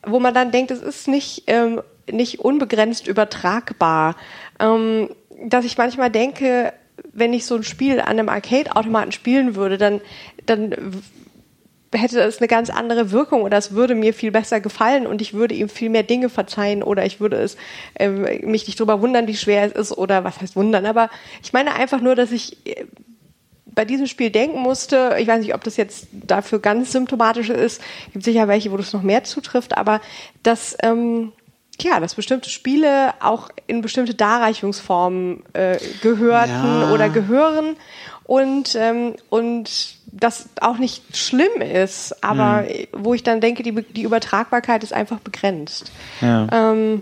wo 0.05 0.19
man 0.19 0.33
dann 0.33 0.51
denkt, 0.51 0.71
es 0.71 0.81
ist 0.81 1.07
nicht, 1.07 1.43
ähm, 1.47 1.81
nicht 2.11 2.39
unbegrenzt 2.39 3.07
übertragbar. 3.07 4.15
Ähm, 4.59 5.09
dass 5.43 5.65
ich 5.65 5.77
manchmal 5.77 6.11
denke, 6.11 6.73
wenn 7.13 7.33
ich 7.33 7.45
so 7.45 7.55
ein 7.55 7.63
Spiel 7.63 7.99
an 7.99 8.07
einem 8.07 8.29
Arcade-Automaten 8.29 9.11
spielen 9.11 9.55
würde, 9.55 9.77
dann, 9.77 10.01
dann 10.45 11.01
hätte 11.93 12.17
das 12.17 12.37
eine 12.37 12.47
ganz 12.47 12.69
andere 12.69 13.11
Wirkung 13.11 13.41
oder 13.41 13.57
es 13.57 13.71
würde 13.71 13.95
mir 13.95 14.13
viel 14.13 14.31
besser 14.31 14.61
gefallen 14.61 15.05
und 15.05 15.21
ich 15.21 15.33
würde 15.33 15.55
ihm 15.55 15.69
viel 15.69 15.89
mehr 15.89 16.03
Dinge 16.03 16.29
verzeihen 16.29 16.83
oder 16.83 17.05
ich 17.05 17.19
würde 17.19 17.37
es 17.37 17.57
ähm, 17.99 18.21
mich 18.43 18.67
nicht 18.67 18.79
drüber 18.79 19.01
wundern, 19.01 19.27
wie 19.27 19.35
schwer 19.35 19.65
es 19.65 19.73
ist 19.73 19.97
oder 19.97 20.23
was 20.23 20.39
heißt 20.39 20.55
wundern. 20.55 20.85
Aber 20.85 21.09
ich 21.43 21.53
meine 21.53 21.75
einfach 21.75 21.99
nur, 22.01 22.15
dass 22.15 22.31
ich 22.31 22.65
äh, 22.65 22.85
bei 23.73 23.85
diesem 23.85 24.07
Spiel 24.07 24.29
denken 24.29 24.59
musste, 24.59 25.15
ich 25.19 25.27
weiß 25.27 25.41
nicht, 25.41 25.53
ob 25.53 25.63
das 25.63 25.77
jetzt 25.77 26.07
dafür 26.11 26.59
ganz 26.59 26.91
symptomatisch 26.91 27.49
ist, 27.49 27.81
gibt 28.11 28.25
sicher 28.25 28.47
welche, 28.47 28.71
wo 28.71 28.77
das 28.77 28.93
noch 28.93 29.01
mehr 29.01 29.23
zutrifft, 29.23 29.77
aber 29.77 30.01
dass, 30.43 30.77
ähm, 30.83 31.31
ja, 31.79 31.99
dass 31.99 32.15
bestimmte 32.15 32.49
Spiele 32.49 33.13
auch 33.21 33.49
in 33.67 33.81
bestimmte 33.81 34.13
Darreichungsformen 34.13 35.43
äh, 35.53 35.77
gehörten 36.01 36.51
Ja. 36.51 36.91
oder 36.91 37.09
gehören 37.09 37.75
und, 38.25 38.75
ähm, 38.75 39.15
und 39.29 39.95
das 40.07 40.49
auch 40.59 40.77
nicht 40.77 41.15
schlimm 41.17 41.61
ist, 41.61 42.23
aber 42.23 42.65
wo 42.91 43.13
ich 43.13 43.23
dann 43.23 43.41
denke, 43.41 43.63
die, 43.63 43.71
die 43.71 44.03
Übertragbarkeit 44.03 44.83
ist 44.83 44.93
einfach 44.93 45.19
begrenzt. 45.19 45.91
Ja. 46.21 46.47
Ähm, 46.51 47.01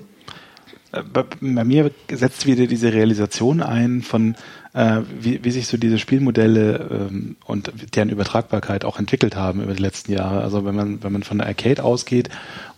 Äh, 0.91 1.03
bei, 1.03 1.23
bei 1.39 1.63
mir 1.63 1.91
setzt 2.11 2.47
wieder 2.47 2.65
diese 2.65 2.91
Realisation 2.91 3.61
ein 3.61 4.01
von 4.01 4.35
äh, 4.73 5.01
wie, 5.19 5.43
wie 5.43 5.51
sich 5.51 5.67
so 5.67 5.77
diese 5.77 5.99
Spielmodelle 5.99 7.09
ähm, 7.11 7.35
und 7.45 7.71
deren 7.95 8.09
Übertragbarkeit 8.09 8.85
auch 8.85 8.97
entwickelt 8.97 9.35
haben 9.35 9.61
über 9.61 9.73
die 9.73 9.81
letzten 9.83 10.13
Jahre. 10.13 10.41
Also 10.41 10.65
wenn 10.65 10.75
man 10.75 11.03
wenn 11.03 11.11
man 11.11 11.21
von 11.23 11.37
der 11.37 11.47
Arcade 11.47 11.83
ausgeht, 11.83 12.29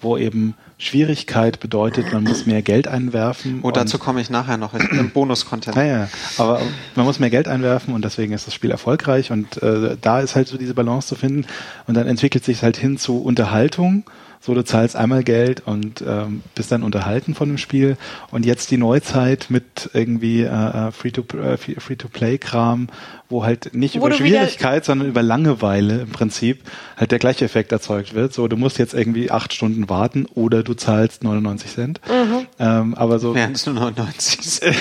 wo 0.02 0.18
eben 0.18 0.56
Schwierigkeit 0.82 1.60
bedeutet, 1.60 2.12
man 2.12 2.24
muss 2.24 2.48
mehr 2.48 2.64
Geld 2.64 2.88
einwerfen. 2.88 3.60
Oh, 3.62 3.70
dazu 3.70 4.00
komme 4.00 4.20
ich 4.20 4.32
nachher 4.32 4.58
noch 4.58 4.74
im 4.74 5.12
Bonus-Content. 5.12 5.76
naja, 5.76 6.10
aber 6.40 6.60
man 6.96 7.06
muss 7.06 7.20
mehr 7.20 7.30
Geld 7.30 7.48
einwerfen 7.48 7.94
und 7.94 8.04
deswegen 8.04 8.34
ist 8.34 8.48
das 8.48 8.56
Spiel 8.56 8.72
erfolgreich 8.72 9.32
und 9.32 9.62
äh, 9.62 9.96
da 10.02 10.22
ist 10.22 10.36
halt 10.36 10.48
so 10.48 10.58
diese 10.58 10.74
Balance 10.74 11.08
zu 11.08 11.14
finden 11.14 11.46
und 11.86 11.94
dann 11.94 12.08
entwickelt 12.08 12.44
sich 12.44 12.64
halt 12.64 12.78
hin 12.78 12.98
zu 12.98 13.22
Unterhaltung. 13.22 14.06
So, 14.44 14.56
du 14.56 14.64
zahlst 14.66 14.96
einmal 14.96 15.24
Geld 15.24 15.62
und 15.68 16.04
ähm, 16.06 16.42
bist 16.56 16.72
dann 16.72 16.82
unterhalten 16.82 17.36
von 17.36 17.48
dem 17.48 17.60
Spiel. 17.60 17.96
Und 18.32 18.44
jetzt 18.44 18.72
die 18.72 18.78
Neuzeit 18.78 19.46
mit 19.50 19.92
irgendwie 19.94 20.42
äh, 20.42 20.48
äh, 20.48 20.92
Free-to- 20.92 21.38
äh, 21.38 21.58
Free-to-Play-Kram, 21.58 22.88
wo 23.30 23.46
halt 23.46 23.74
nicht 23.76 23.96
Wo 24.02 24.08
über 24.08 24.16
Schwierigkeit, 24.16 24.84
sondern 24.84 25.08
über 25.08 25.22
Langeweile 25.22 26.02
im 26.02 26.10
Prinzip 26.10 26.64
halt 26.98 27.12
der 27.12 27.20
gleiche 27.20 27.46
Effekt 27.46 27.72
erzeugt 27.72 28.14
wird. 28.16 28.34
So, 28.34 28.48
du 28.48 28.58
musst 28.58 28.80
jetzt 28.80 28.94
irgendwie 28.96 29.30
acht 29.32 29.54
Stunden 29.54 29.90
warten 29.90 30.26
oder 30.34 30.64
du 30.64 30.74
zahlst 30.74 31.24
99 31.24 31.72
Cent. 31.72 32.02
Mhm. 32.10 32.48
Ähm, 32.60 32.96
aber 32.96 33.20
so 33.20 33.36
Wären 33.36 33.52
es 33.54 33.66
nur 33.68 33.76
99 33.76 34.42
sind. 34.42 34.76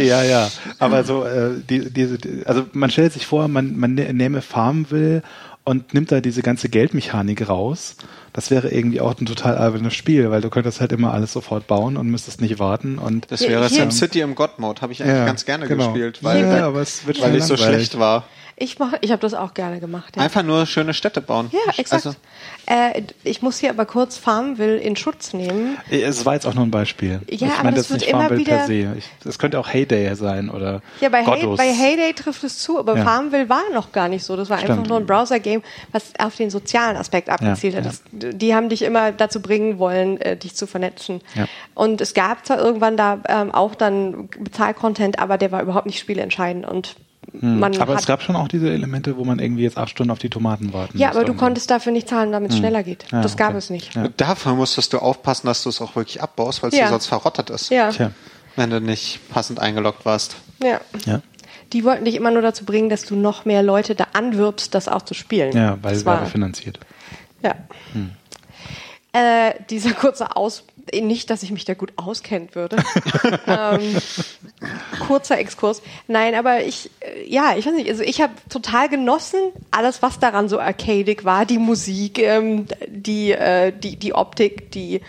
ja, 0.00 0.22
ja. 0.22 0.48
Aber 0.78 1.02
so, 1.04 1.24
äh, 1.24 1.50
die, 1.68 1.90
diese, 1.92 2.18
die, 2.18 2.46
also 2.46 2.64
man 2.72 2.90
stellt 2.90 3.12
sich 3.12 3.26
vor, 3.26 3.48
man, 3.48 3.76
man 3.76 3.96
nä- 3.98 4.12
nähme 4.12 4.42
Farmville 4.42 5.22
und 5.64 5.92
nimmt 5.94 6.12
da 6.12 6.20
diese 6.20 6.42
ganze 6.42 6.68
Geldmechanik 6.68 7.48
raus. 7.48 7.96
Das 8.36 8.50
wäre 8.50 8.68
irgendwie 8.68 9.00
auch 9.00 9.18
ein 9.18 9.24
total 9.24 9.56
albernes 9.56 9.94
Spiel, 9.94 10.30
weil 10.30 10.42
du 10.42 10.50
könntest 10.50 10.82
halt 10.82 10.92
immer 10.92 11.14
alles 11.14 11.32
sofort 11.32 11.66
bauen 11.66 11.96
und 11.96 12.08
müsstest 12.08 12.42
nicht 12.42 12.58
warten 12.58 12.98
und 12.98 13.30
Das 13.30 13.40
wäre 13.40 13.66
SimCity 13.70 14.20
im 14.20 14.34
God-Mode, 14.34 14.82
habe 14.82 14.92
ich 14.92 15.02
eigentlich 15.02 15.24
ganz 15.24 15.46
gerne 15.46 15.66
genau. 15.66 15.86
gespielt, 15.86 16.22
weil, 16.22 16.42
ja, 16.42 16.66
aber 16.66 16.82
es 16.82 17.06
wird 17.06 17.22
weil 17.22 17.34
ich 17.34 17.44
so 17.44 17.56
schlecht 17.56 17.98
war. 17.98 18.24
Ich 18.58 18.78
mach, 18.78 18.94
ich 19.02 19.10
habe 19.12 19.20
das 19.20 19.34
auch 19.34 19.52
gerne 19.52 19.80
gemacht. 19.80 20.16
Ja. 20.16 20.22
Einfach 20.22 20.42
nur 20.42 20.64
schöne 20.64 20.94
Städte 20.94 21.20
bauen. 21.20 21.50
Ja, 21.52 21.72
exakt. 21.76 22.06
Also, 22.06 22.16
äh, 22.66 23.02
ich 23.22 23.42
muss 23.42 23.58
hier 23.58 23.68
aber 23.68 23.84
kurz 23.84 24.16
Farmville 24.16 24.78
in 24.78 24.96
Schutz 24.96 25.34
nehmen. 25.34 25.76
Es 25.90 26.24
war 26.24 26.32
jetzt 26.34 26.46
auch 26.46 26.54
nur 26.54 26.64
ein 26.64 26.70
Beispiel. 26.70 27.20
Ja, 27.20 27.20
ich 27.28 27.42
aber 27.44 27.64
meine 27.64 27.76
das 27.76 27.90
jetzt 27.90 27.98
nicht 27.98 28.00
wird 28.06 28.10
immer 28.12 28.28
Farmville 28.28 28.44
per 28.44 28.68
wieder- 28.68 28.94
se. 28.94 29.02
Das 29.24 29.38
könnte 29.38 29.60
auch 29.60 29.68
Heyday 29.72 30.14
sein 30.16 30.48
oder 30.48 30.80
Ja, 31.02 31.10
bei, 31.10 31.24
Hay 31.26 31.46
bei 31.54 31.72
Heyday 31.72 32.14
trifft 32.14 32.44
es 32.44 32.58
zu, 32.58 32.78
aber 32.78 32.96
Ja. 32.96 33.04
Farmville 33.04 33.48
war 33.50 33.62
noch 33.74 33.92
gar 33.92 34.08
nicht 34.08 34.24
so. 34.24 34.36
Das 34.36 34.48
war 34.48 34.56
einfach 34.56 34.72
Stimmt. 34.74 34.88
nur 34.88 34.98
ein 34.98 35.06
Browser-Game, 35.06 35.62
was 35.92 36.14
auf 36.18 36.36
den 36.36 36.48
sozialen 36.48 36.96
Aspekt 36.96 37.28
abgezielt 37.28 37.74
Ja, 37.74 37.80
hat. 37.80 37.86
Das, 37.86 38.02
die 38.12 38.54
haben 38.54 38.70
dich 38.70 38.80
immer 38.82 39.12
dazu 39.12 39.42
bringen 39.42 39.78
wollen, 39.78 40.18
äh, 40.22 40.36
dich 40.36 40.54
zu 40.56 40.66
vernetzen. 40.66 41.20
Ja. 41.34 41.44
Und 41.74 42.00
es 42.00 42.14
gab 42.14 42.46
zwar 42.46 42.58
irgendwann 42.58 42.96
da 42.96 43.18
ähm, 43.28 43.52
auch 43.54 43.74
dann 43.74 44.28
Bezahl-Content, 44.40 45.18
aber 45.18 45.36
der 45.36 45.52
war 45.52 45.60
überhaupt 45.60 45.84
nicht 45.86 45.98
spielentscheidend. 45.98 46.66
Und 46.66 46.96
Hm. 47.40 47.62
Aber 47.62 47.94
hat 47.94 48.00
es 48.00 48.06
gab 48.06 48.22
schon 48.22 48.36
auch 48.36 48.48
diese 48.48 48.70
Elemente, 48.70 49.16
wo 49.16 49.24
man 49.24 49.38
irgendwie 49.38 49.62
jetzt 49.62 49.78
acht 49.78 49.90
Stunden 49.90 50.10
auf 50.10 50.18
die 50.18 50.30
Tomaten 50.30 50.72
warten 50.72 50.98
ja, 50.98 51.10
aber 51.10 51.24
du 51.24 51.34
konntest 51.34 51.70
dafür 51.70 51.92
nicht 51.92 52.08
zahlen, 52.08 52.32
damit 52.32 52.52
es 52.52 52.58
schneller 52.58 52.82
geht. 52.82 53.04
Ja, 53.12 53.20
das 53.20 53.36
gab 53.36 53.50
okay. 53.50 53.58
es 53.58 53.70
nicht. 53.70 53.94
Ja. 53.94 54.08
Dafür 54.16 54.54
musstest 54.54 54.92
du 54.92 54.98
aufpassen, 54.98 55.46
dass 55.46 55.62
du 55.62 55.68
es 55.68 55.80
auch 55.80 55.96
wirklich 55.96 56.22
abbaust, 56.22 56.62
weil 56.62 56.70
es 56.70 56.76
Ja. 56.76 56.84
dir 56.84 56.90
sonst 56.90 57.06
verrottet 57.06 57.50
ist. 57.50 57.70
Ja. 57.70 57.90
Tja, 57.90 58.12
Wenn 58.56 58.70
du 58.70 58.80
nicht 58.80 59.20
passend 59.30 59.60
eingeloggt 59.60 60.04
warst. 60.04 60.36
ja. 60.62 60.80
ja. 61.04 61.20
Die 61.72 61.84
wollten 61.84 62.04
dich 62.04 62.14
immer 62.14 62.30
nur 62.30 62.42
dazu 62.42 62.64
bringen, 62.64 62.88
dass 62.88 63.04
du 63.06 63.16
noch 63.16 63.44
mehr 63.44 63.60
Leute 63.60 63.96
da 63.96 64.06
anwirbst, 64.12 64.72
das 64.72 64.86
auch 64.86 65.02
zu 65.02 65.14
spielen. 65.14 65.50
Ja, 65.52 65.78
weil 65.82 65.94
das 65.94 66.04
war, 66.04 66.18
werbefinanziert. 66.18 66.78
Ja. 67.42 67.56
Äh, 69.12 69.54
dieser 69.68 69.92
kurze 69.92 70.36
Aus, 70.36 70.62
nicht, 70.92 71.30
dass 71.30 71.42
ich 71.42 71.50
mich 71.50 71.64
da 71.64 71.74
gut 71.74 71.92
auskennt 71.96 72.54
würde. 72.54 72.76
ähm, 73.46 73.96
kurzer 75.06 75.38
Exkurs. 75.38 75.82
Nein, 76.06 76.34
aber 76.34 76.64
ich, 76.64 76.90
äh, 77.00 77.28
ja, 77.28 77.56
ich 77.56 77.66
weiß 77.66 77.74
nicht, 77.74 77.88
also 77.88 78.02
ich 78.02 78.20
habe 78.20 78.32
total 78.48 78.88
genossen, 78.88 79.38
alles, 79.70 80.02
was 80.02 80.18
daran 80.18 80.48
so 80.48 80.58
arcadig 80.58 81.24
war, 81.24 81.46
die 81.46 81.58
Musik, 81.58 82.18
ähm, 82.18 82.66
die, 82.86 83.32
äh, 83.32 83.72
die, 83.72 83.96
die 83.96 84.14
Optik, 84.14 84.70
die, 84.72 85.00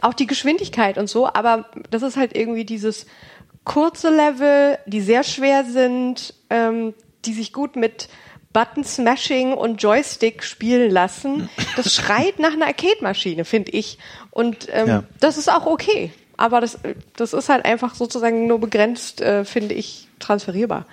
auch 0.00 0.14
die 0.14 0.26
Geschwindigkeit 0.26 0.98
und 0.98 1.08
so, 1.08 1.26
aber 1.26 1.66
das 1.90 2.02
ist 2.02 2.16
halt 2.16 2.36
irgendwie 2.36 2.64
dieses 2.64 3.06
kurze 3.64 4.10
Level, 4.10 4.78
die 4.86 5.00
sehr 5.00 5.22
schwer 5.22 5.64
sind, 5.64 6.34
ähm, 6.48 6.94
die 7.24 7.34
sich 7.34 7.52
gut 7.52 7.76
mit 7.76 8.08
Button 8.52 8.82
Smashing 8.82 9.52
und 9.52 9.80
Joystick 9.80 10.42
spielen 10.42 10.90
lassen. 10.90 11.48
Das 11.76 11.94
schreit 11.94 12.40
nach 12.40 12.52
einer 12.52 12.66
Arcade-Maschine, 12.66 13.44
finde 13.44 13.70
ich. 13.72 13.98
Und 14.30 14.68
ähm, 14.72 14.88
Ja. 14.88 15.04
das 15.20 15.38
ist 15.38 15.50
auch 15.50 15.66
okay. 15.66 16.12
Aber 16.36 16.60
das, 16.60 16.78
das 17.16 17.34
ist 17.34 17.48
halt 17.48 17.64
einfach 17.64 17.94
sozusagen 17.94 18.46
nur 18.46 18.60
begrenzt, 18.60 19.20
äh, 19.20 19.44
finde 19.44 19.74
ich, 19.74 20.08
transferierbar. 20.20 20.86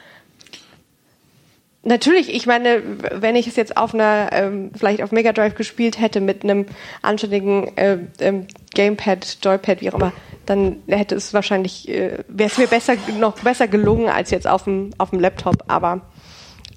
Natürlich, 1.84 2.34
ich 2.34 2.46
meine, 2.48 2.82
wenn 3.14 3.38
ich 3.38 3.48
es 3.48 3.56
jetzt 3.56 3.78
auf 3.78 3.94
einer, 3.94 4.30
ähm, 4.34 4.72
vielleicht 4.78 5.02
auf 5.02 5.14
Mega 5.14 5.32
Drive 5.32 5.56
gespielt 5.56 6.02
hätte 6.02 6.20
mit 6.20 6.44
einem 6.44 6.66
anständigen 7.02 7.78
äh, 7.78 8.00
ähm, 8.20 8.48
Gamepad, 8.74 9.38
Joypad, 9.42 9.80
wie 9.80 9.90
auch 9.92 9.94
immer, 9.94 10.12
dann 10.46 10.84
hätte 10.88 11.16
es 11.16 11.34
wahrscheinlich, 11.34 11.88
äh, 11.88 12.26
wäre 12.28 12.50
es 12.50 12.58
mir 12.58 12.68
besser, 12.68 12.96
noch 13.18 13.40
besser 13.40 13.70
gelungen 13.70 14.10
als 14.10 14.32
jetzt 14.32 14.48
auf 14.48 14.66
dem, 14.66 14.90
auf 14.98 15.12
dem 15.12 15.22
Laptop. 15.22 15.64
Aber, 15.68 16.02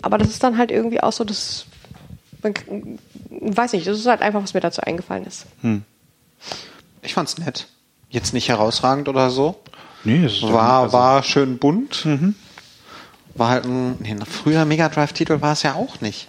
aber 0.01 0.17
das 0.17 0.29
ist 0.29 0.45
dann 0.45 0.59
halt 0.59 0.71
irgendwie 0.71 1.01
auch 1.03 1.13
so, 1.13 1.25
das, 1.25 1.67
man, 2.45 2.55
weiß 3.31 3.73
nicht, 3.73 3.89
das 3.89 3.99
ist 3.99 4.07
halt 4.07 4.23
einfach, 4.23 4.43
was 4.45 4.55
mir 4.55 4.61
dazu 4.61 4.81
eingefallen 4.83 5.27
ist. 5.27 5.47
Ich 7.03 7.15
fand's 7.15 7.39
nett. 7.39 7.67
Jetzt 8.09 8.35
nicht 8.35 8.49
herausragend 8.49 9.09
oder 9.09 9.31
so. 9.31 9.61
Nee, 10.05 10.23
das 10.23 10.35
ist 10.35 10.43
War, 10.43 10.83
also- 10.83 10.93
war 10.93 11.23
schön 11.23 11.59
bunt. 11.59 12.07
War 13.35 13.49
halt 13.49 13.65
ein, 13.65 13.97
nee, 14.01 14.11
ein 14.11 14.25
früher 14.27 14.65
Mega 14.65 14.89
Drive-Titel 14.89 15.41
war 15.41 15.53
es 15.53 15.63
ja 15.63 15.75
auch 15.75 16.01
nicht. 16.01 16.29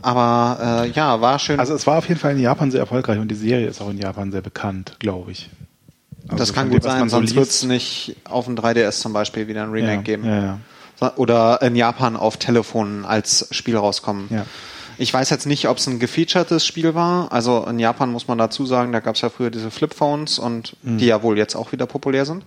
Aber 0.00 0.84
äh, 0.84 0.90
ja, 0.90 1.20
war 1.20 1.38
schön. 1.38 1.60
Also 1.60 1.74
es 1.74 1.86
war 1.86 1.98
auf 1.98 2.08
jeden 2.08 2.20
Fall 2.20 2.32
in 2.32 2.40
Japan 2.40 2.70
sehr 2.70 2.80
erfolgreich 2.80 3.18
und 3.18 3.28
die 3.28 3.34
Serie 3.34 3.66
ist 3.66 3.80
auch 3.80 3.90
in 3.90 3.98
Japan 3.98 4.32
sehr 4.32 4.40
bekannt, 4.40 4.96
glaube 4.98 5.32
ich. 5.32 5.50
Also 6.28 6.36
das 6.36 6.52
kann 6.52 6.70
gut 6.70 6.84
dem, 6.84 6.90
sein, 6.90 7.08
so 7.08 7.16
sonst 7.16 7.34
wird 7.34 7.48
es 7.48 7.64
nicht 7.64 8.16
auf 8.24 8.46
dem 8.46 8.56
3DS 8.56 9.00
zum 9.00 9.12
Beispiel 9.12 9.48
wieder 9.48 9.62
ein 9.62 9.70
Remake 9.70 9.94
ja, 9.96 10.00
geben. 10.02 10.24
Ja, 10.24 10.58
ja. 11.00 11.12
Oder 11.16 11.60
in 11.62 11.74
Japan 11.74 12.16
auf 12.16 12.36
Telefonen 12.36 13.04
als 13.04 13.48
Spiel 13.50 13.76
rauskommen. 13.76 14.28
Ja. 14.30 14.46
Ich 15.02 15.12
weiß 15.12 15.30
jetzt 15.30 15.46
nicht, 15.46 15.66
ob 15.66 15.78
es 15.78 15.88
ein 15.88 15.98
gefeaturtes 15.98 16.64
Spiel 16.64 16.94
war. 16.94 17.32
Also 17.32 17.66
in 17.68 17.80
Japan 17.80 18.12
muss 18.12 18.28
man 18.28 18.38
dazu 18.38 18.66
sagen, 18.66 18.92
da 18.92 19.00
gab 19.00 19.16
es 19.16 19.20
ja 19.20 19.30
früher 19.30 19.50
diese 19.50 19.72
Flipphones 19.72 20.38
und 20.38 20.76
Mhm. 20.82 20.98
die 20.98 21.06
ja 21.06 21.24
wohl 21.24 21.36
jetzt 21.36 21.56
auch 21.56 21.72
wieder 21.72 21.86
populär 21.86 22.24
sind. 22.24 22.44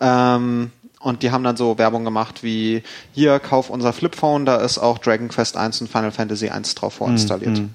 Ähm, 0.00 0.70
und 1.00 1.24
die 1.24 1.32
haben 1.32 1.42
dann 1.42 1.56
so 1.56 1.78
Werbung 1.78 2.04
gemacht 2.04 2.44
wie, 2.44 2.84
hier, 3.12 3.40
kauf 3.40 3.70
unser 3.70 3.92
Flipphone, 3.92 4.46
da 4.46 4.56
ist 4.58 4.78
auch 4.78 4.98
Dragon 4.98 5.26
Quest 5.26 5.56
1 5.56 5.80
und 5.80 5.90
Final 5.90 6.12
Fantasy 6.12 6.48
1 6.48 6.76
drauf 6.76 6.94
vorinstalliert. 6.94 7.58
Mhm. 7.58 7.70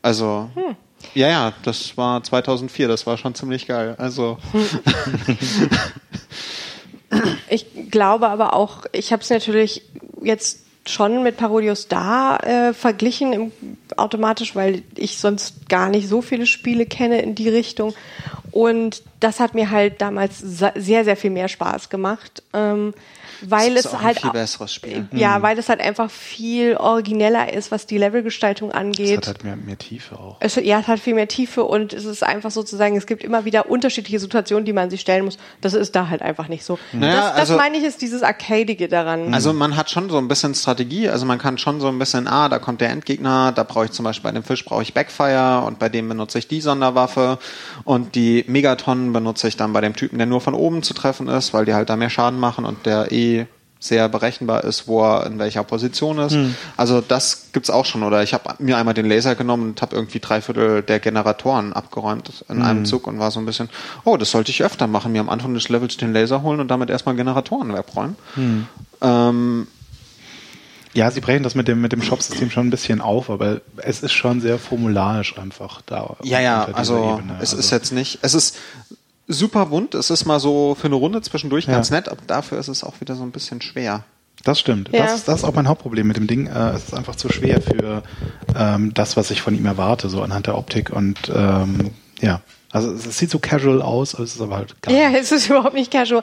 Also, 0.00 0.48
ja, 1.14 1.28
ja, 1.28 1.52
das 1.64 1.94
war 1.98 2.22
2004, 2.24 2.88
das 2.88 3.06
war 3.06 3.18
schon 3.18 3.34
ziemlich 3.34 3.66
geil. 3.66 3.96
Also, 3.98 4.38
Ich 7.50 7.66
glaube 7.90 8.28
aber 8.28 8.54
auch, 8.54 8.84
ich 8.92 9.12
habe 9.12 9.22
es 9.22 9.28
natürlich 9.30 9.82
jetzt 10.22 10.60
schon 10.88 11.22
mit 11.22 11.36
Parodius 11.36 11.88
da 11.88 12.36
äh, 12.38 12.74
verglichen 12.74 13.32
im, 13.32 13.52
automatisch, 13.96 14.54
weil 14.56 14.82
ich 14.96 15.18
sonst 15.18 15.68
gar 15.68 15.88
nicht 15.88 16.08
so 16.08 16.22
viele 16.22 16.46
Spiele 16.46 16.86
kenne 16.86 17.20
in 17.20 17.34
die 17.34 17.48
Richtung. 17.48 17.94
Und 18.50 19.02
das 19.20 19.40
hat 19.40 19.54
mir 19.54 19.70
halt 19.70 20.00
damals 20.00 20.38
sehr, 20.38 21.04
sehr 21.04 21.16
viel 21.16 21.30
mehr 21.30 21.48
Spaß 21.48 21.88
gemacht. 21.90 22.42
Ähm, 22.54 22.94
weil 23.40 23.74
Das 23.76 23.84
ist 23.84 23.86
es 23.86 23.94
auch 23.94 24.00
ein 24.00 24.04
halt 24.06 24.20
viel 24.20 24.30
au- 24.30 24.32
besseres 24.32 24.74
Spiel. 24.74 25.06
Ja, 25.12 25.42
weil 25.42 25.56
es 25.60 25.68
halt 25.68 25.80
einfach 25.80 26.10
viel 26.10 26.76
origineller 26.76 27.52
ist, 27.52 27.70
was 27.70 27.86
die 27.86 27.96
Levelgestaltung 27.96 28.70
Es 28.70 28.74
angeht. 28.74 29.16
hat 29.18 29.26
halt 29.28 29.44
mehr, 29.44 29.54
mehr 29.54 29.78
Tiefe 29.78 30.18
auch. 30.18 30.38
Es, 30.40 30.56
ja, 30.56 30.80
es 30.80 30.88
hat 30.88 30.98
viel 30.98 31.14
mehr 31.14 31.28
Tiefe 31.28 31.62
und 31.62 31.92
es 31.92 32.04
ist 32.04 32.24
einfach 32.24 32.50
sozusagen, 32.50 32.96
es 32.96 33.06
gibt 33.06 33.22
immer 33.22 33.44
wieder 33.44 33.70
unterschiedliche 33.70 34.18
Situationen, 34.18 34.64
die 34.64 34.72
man 34.72 34.90
sich 34.90 35.00
stellen 35.02 35.24
muss. 35.24 35.38
Das 35.60 35.74
ist 35.74 35.94
da 35.94 36.08
halt 36.08 36.20
einfach 36.20 36.48
nicht 36.48 36.64
so. 36.64 36.80
Naja, 36.92 37.14
das, 37.14 37.24
das 37.30 37.38
also- 37.40 37.56
meine 37.58 37.76
ich, 37.78 37.84
ist 37.84 38.02
dieses 38.02 38.24
Arcadige 38.24 38.88
daran. 38.88 39.32
Also 39.32 39.52
man 39.52 39.76
hat 39.76 39.88
schon 39.88 40.10
so 40.10 40.18
ein 40.18 40.26
bisschen 40.26 40.56
Strategie, 40.56 41.08
also 41.08 41.24
man 41.24 41.38
kann 41.38 41.58
schon 41.58 41.80
so 41.80 41.86
ein 41.86 41.98
bisschen, 42.00 42.26
ah, 42.26 42.48
da 42.48 42.58
kommt 42.58 42.80
der 42.80 42.88
Endgegner, 42.90 43.52
da 43.52 43.62
brauche 43.62 43.84
ich 43.84 43.92
zum 43.92 44.04
Beispiel 44.04 44.30
bei 44.30 44.34
dem 44.34 44.42
Fisch 44.42 44.64
brauche 44.64 44.82
ich 44.82 44.94
Backfire 44.94 45.62
und 45.64 45.78
bei 45.78 45.88
dem 45.88 46.08
benutze 46.08 46.40
ich 46.40 46.48
die 46.48 46.60
Sonderwaffe 46.60 47.38
und 47.84 48.16
die 48.16 48.37
Megatonnen 48.46 49.12
benutze 49.12 49.48
ich 49.48 49.56
dann 49.56 49.72
bei 49.72 49.80
dem 49.80 49.94
Typen, 49.96 50.18
der 50.18 50.26
nur 50.26 50.40
von 50.40 50.54
oben 50.54 50.82
zu 50.82 50.94
treffen 50.94 51.28
ist, 51.28 51.52
weil 51.54 51.64
die 51.64 51.74
halt 51.74 51.90
da 51.90 51.96
mehr 51.96 52.10
Schaden 52.10 52.38
machen 52.38 52.64
und 52.64 52.86
der 52.86 53.10
eh 53.12 53.46
sehr 53.80 54.08
berechenbar 54.08 54.64
ist, 54.64 54.88
wo 54.88 55.04
er 55.04 55.24
in 55.26 55.38
welcher 55.38 55.62
Position 55.62 56.18
ist. 56.18 56.34
Also 56.76 57.00
das 57.00 57.50
gibt's 57.52 57.70
auch 57.70 57.84
schon. 57.84 58.02
Oder 58.02 58.24
ich 58.24 58.34
habe 58.34 58.54
mir 58.58 58.76
einmal 58.76 58.94
den 58.94 59.06
Laser 59.06 59.36
genommen 59.36 59.68
und 59.68 59.82
habe 59.82 59.94
irgendwie 59.94 60.18
drei 60.18 60.40
Viertel 60.40 60.82
der 60.82 60.98
Generatoren 60.98 61.72
abgeräumt 61.72 62.44
in 62.48 62.60
einem 62.60 62.84
Zug 62.84 63.06
und 63.06 63.20
war 63.20 63.30
so 63.30 63.38
ein 63.38 63.46
bisschen, 63.46 63.68
oh, 64.04 64.16
das 64.16 64.32
sollte 64.32 64.50
ich 64.50 64.64
öfter 64.64 64.88
machen, 64.88 65.12
mir 65.12 65.20
am 65.20 65.28
Anfang 65.28 65.54
des 65.54 65.68
Levels 65.68 65.96
den 65.96 66.12
Laser 66.12 66.42
holen 66.42 66.58
und 66.58 66.68
damit 66.72 66.90
erstmal 66.90 67.14
Generatoren 67.14 67.72
wegräumen. 67.72 68.16
Ähm, 69.00 69.68
Ja, 70.98 71.10
sie 71.10 71.20
brechen 71.20 71.42
das 71.44 71.54
mit 71.54 71.68
dem, 71.68 71.80
mit 71.80 71.92
dem 71.92 72.02
Shop-System 72.02 72.50
schon 72.50 72.66
ein 72.66 72.70
bisschen 72.70 73.00
auf, 73.00 73.30
aber 73.30 73.60
es 73.78 74.02
ist 74.02 74.12
schon 74.12 74.40
sehr 74.40 74.58
formularisch 74.58 75.38
einfach 75.38 75.80
da. 75.86 76.16
Ja, 76.22 76.40
ja, 76.40 76.64
also 76.72 77.18
Ebene. 77.18 77.34
es 77.36 77.50
Also- 77.52 77.58
ist 77.58 77.70
jetzt 77.70 77.92
nicht, 77.92 78.18
es 78.22 78.34
ist 78.34 78.56
super 79.28 79.66
bunt, 79.66 79.94
es 79.94 80.10
ist 80.10 80.24
mal 80.26 80.40
so 80.40 80.74
für 80.78 80.86
eine 80.88 80.96
Runde 80.96 81.22
zwischendurch 81.22 81.66
Ja. 81.66 81.72
ganz 81.74 81.90
nett, 81.90 82.08
aber 82.08 82.20
dafür 82.26 82.58
ist 82.58 82.68
es 82.68 82.82
auch 82.84 83.00
wieder 83.00 83.14
so 83.14 83.22
ein 83.22 83.30
bisschen 83.30 83.60
schwer. 83.62 84.04
Das 84.44 84.60
stimmt. 84.60 84.90
Ja. 84.92 85.04
Das, 85.06 85.24
das 85.24 85.40
ist 85.40 85.44
auch 85.44 85.54
mein 85.54 85.66
Hauptproblem 85.68 86.06
mit 86.06 86.16
dem 86.16 86.26
Ding. 86.28 86.46
Äh, 86.46 86.70
es 86.70 86.84
ist 86.84 86.94
einfach 86.94 87.16
zu 87.16 87.28
schwer 87.28 87.60
für 87.60 88.02
ähm, 88.56 88.94
das, 88.94 89.16
was 89.16 89.30
ich 89.30 89.42
von 89.42 89.54
ihm 89.54 89.66
erwarte, 89.66 90.08
so 90.08 90.22
anhand 90.22 90.46
der 90.46 90.56
Optik 90.56 90.90
und 90.90 91.18
ähm, 91.34 91.90
ja. 92.20 92.40
Also 92.70 92.92
es, 92.92 93.16
sieht 93.16 93.30
so 93.30 93.38
casual 93.38 93.80
aus, 93.80 94.14
aber 94.14 94.24
es 94.24 94.34
ist 94.34 94.42
aber 94.42 94.56
halt 94.56 94.82
gar 94.82 94.92
Ja, 94.92 95.10
es 95.10 95.32
ist 95.32 95.46
überhaupt 95.50 95.74
nicht 95.74 95.90
casual. 95.90 96.22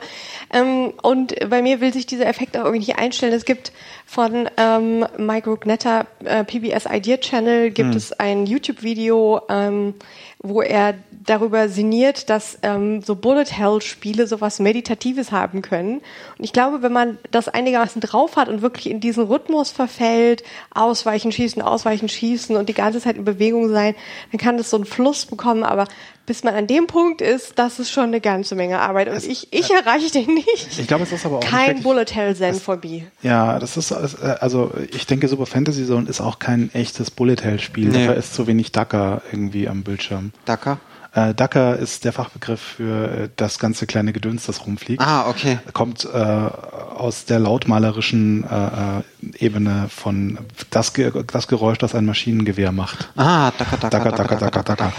Ähm, 0.54 0.93
und 1.02 1.34
bei 1.50 1.64
mir 1.64 1.82
will 1.82 1.91
sich 1.91 2.06
dieser 2.06 2.28
Effekt 2.28 2.56
auch 2.56 2.66
irgendwie 2.66 2.80
nicht 2.80 2.98
einstellen. 2.98 3.34
Es 3.34 3.46
gibt 3.46 3.72
von 4.06 4.48
ähm, 4.58 5.06
Mike 5.18 5.50
Rugnetter, 5.50 6.06
äh, 6.24 6.43
PBS 6.43 6.86
Idea 6.86 7.18
Channel, 7.18 7.72
gibt 7.72 7.96
es 7.96 8.12
ein 8.14 8.46
YouTube-Video, 8.46 9.41
ähm, 9.50 9.96
wo 10.39 10.62
er 10.62 10.93
darüber 11.26 11.70
sinniert, 11.70 12.30
dass 12.30 12.60
ähm, 12.62 13.02
so 13.02 13.16
Bullet 13.16 13.46
Hell 13.46 13.82
Spiele 13.82 14.28
sowas 14.28 14.60
Meditatives 14.60 15.32
haben 15.32 15.64
können. 15.64 16.02
Und 16.38 16.43
ich 16.43 16.54
glaube, 16.54 16.84
wenn 16.84 16.93
man 16.93 17.18
das 17.32 17.50
einigermaßen 17.50 18.02
drauf 18.02 18.36
hat 18.36 18.50
und 18.50 18.62
wirklich 18.62 18.89
in 18.89 19.00
diesen 19.00 19.26
Rhythmus 19.26 19.72
verfällt, 19.72 20.43
ausweichen, 20.72 21.32
schießen, 21.32 21.64
ausweichen, 21.64 22.08
schießen 22.08 22.56
und 22.56 22.70
die 22.70 22.74
ganze 22.74 23.02
Zeit 23.02 23.18
in 23.18 23.26
Bewegung 23.26 23.70
sein, 23.70 23.96
dann 24.32 24.39
kann 24.39 24.58
das 24.58 24.70
so 24.70 24.78
einen 24.78 24.86
Fluss 24.86 25.26
bekommen. 25.26 25.64
Aber 25.64 25.88
bis 26.26 26.43
man 26.43 26.55
an 26.55 26.67
dem 26.67 26.88
Punkt 26.88 27.21
ist, 27.21 27.53
das 27.59 27.80
ist 27.80 27.91
schon 27.91 28.05
eine 28.05 28.19
ganze 28.21 28.55
Menge 28.55 28.80
Arbeit. 28.80 29.09
Und 29.09 29.23
ich, 29.23 29.47
ich 29.51 29.69
erreiche 29.71 30.11
den 30.11 30.34
nicht. 30.34 30.80
Ich 30.80 30.88
glaube, 30.88 31.03
es 31.03 31.11
ist 31.11 31.26
aber 31.26 31.38
auch 31.38 31.41
nicht 31.41 31.51
Kein 31.51 31.84
Bullet 31.84 32.05
Hell 32.13 32.36
Zen 32.36 32.55
for 32.55 32.78
me. 32.84 33.03
Ja, 33.21 33.59
das 33.59 33.78
ist, 33.78 33.91
es- 33.91 34.15
äh, 34.15 34.36
also 34.39 34.71
ich 34.91 35.05
denke, 35.05 35.28
Super 35.28 35.45
Fantasy 35.45 35.86
Zone 35.86 36.09
ist 36.09 36.21
auch 36.21 36.39
kein 36.39 36.69
echtes 36.73 37.11
Bullet 37.11 37.38
Hell 37.43 37.59
Spiel. 37.59 37.89
Nee. 37.89 38.05
Dafür 38.05 38.15
ist 38.15 38.34
zu 38.34 38.47
wenig 38.47 38.71
Dacker 38.71 39.21
irgendwie 39.32 39.67
am 39.67 39.84
Bildschirm. 39.84 40.32
Dacker? 40.45 40.80
Äh, 41.16 41.34
Dacker 41.34 41.78
ist 41.78 42.03
der 42.03 42.11
Fachbegriff 42.11 42.59
für 42.59 43.09
äh, 43.09 43.30
das 43.38 43.57
ganze 43.57 43.88
kleine 43.88 44.11
Gedöns, 44.11 44.47
das 44.47 44.66
rumfliegt. 44.66 45.01
Ah, 45.01 45.30
okay. 45.30 45.59
Kommt 45.72 46.03
äh, 46.03 46.18
aus 46.18 47.24
der 47.24 47.39
lautmalerischen 47.39 48.43
äh, 48.43 48.99
äh, 48.99 49.45
Ebene 49.45 49.88
von 49.88 50.39
das, 50.72 50.93
Ge 50.93 51.13
das 51.32 51.47
Geräusch, 51.47 51.78
das 51.78 51.95
ein 51.95 52.05
Maschinengewehr 52.05 52.74
macht. 52.74 53.09
Ah, 53.16 53.51
Dacker, 53.57 53.78
Dacker, 53.78 54.11
Dacker, 54.11 54.11
Dacker, 54.11 54.36
Dacker, 54.36 54.63
Dacker. 54.63 54.93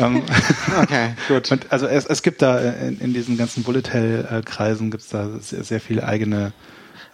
Ähm, 0.00 0.22
Okay, 0.82 1.14
gut. 1.28 1.52
und 1.52 1.70
also 1.70 1.86
es, 1.86 2.06
es 2.06 2.22
gibt 2.22 2.42
da 2.42 2.58
äh, 2.58 2.88
in, 2.88 2.98
in 2.98 3.14
diesen 3.14 3.36
ganzen 3.36 3.62
Bullet 3.62 3.84
Hell-Kreisen 3.88 4.90
gibt 4.90 5.04
es 5.04 5.10
da 5.10 5.28
sehr, 5.38 5.62
sehr 5.62 5.80
viel 5.80 6.00
eigene 6.00 6.52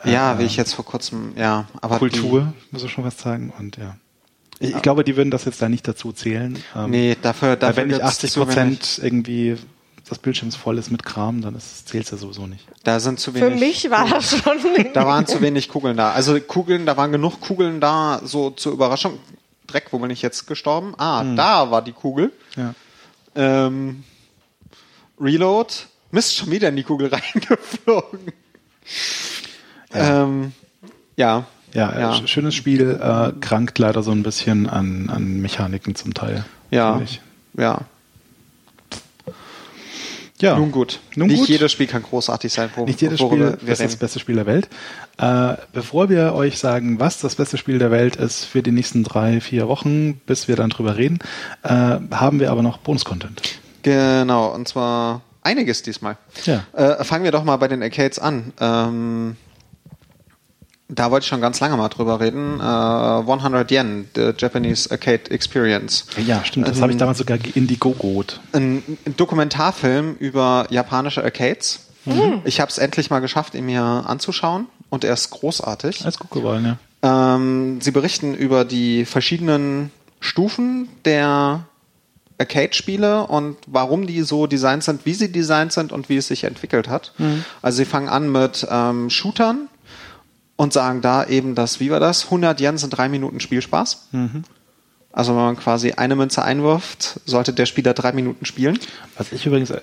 Ja, 0.05 0.39
wie 0.39 0.45
ich 0.45 0.57
jetzt 0.57 0.73
vor 0.73 0.87
kurzem, 0.87 1.33
ja, 1.37 1.67
aber 1.83 1.99
Kultur, 1.99 2.55
muss 2.71 2.83
ich 2.83 2.91
schon 2.91 3.05
was 3.05 3.19
sagen. 3.19 3.53
Und 3.59 3.77
ja. 3.77 3.97
Ich, 4.61 4.75
ich 4.75 4.83
glaube, 4.83 5.05
die 5.05 5.17
würden 5.17 5.31
das 5.31 5.45
jetzt 5.45 5.63
da 5.63 5.69
nicht 5.69 5.87
dazu 5.87 6.13
zählen. 6.13 6.59
Ähm, 6.77 6.91
nee, 6.91 7.17
dafür, 7.21 7.57
dafür 7.57 7.77
wenn 7.77 7.89
nicht 7.89 7.99
gibt's 7.99 8.15
80 8.17 8.33
zu 8.33 8.41
wenig. 8.41 8.49
Prozent 8.55 9.01
irgendwie 9.03 9.57
des 10.11 10.19
Bildschirms 10.19 10.57
voll 10.57 10.79
ist 10.79 10.91
mit 10.91 11.03
Kram, 11.05 11.43
dann 11.43 11.59
zählt 11.61 12.05
es 12.05 12.11
ja 12.11 12.17
sowieso 12.17 12.47
nicht. 12.47 12.67
Da 12.83 12.99
sind 12.99 13.21
zu 13.21 13.33
Für 13.33 13.43
wenig. 13.43 13.61
mich 13.61 13.91
war 13.91 14.09
das 14.09 14.39
schon. 14.39 14.59
Da 14.95 15.07
waren 15.07 15.27
zu 15.27 15.41
wenig 15.41 15.69
Kugeln 15.69 15.97
da. 15.97 16.13
Also 16.13 16.41
Kugeln, 16.41 16.87
da 16.87 16.97
waren 16.97 17.13
genug 17.13 17.41
Kugeln 17.41 17.81
da, 17.81 18.21
so 18.25 18.51
zur 18.51 18.73
Überraschung. 18.73 19.19
Dreck, 19.67 19.89
wo 19.91 19.99
bin 19.99 20.11
ich 20.11 20.23
jetzt 20.23 20.47
gestorben? 20.47 20.95
Ah, 20.97 21.23
da 21.37 21.71
war 21.71 21.83
die 21.83 21.93
Kugel. 21.93 22.33
Ja. 22.57 22.75
Ähm, 23.35 24.03
Reload. 25.21 25.75
Mist, 26.11 26.37
schon 26.37 26.51
wieder 26.51 26.71
in 26.71 26.77
die 26.77 26.85
Kugel 26.85 27.09
reingeflogen. 27.13 28.33
Ja. 29.93 30.23
Ähm, 30.23 30.53
ja. 31.17 31.47
Ja, 31.75 31.99
Ja. 31.99 32.13
sch- 32.13 32.27
schönes 32.27 32.55
Spiel, 32.55 32.99
äh, 33.01 33.33
krankt 33.41 33.79
leider 33.79 34.03
so 34.03 34.11
ein 34.13 34.23
bisschen 34.23 34.69
an, 34.69 35.11
an 35.11 35.41
Mechaniken 35.41 35.95
zum 35.95 36.15
Teil. 36.15 36.45
Ja. 36.71 37.01
Ja. 37.57 37.81
Ja. 40.41 40.57
Nun 40.57 40.71
gut. 40.71 41.01
Nun 41.17 41.27
Nicht 41.29 41.41
gut. 41.41 41.49
jedes 41.49 41.73
Spiel 41.73 41.89
kann 41.89 42.05
großartig 42.05 42.53
sein, 42.53 42.71
wo, 42.77 42.85
Nicht 42.85 43.01
jedes 43.03 43.19
Spiel 43.19 43.59
wir 43.61 43.73
ist 43.73 43.81
das 43.83 43.97
beste 43.97 44.21
Spiel 44.21 44.37
der 44.37 44.47
Welt. 44.47 44.69
Äh, 45.19 45.55
bevor 45.73 46.09
wir 46.11 46.33
euch 46.35 46.59
sagen, 46.59 47.01
was 47.01 47.19
das 47.21 47.35
beste 47.35 47.59
Spiel 47.59 47.81
der 47.81 47.91
Welt 47.91 48.15
ist 48.15 48.45
für 48.45 48.63
die 48.63 48.71
nächsten 48.71 49.03
drei, 49.03 49.41
vier 49.41 49.67
Wochen, 49.67 50.15
bis 50.27 50.47
wir 50.47 50.55
dann 50.55 50.71
drüber 50.71 50.97
reden, 50.97 51.19
äh, 51.65 51.69
haben 52.13 52.39
wir 52.39 52.53
aber 52.53 52.63
noch 52.63 52.79
Bonus-Content. 52.79 53.43
Genau, 53.83 54.55
und 54.55 54.69
zwar 54.69 55.23
einiges 55.43 55.83
diesmal. 55.83 56.17
Ja. 56.45 56.65
Äh, 56.73 57.03
fangen 57.03 57.25
wir 57.25 57.33
doch 57.33 57.43
mal 57.43 57.57
bei 57.57 57.67
den 57.67 57.83
Arcades 57.83 58.21
an. 58.21 58.53
Ähm, 58.61 59.37
Da 60.91 61.11
wollte 61.11 61.25
ich 61.25 61.29
schon 61.29 61.43
ganz 61.43 61.61
lange 61.61 61.77
mal 61.77 61.89
drüber 61.89 62.19
reden. 62.19 62.61
Äh, 62.61 62.63
100 62.63 63.71
Yen, 63.71 64.09
the 64.15 64.33
Japanese 64.37 64.91
Arcade 64.91 65.31
Experience. 65.31 66.07
Ja, 66.27 66.43
stimmt. 66.45 66.67
Das 66.67 66.81
habe 66.81 66.93
ich 66.93 66.99
damals 66.99 67.19
sogar 67.19 67.39
Indiegogot. 67.55 68.41
Ein 68.53 68.83
Dokumentarfilm 69.17 70.17
über 70.19 70.67
japanische 70.71 71.23
Arcades. 71.23 71.81
Mhm. 72.07 72.41
Ich 72.45 72.61
habe 72.61 72.71
es 72.71 72.79
endlich 72.79 73.11
mal 73.11 73.21
geschafft, 73.21 73.55
ihn 73.55 73.67
mir 73.67 73.83
anzuschauen 73.83 74.67
und 74.89 75.05
er 75.05 75.13
ist 75.13 75.29
großartig. 75.31 76.07
Als 76.07 76.19
gut 76.19 76.31
geworden, 76.31 76.65
ja. 76.65 77.35
Ähm, 77.35 77.81
sie 77.83 77.91
berichten 77.91 78.35
über 78.35 78.65
die 78.65 79.05
verschiedenen 79.05 79.91
Stufen 80.21 80.89
der 81.05 81.67
Arcade-Spiele 82.39 83.27
und 83.27 83.57
warum 83.67 84.07
die 84.07 84.23
so 84.23 84.47
designt 84.47 84.85
sind, 84.85 85.05
wie 85.05 85.15
sie 85.15 85.31
designt 85.31 85.73
sind 85.73 85.93
und 85.93 86.09
wie 86.09 86.17
es 86.17 86.29
sich 86.29 86.45
entwickelt 86.45 86.89
hat. 86.89 87.13
Mhm. 87.19 87.45
Also 87.63 87.77
sie 87.79 87.85
fangen 87.85 88.09
an 88.09 88.31
mit 88.33 88.67
ähm, 88.71 89.11
Shootern 89.11 89.69
und 90.59 90.73
sagen 90.73 91.01
da 91.01 91.25
eben, 91.25 91.55
dass, 91.55 91.79
wie 91.79 91.91
war 91.91 92.01
das? 92.01 92.25
100 92.25 92.61
Yen 92.61 92.77
sind 92.79 92.91
drei 92.91 93.09
Minuten 93.09 93.39
Spielspaß. 93.39 94.09
Mhm. 94.11 94.43
Also 95.13 95.31
wenn 95.31 95.41
man 95.41 95.57
quasi 95.57 95.93
eine 95.93 96.17
Münze 96.17 96.43
einwirft, 96.43 97.21
sollte 97.25 97.53
der 97.53 97.65
Spieler 97.65 97.95
drei 97.95 98.13
Minuten 98.13 98.45
spielen. 98.45 98.79
Was 99.17 99.33
ich 99.33 99.47
übrigens, 99.47 99.71
äh, 99.71 99.81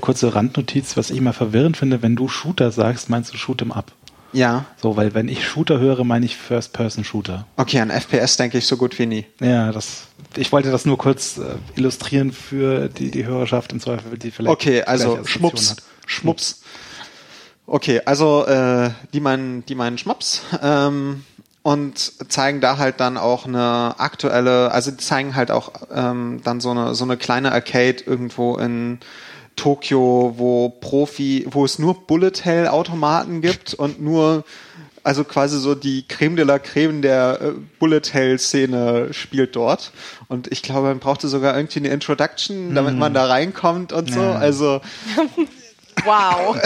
kurze 0.00 0.34
Randnotiz, 0.34 0.96
was 0.96 1.10
ich 1.10 1.18
immer 1.18 1.34
verwirrend 1.34 1.76
finde, 1.76 2.02
wenn 2.02 2.16
du 2.16 2.28
Shooter 2.28 2.72
sagst, 2.72 3.10
meinst 3.10 3.32
du 3.32 3.36
Shoot'em 3.36 3.70
Up. 3.70 3.92
Ja. 4.32 4.64
So, 4.82 4.96
weil 4.96 5.14
wenn 5.14 5.28
ich 5.28 5.46
Shooter 5.46 5.78
höre, 5.78 6.04
meine 6.04 6.26
ich 6.26 6.36
First-Person-Shooter. 6.36 7.46
Okay, 7.56 7.80
an 7.80 7.90
FPS 7.90 8.36
denke 8.36 8.58
ich 8.58 8.66
so 8.66 8.76
gut 8.76 8.98
wie 8.98 9.06
nie. 9.06 9.26
Ja, 9.40 9.72
das. 9.72 10.04
Ich 10.36 10.50
wollte 10.52 10.72
das 10.72 10.86
nur 10.86 10.98
kurz 10.98 11.38
äh, 11.38 11.54
illustrieren 11.76 12.32
für 12.32 12.88
die, 12.88 13.10
die 13.10 13.26
Hörerschaft 13.26 13.72
im 13.72 13.80
Zweifel, 13.80 14.18
die 14.18 14.30
vielleicht. 14.30 14.52
Okay, 14.52 14.82
also 14.82 15.24
Schmups. 15.24 15.72
Hat. 15.72 15.82
Schmups. 16.06 16.62
Okay, 17.66 18.02
also 18.04 18.46
äh, 18.46 18.90
die 19.12 19.20
meinen, 19.20 19.64
die 19.66 19.74
meinen 19.74 19.98
Schmups. 19.98 20.42
Ähm, 20.62 21.24
und 21.62 22.30
zeigen 22.30 22.60
da 22.60 22.76
halt 22.76 23.00
dann 23.00 23.16
auch 23.16 23.46
eine 23.46 23.94
aktuelle, 23.96 24.70
also 24.70 24.90
die 24.90 24.98
zeigen 24.98 25.34
halt 25.34 25.50
auch 25.50 25.72
ähm, 25.90 26.42
dann 26.44 26.60
so 26.60 26.70
eine 26.70 26.94
so 26.94 27.04
eine 27.04 27.16
kleine 27.16 27.52
Arcade 27.52 28.04
irgendwo 28.04 28.58
in 28.58 28.98
Tokio, 29.56 30.34
wo 30.36 30.68
Profi, 30.68 31.46
wo 31.48 31.64
es 31.64 31.78
nur 31.78 32.06
Bullet 32.06 32.32
Hell 32.42 32.68
Automaten 32.68 33.40
gibt 33.40 33.72
und 33.72 34.02
nur 34.02 34.44
also 35.04 35.24
quasi 35.24 35.58
so 35.58 35.74
die 35.74 36.06
Creme 36.06 36.36
de 36.36 36.44
la 36.44 36.58
Creme 36.58 37.00
der 37.00 37.40
äh, 37.40 37.52
Bullet 37.78 38.12
Hell 38.12 38.38
Szene 38.38 39.08
spielt 39.12 39.56
dort. 39.56 39.92
Und 40.28 40.52
ich 40.52 40.62
glaube, 40.62 40.88
man 40.88 40.98
brauchte 40.98 41.28
sogar 41.28 41.56
irgendwie 41.56 41.78
eine 41.78 41.88
Introduction, 41.88 42.74
damit 42.74 42.94
mhm. 42.94 43.00
man 43.00 43.14
da 43.14 43.24
reinkommt 43.24 43.94
und 43.94 44.12
so. 44.12 44.20
Ja. 44.20 44.34
Also 44.34 44.82
Wow. 46.04 46.56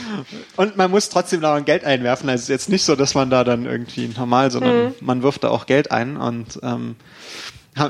Und 0.56 0.76
man 0.76 0.90
muss 0.90 1.08
trotzdem 1.08 1.40
da 1.40 1.58
Geld 1.60 1.84
einwerfen. 1.84 2.28
Also 2.28 2.40
es 2.40 2.42
ist 2.44 2.48
jetzt 2.48 2.68
nicht 2.68 2.84
so, 2.84 2.96
dass 2.96 3.14
man 3.14 3.30
da 3.30 3.44
dann 3.44 3.66
irgendwie 3.66 4.08
normal, 4.08 4.50
sondern 4.50 4.86
mhm. 4.86 4.94
man 5.00 5.22
wirft 5.22 5.44
da 5.44 5.48
auch 5.48 5.66
Geld 5.66 5.90
ein 5.90 6.16
und 6.16 6.60
ähm, 6.62 6.96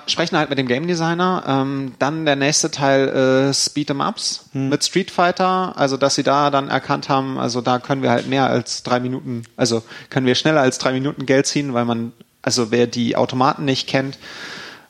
sprechen 0.06 0.36
halt 0.36 0.48
mit 0.48 0.58
dem 0.58 0.68
Game 0.68 0.86
Designer. 0.86 1.44
Ähm, 1.46 1.94
dann 1.98 2.24
der 2.24 2.36
nächste 2.36 2.70
Teil 2.70 3.08
ist 3.50 3.70
Beat 3.74 3.90
'em 3.90 4.00
Ups 4.00 4.48
hm. 4.52 4.68
mit 4.68 4.84
Street 4.84 5.10
Fighter. 5.10 5.76
Also 5.76 5.96
dass 5.96 6.14
sie 6.14 6.22
da 6.22 6.50
dann 6.50 6.68
erkannt 6.68 7.08
haben, 7.08 7.38
also 7.38 7.60
da 7.60 7.78
können 7.78 8.02
wir 8.02 8.10
halt 8.10 8.28
mehr 8.28 8.46
als 8.46 8.82
drei 8.82 9.00
Minuten, 9.00 9.42
also 9.56 9.82
können 10.10 10.26
wir 10.26 10.34
schneller 10.34 10.60
als 10.60 10.78
drei 10.78 10.92
Minuten 10.92 11.26
Geld 11.26 11.46
ziehen, 11.46 11.74
weil 11.74 11.84
man, 11.84 12.12
also 12.42 12.70
wer 12.70 12.86
die 12.86 13.16
Automaten 13.16 13.64
nicht 13.64 13.88
kennt, 13.88 14.18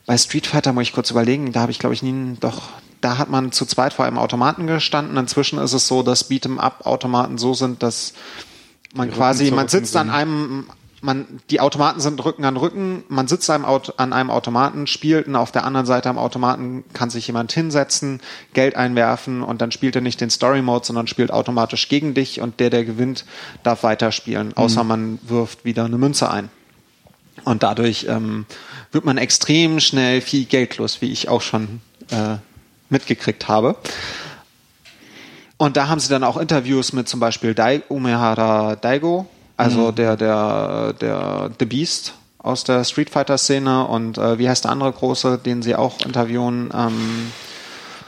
bei 0.04 0.18
Street 0.18 0.46
Fighter 0.46 0.72
muss 0.72 0.84
ich 0.84 0.92
kurz 0.92 1.10
überlegen, 1.10 1.52
da 1.52 1.60
habe 1.60 1.72
ich 1.72 1.78
glaube 1.78 1.94
ich 1.94 2.02
nie, 2.02 2.36
doch, 2.40 2.62
da 3.03 3.18
hat 3.18 3.28
man 3.28 3.53
zu 3.53 3.66
zweit 3.66 3.92
vor 3.92 4.07
einem 4.07 4.18
Automaten 4.18 4.66
gestanden. 4.66 5.16
Inzwischen 5.16 5.59
ist 5.59 5.74
es 5.74 5.86
so, 5.86 6.03
dass 6.03 6.24
Beat 6.24 6.46
'em 6.46 6.59
Up 6.59 6.86
Automaten 6.86 7.36
so 7.36 7.53
sind, 7.53 7.82
dass 7.82 8.14
man 8.94 9.11
die 9.11 9.14
quasi, 9.14 9.50
man 9.50 9.68
sitzt 9.68 9.96
an 9.96 10.09
einem 10.09 10.66
man, 11.03 11.26
die 11.50 11.61
Automaten 11.61 12.00
sind 12.00 12.24
Rücken 12.24 12.44
an 12.44 12.57
Rücken, 12.57 13.03
man 13.09 13.26
sitzt 13.26 13.50
an 13.50 13.64
einem 14.12 14.30
Automaten, 14.30 14.86
spielt 14.86 15.26
und 15.26 15.34
auf 15.34 15.50
der 15.50 15.64
anderen 15.64 15.84
Seite 15.84 16.09
am 16.09 16.16
Automaten 16.16 16.84
kann 16.92 17.11
sich 17.11 17.26
jemand 17.26 17.53
hinsetzen, 17.53 18.20
Geld 18.55 18.76
einwerfen 18.76 19.42
und 19.42 19.61
dann 19.61 19.72
spielt 19.72 19.96
er 19.96 20.00
nicht 20.00 20.20
den 20.20 20.30
Story 20.30 20.62
Mode, 20.62 20.86
sondern 20.86 21.09
spielt 21.09 21.32
automatisch 21.32 21.88
gegen 21.88 22.14
dich 22.14 22.40
und 22.40 22.61
der, 22.61 22.70
der 22.70 22.84
gewinnt, 22.84 23.24
darf 23.64 23.82
weiterspielen, 23.82 24.48
mhm. 24.48 24.57
außer 24.57 24.84
man 24.84 25.18
wirft 25.22 25.64
wieder 25.64 25.84
eine 25.84 25.98
Münze 25.98 26.30
ein. 26.30 26.50
Und 27.44 27.64
dadurch 27.64 28.07
ähm, 28.09 28.46
wird 28.92 29.05
man 29.05 29.18
extrem 29.18 29.80
schnell 29.80 30.20
viel 30.20 30.44
Geld 30.44 30.76
los, 30.76 31.00
wie 31.00 31.11
ich 31.11 31.28
auch 31.28 31.42
schon 31.42 31.80
äh, 32.11 32.36
mitgekriegt 32.93 33.49
habe. 33.49 33.76
Und 35.57 35.76
da 35.76 35.88
haben 35.88 36.01
sie 36.01 36.09
dann 36.09 36.24
auch 36.24 36.36
Interviews 36.36 36.93
mit 36.93 37.09
zum 37.09 37.20
Beispiel 37.20 37.55
Dai, 37.55 37.82
Umehara 37.88 38.76
Daigo, 38.76 39.26
also 39.57 39.90
mhm. 39.90 39.95
der, 39.95 40.16
der, 40.16 40.93
der 40.95 41.51
The 41.59 41.64
Beast 41.66 42.14
aus 42.38 42.64
der 42.64 42.84
Street 42.84 43.11
Fighter 43.11 43.38
Szene 43.38 43.86
und 43.86 44.18
äh, 44.18 44.38
wie 44.38 44.49
heißt 44.49 44.64
der 44.64 44.72
andere 44.72 44.93
große, 44.93 45.38
den 45.38 45.62
sie 45.62 45.76
auch 45.76 46.01
interviewen? 46.05 46.70
Ähm, 46.76 47.32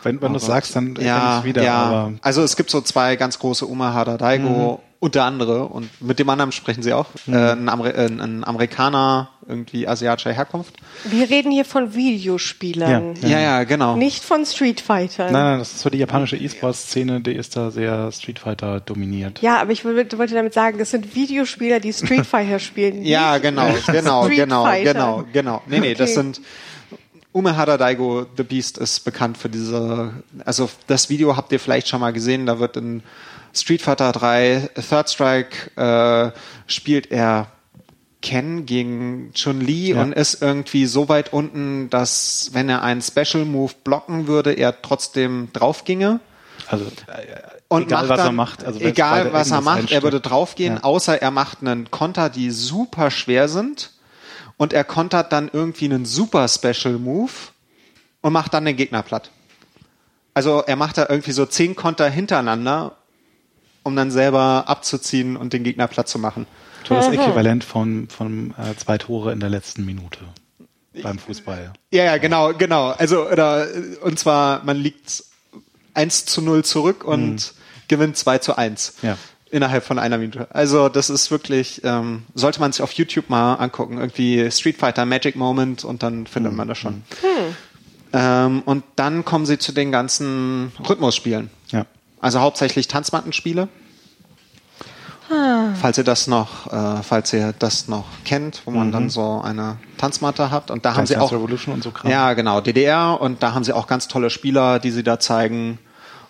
wenn, 0.03 0.21
wenn 0.21 0.33
du 0.33 0.39
sagst, 0.39 0.77
dann 0.77 0.97
ja, 1.01 1.39
ich 1.39 1.45
wieder. 1.45 1.63
Ja, 1.63 2.11
also 2.21 2.43
es 2.43 2.57
gibt 2.57 2.71
so 2.71 2.81
zwei 2.81 3.17
ganz 3.17 3.39
große 3.39 3.65
Umehara 3.65 4.19
Daigo 4.19 4.81
mhm 4.83 4.94
unter 5.05 5.25
andere, 5.25 5.67
und 5.67 5.91
mit 6.01 6.19
dem 6.19 6.31
anderen 6.31 6.51
sprechen 6.51 6.83
sie 6.83 6.95
auch, 6.95 7.09
mhm. 7.27 7.35
äh, 7.35 7.53
ein, 7.53 7.69
Amer 7.69 7.95
äh, 7.95 8.07
ein, 8.07 8.43
Amerikaner 8.43 9.29
irgendwie 9.47 9.87
asiatischer 9.87 10.33
Herkunft. 10.33 10.77
Wir 11.05 11.29
reden 11.29 11.53
hier 11.53 11.67
von 11.67 11.95
Videospielern. 11.95 13.15
Ja, 13.21 13.29
ja, 13.29 13.41
ja 13.41 13.65
genau. 13.65 13.97
Nicht 13.97 14.25
von 14.25 14.47
Street 14.47 14.81
Fighter. 14.81 15.25
Nein, 15.25 15.33
nein, 15.35 15.59
das 15.59 15.73
ist 15.73 15.81
so 15.81 15.91
die 15.91 15.99
japanische 15.99 16.37
E-Sport-Szene, 16.37 17.21
die 17.21 17.35
ist 17.35 17.55
da 17.55 17.71
sehr 17.71 18.11
Street 18.13 18.39
Fighter 18.39 18.81
dominiert. 18.81 19.43
Ja, 19.43 19.61
aber 19.61 19.73
ich 19.73 19.85
wollte 19.85 20.17
damit 20.17 20.55
sagen, 20.55 20.79
das 20.79 20.91
sind 20.91 21.15
Videospieler, 21.15 21.81
die 21.81 21.93
Street 21.93 22.25
Fighter 22.35 22.59
spielen. 22.59 23.05
ja, 23.05 23.37
genau, 23.37 23.75
genau, 23.87 24.27
genau, 24.29 24.65
genau, 24.83 25.25
genau. 25.31 25.63
Nee, 25.67 25.81
nee, 25.81 25.89
okay. 25.89 25.95
das 25.97 26.15
sind 26.15 26.41
Umehara 27.33 27.77
Daigo, 27.77 28.25
The 28.39 28.43
Beast, 28.43 28.79
ist 28.79 29.01
bekannt 29.05 29.37
für 29.37 29.51
diese, 29.51 30.15
also 30.47 30.71
das 30.87 31.11
Video 31.11 31.37
habt 31.37 31.53
ihr 31.53 31.61
vielleicht 31.61 31.89
schon 31.89 32.01
mal 32.01 32.15
gesehen, 32.15 32.47
da 32.47 32.59
wird 32.59 32.79
in 32.79 33.03
Street 33.55 33.83
Fighter 33.83 34.13
3 34.13 34.71
Third 34.89 35.11
Strike 35.11 35.71
äh, 35.77 36.33
spielt 36.67 37.11
er 37.11 37.49
Ken 38.25 38.65
gegen 38.65 39.33
Chun-Li 39.35 39.93
ja. 39.93 40.03
und 40.03 40.13
ist 40.13 40.41
irgendwie 40.41 40.87
so 40.87 41.09
weit 41.09 41.33
unten, 41.33 41.91
dass 41.91 42.51
wenn 42.53 42.69
er 42.69 42.83
einen 42.83 43.03
Special 43.03 43.45
Move 43.45 43.73
blocken 43.85 44.27
würde, 44.27 44.53
er 44.53 44.81
trotzdem 44.81 45.51
drauf 45.53 45.85
ginge. 45.85 46.21
Also 46.67 46.87
äh, 46.87 47.83
egal 47.83 48.09
was 48.09 48.17
dann, 48.17 48.29
er 48.29 48.33
macht, 48.33 48.65
also 48.65 48.81
egal 48.81 49.33
was 49.35 49.51
er 49.51 49.61
macht, 49.61 49.93
er 49.93 50.03
würde 50.03 50.21
draufgehen, 50.21 50.77
ja. 50.77 50.83
außer 50.83 51.21
er 51.21 51.31
macht 51.31 51.61
einen 51.61 51.91
Konter, 51.91 52.31
die 52.31 52.51
super 52.51 53.11
schwer 53.11 53.49
sind 53.49 53.91
und 54.57 54.73
er 54.73 54.85
kontert 54.85 55.33
dann 55.33 55.51
irgendwie 55.53 55.85
einen 55.85 56.07
super 56.07 56.49
Special 56.49 56.95
Move 56.95 57.33
und 58.23 58.33
macht 58.33 58.55
dann 58.55 58.65
den 58.65 58.77
Gegner 58.77 59.03
platt. 59.03 59.31
Also 60.33 60.63
er 60.67 60.77
macht 60.77 60.97
da 60.97 61.07
irgendwie 61.09 61.33
so 61.33 61.45
zehn 61.45 61.77
Konter 61.77 62.09
hintereinander 62.09 62.97
um 63.85 63.95
dann 63.95 64.11
selber 64.11 64.65
abzuziehen 64.67 65.37
und 65.37 65.53
den 65.53 65.63
Gegner 65.63 65.87
platt 65.87 66.09
zu 66.09 66.19
machen. 66.19 66.47
Das 66.89 67.09
Äquivalent 67.09 67.65
von, 67.65 68.09
von 68.09 68.51
äh, 68.59 68.77
zwei 68.77 68.99
Tore 68.99 69.33
in 69.33 69.41
der 69.41 69.49
letzten 69.49 69.87
Minute 69.87 70.19
beim 71.03 71.19
Fußball. 71.19 71.73
Ja, 71.91 72.05
ja, 72.05 72.17
genau, 72.19 72.53
genau. 72.53 72.91
Also, 72.91 73.29
oder, 73.29 73.67
und 74.03 74.19
zwar, 74.19 74.65
man 74.65 74.77
liegt 74.77 75.25
1 75.95 76.27
zu 76.27 76.43
0 76.43 76.65
zurück 76.65 77.05
und 77.05 77.35
mhm. 77.35 77.41
gewinnt 77.89 78.17
2 78.17 78.39
zu 78.39 78.57
1. 78.57 78.97
Ja. 79.03 79.17
Innerhalb 79.51 79.85
von 79.85 79.99
einer 79.99 80.19
Minute. 80.19 80.49
Also, 80.51 80.89
das 80.89 81.11
ist 81.11 81.31
wirklich, 81.31 81.83
ähm, 81.85 82.25
sollte 82.35 82.61
man 82.61 82.73
sich 82.73 82.83
auf 82.83 82.93
YouTube 82.93 83.31
mal 83.31 83.55
angucken. 83.55 83.99
Irgendwie 83.99 84.51
Street 84.51 84.77
Fighter 84.77 85.07
Magic 85.07 85.37
Moment 85.37 85.85
und 85.85 86.03
dann 86.03 86.27
findet 86.27 86.53
mhm. 86.53 86.59
man 86.59 86.69
das 86.69 86.79
schon. 86.79 86.95
Mhm. 86.95 87.57
Ähm, 88.13 88.63
und 88.65 88.85
dann 88.97 89.25
kommen 89.25 89.47
sie 89.47 89.59
zu 89.59 89.73
den 89.73 89.91
ganzen 89.91 90.73
Rhythmusspielen. 90.89 91.51
Ja. 91.69 91.87
Also 92.25 92.41
hauptsächlich 92.41 92.89
Tanzmattenspiele. 92.89 93.69
Ah. 95.31 95.75
Falls 95.79 95.99
ihr 95.99 96.05
das 96.05 96.27
noch, 96.27 96.73
äh, 96.73 97.03
falls 97.03 97.35
ihr 97.35 97.53
das 97.59 97.87
noch 97.87 98.07
kennt, 98.25 98.63
wo 98.65 98.71
man 98.71 98.87
mhm. 98.87 98.93
dann 98.93 99.11
so 99.11 99.43
eine 99.45 99.77
Tanzmatte 99.99 100.51
hat 100.51 100.71
und 100.71 100.87
da 100.87 100.95
Dance 100.95 100.99
haben 100.99 101.07
sie 101.07 101.17
auch 101.19 101.33
Revolution 101.33 101.75
und 101.75 101.85
so 101.85 101.91
Kram. 101.91 102.11
Ja, 102.11 102.33
genau, 102.33 102.63
DDR 102.63 103.21
und 103.21 103.43
da 103.43 103.53
haben 103.53 103.63
sie 103.63 103.75
auch 103.75 103.87
ganz 103.87 104.09
tolle 104.09 104.31
Spieler, 104.31 104.79
die 104.79 104.91
sie 104.91 105.03
da 105.03 105.21
zeigen 105.21 105.79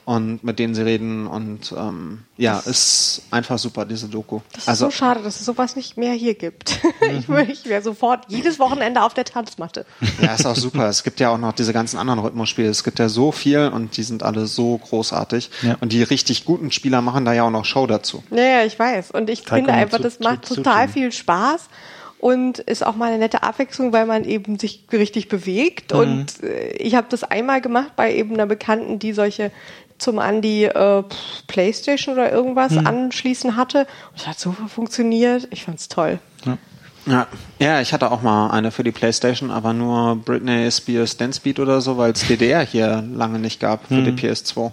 und 0.04 0.44
mit 0.44 0.58
denen 0.58 0.74
sie 0.74 0.82
reden 0.82 1.26
und 1.26 1.74
ähm, 1.76 2.24
ja, 2.36 2.56
das 2.56 2.66
ist 2.66 3.22
einfach 3.30 3.58
super, 3.58 3.84
diese 3.84 4.08
Doku. 4.08 4.40
Das 4.52 4.64
ist 4.64 4.68
also, 4.68 4.84
so 4.86 4.90
schade, 4.90 5.22
dass 5.22 5.40
es 5.40 5.46
sowas 5.46 5.76
nicht 5.76 5.96
mehr 5.96 6.12
hier 6.12 6.34
gibt. 6.34 6.80
ich, 7.00 7.28
ich 7.48 7.64
wäre 7.66 7.82
sofort 7.82 8.26
jedes 8.28 8.58
Wochenende 8.58 9.02
auf 9.02 9.14
der 9.14 9.24
Tanzmatte. 9.24 9.86
ja, 10.20 10.34
ist 10.34 10.46
auch 10.46 10.56
super. 10.56 10.88
Es 10.88 11.04
gibt 11.04 11.20
ja 11.20 11.30
auch 11.30 11.38
noch 11.38 11.52
diese 11.52 11.72
ganzen 11.72 11.98
anderen 11.98 12.20
Rhythmusspiele. 12.20 12.68
Es 12.68 12.84
gibt 12.84 12.98
ja 12.98 13.08
so 13.08 13.32
viel 13.32 13.68
und 13.68 13.96
die 13.96 14.02
sind 14.02 14.22
alle 14.22 14.46
so 14.46 14.78
großartig. 14.78 15.50
Ja. 15.62 15.76
Und 15.80 15.92
die 15.92 16.02
richtig 16.02 16.44
guten 16.44 16.70
Spieler 16.70 17.00
machen 17.00 17.24
da 17.24 17.32
ja 17.32 17.44
auch 17.44 17.50
noch 17.50 17.64
Show 17.64 17.86
dazu. 17.86 18.22
Ja, 18.30 18.42
ja 18.42 18.64
ich 18.64 18.78
weiß. 18.78 19.10
Und 19.12 19.30
ich 19.30 19.42
Taiko 19.42 19.54
finde 19.56 19.72
einfach, 19.72 20.00
das 20.00 20.20
macht 20.20 20.46
total 20.46 20.88
viel 20.88 21.12
Spaß 21.12 21.68
und 22.24 22.58
ist 22.58 22.86
auch 22.86 22.96
mal 22.96 23.10
eine 23.10 23.18
nette 23.18 23.42
Abwechslung, 23.42 23.92
weil 23.92 24.06
man 24.06 24.24
eben 24.24 24.58
sich 24.58 24.86
richtig 24.90 25.28
bewegt. 25.28 25.92
Mhm. 25.92 25.98
Und 25.98 26.42
äh, 26.42 26.70
ich 26.78 26.94
habe 26.94 27.06
das 27.10 27.22
einmal 27.22 27.60
gemacht 27.60 27.96
bei 27.96 28.14
eben 28.14 28.32
einer 28.32 28.46
Bekannten, 28.46 28.98
die 28.98 29.12
solche 29.12 29.50
zum 29.98 30.18
an 30.18 30.42
die 30.42 30.64
äh, 30.64 31.02
Playstation 31.46 32.14
oder 32.14 32.30
irgendwas 32.32 32.72
Hm. 32.72 32.86
anschließen 32.86 33.56
hatte. 33.56 33.80
Und 34.12 34.20
es 34.20 34.26
hat 34.26 34.38
so 34.38 34.52
funktioniert. 34.52 35.48
Ich 35.50 35.64
fand's 35.64 35.88
toll. 35.88 36.18
Ja. 37.06 37.26
ja, 37.58 37.80
ich 37.82 37.92
hatte 37.92 38.10
auch 38.10 38.22
mal 38.22 38.50
eine 38.50 38.70
für 38.70 38.82
die 38.82 38.90
Playstation, 38.90 39.50
aber 39.50 39.74
nur 39.74 40.16
Britney 40.16 40.70
Spears 40.70 41.18
Dance 41.18 41.38
Beat 41.42 41.58
oder 41.60 41.82
so, 41.82 41.98
weil 41.98 42.12
es 42.12 42.26
DDR 42.26 42.64
hier 42.64 43.04
lange 43.14 43.38
nicht 43.38 43.60
gab 43.60 43.86
für 43.88 44.00
die 44.02 44.12
PS2. 44.12 44.72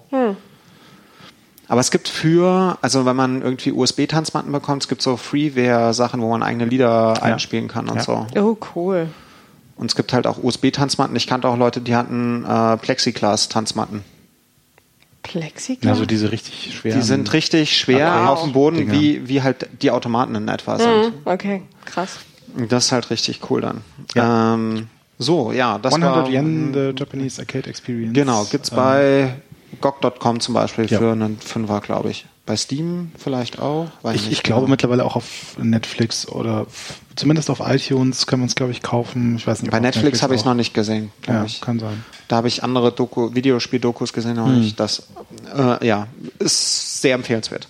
Aber 1.67 1.79
es 1.81 1.91
gibt 1.91 2.07
für, 2.07 2.77
also 2.81 3.05
wenn 3.05 3.15
man 3.17 3.41
irgendwie 3.41 3.71
USB-Tanzmatten 3.73 4.51
bekommt, 4.51 4.83
es 4.83 4.87
gibt 4.89 5.01
so 5.01 5.17
Freeware-Sachen, 5.17 6.21
wo 6.21 6.29
man 6.29 6.41
eigene 6.43 6.65
Lieder 6.65 7.21
einspielen 7.21 7.67
kann 7.67 7.89
und 7.89 7.97
Ja. 7.97 8.03
so. 8.03 8.27
Oh, 8.37 8.57
cool. 8.75 9.07
Und 9.75 9.89
es 9.91 9.95
gibt 9.95 10.13
halt 10.13 10.25
auch 10.27 10.41
USB-Tanzmatten. 10.41 11.15
Ich 11.15 11.27
kannte 11.27 11.47
auch 11.49 11.57
Leute, 11.57 11.81
die 11.81 11.95
hatten 11.95 12.45
äh, 12.45 12.77
Plexiglas-Tanzmatten. 12.77 14.03
Plexiglas? 15.23 15.91
Also 15.91 16.05
diese 16.05 16.31
richtig 16.31 16.75
schweren. 16.75 16.99
Die 16.99 17.05
sind 17.05 17.31
richtig 17.33 17.77
schwer 17.77 18.11
Wow. 18.23 18.29
auf 18.29 18.43
dem 18.43 18.53
Boden, 18.53 18.77
Dinger. 18.77 18.93
wie, 18.93 19.27
wie 19.27 19.41
halt 19.41 19.67
die 19.81 19.91
Automaten 19.91 20.35
in 20.35 20.47
etwa 20.47 20.77
sind. 20.77 20.87
Mhm, 20.87 21.13
okay, 21.25 21.61
krass. 21.85 22.19
Das 22.69 22.85
ist 22.85 22.91
halt 22.91 23.09
richtig 23.11 23.39
cool 23.49 23.61
dann. 23.61 23.81
Ja. 24.15 24.53
Ähm, 24.55 24.87
so, 25.17 25.51
ja, 25.51 25.77
das 25.77 25.93
100 25.93 26.15
war, 26.15 26.29
Yen, 26.29 26.73
the 26.73 26.91
Japanese 26.97 27.39
Arcade 27.41 27.69
Experience. 27.69 28.13
Genau, 28.13 28.43
gibt's 28.45 28.71
Ähm, 28.71 28.75
bei 28.77 29.33
GOG.com 29.79 30.39
zum 30.39 30.53
Beispiel 30.55 30.85
Ja. 30.87 30.97
für 30.97 31.11
einen 31.11 31.37
Fünfer, 31.39 31.79
glaube 31.79 32.09
ich. 32.09 32.25
Bei 32.45 32.55
Steam 32.57 33.11
vielleicht 33.17 33.59
auch. 33.59 33.87
Weiß 34.01 34.15
Ich, 34.15 34.21
nicht 34.23 34.31
ich 34.33 34.43
glaube 34.43 34.67
mittlerweile 34.67 35.05
auch 35.05 35.15
auf 35.15 35.55
Netflix 35.59 36.27
oder 36.27 36.65
zumindest 37.15 37.49
auf 37.51 37.59
iTunes 37.63 38.25
kann 38.25 38.39
man 38.39 38.47
es, 38.47 38.55
glaube 38.55 38.71
ich, 38.71 38.81
kaufen. 38.81 39.35
Ich 39.35 39.45
weiß 39.45 39.61
nicht, 39.61 39.69
ob 39.69 39.71
Bei 39.71 39.77
auf 39.77 39.83
Netflix 39.83 40.23
habe 40.23 40.33
ich 40.33 40.41
es 40.41 40.45
noch 40.45 40.55
nicht 40.55 40.73
gesehen, 40.73 41.11
Ja, 41.27 41.43
ich. 41.45 41.61
kann 41.61 41.77
sein. 41.79 42.03
Da 42.27 42.37
habe 42.37 42.47
ich 42.47 42.63
andere 42.63 42.91
Doku, 42.91 43.35
Videospiel-Dokus 43.35 44.11
gesehen, 44.11 44.39
aber 44.39 44.49
Hm. 44.49 44.61
nicht 44.61 44.79
das. 44.79 45.07
Äh, 45.55 45.85
ja, 45.85 46.07
ist 46.39 47.01
sehr 47.01 47.13
empfehlenswert. 47.15 47.67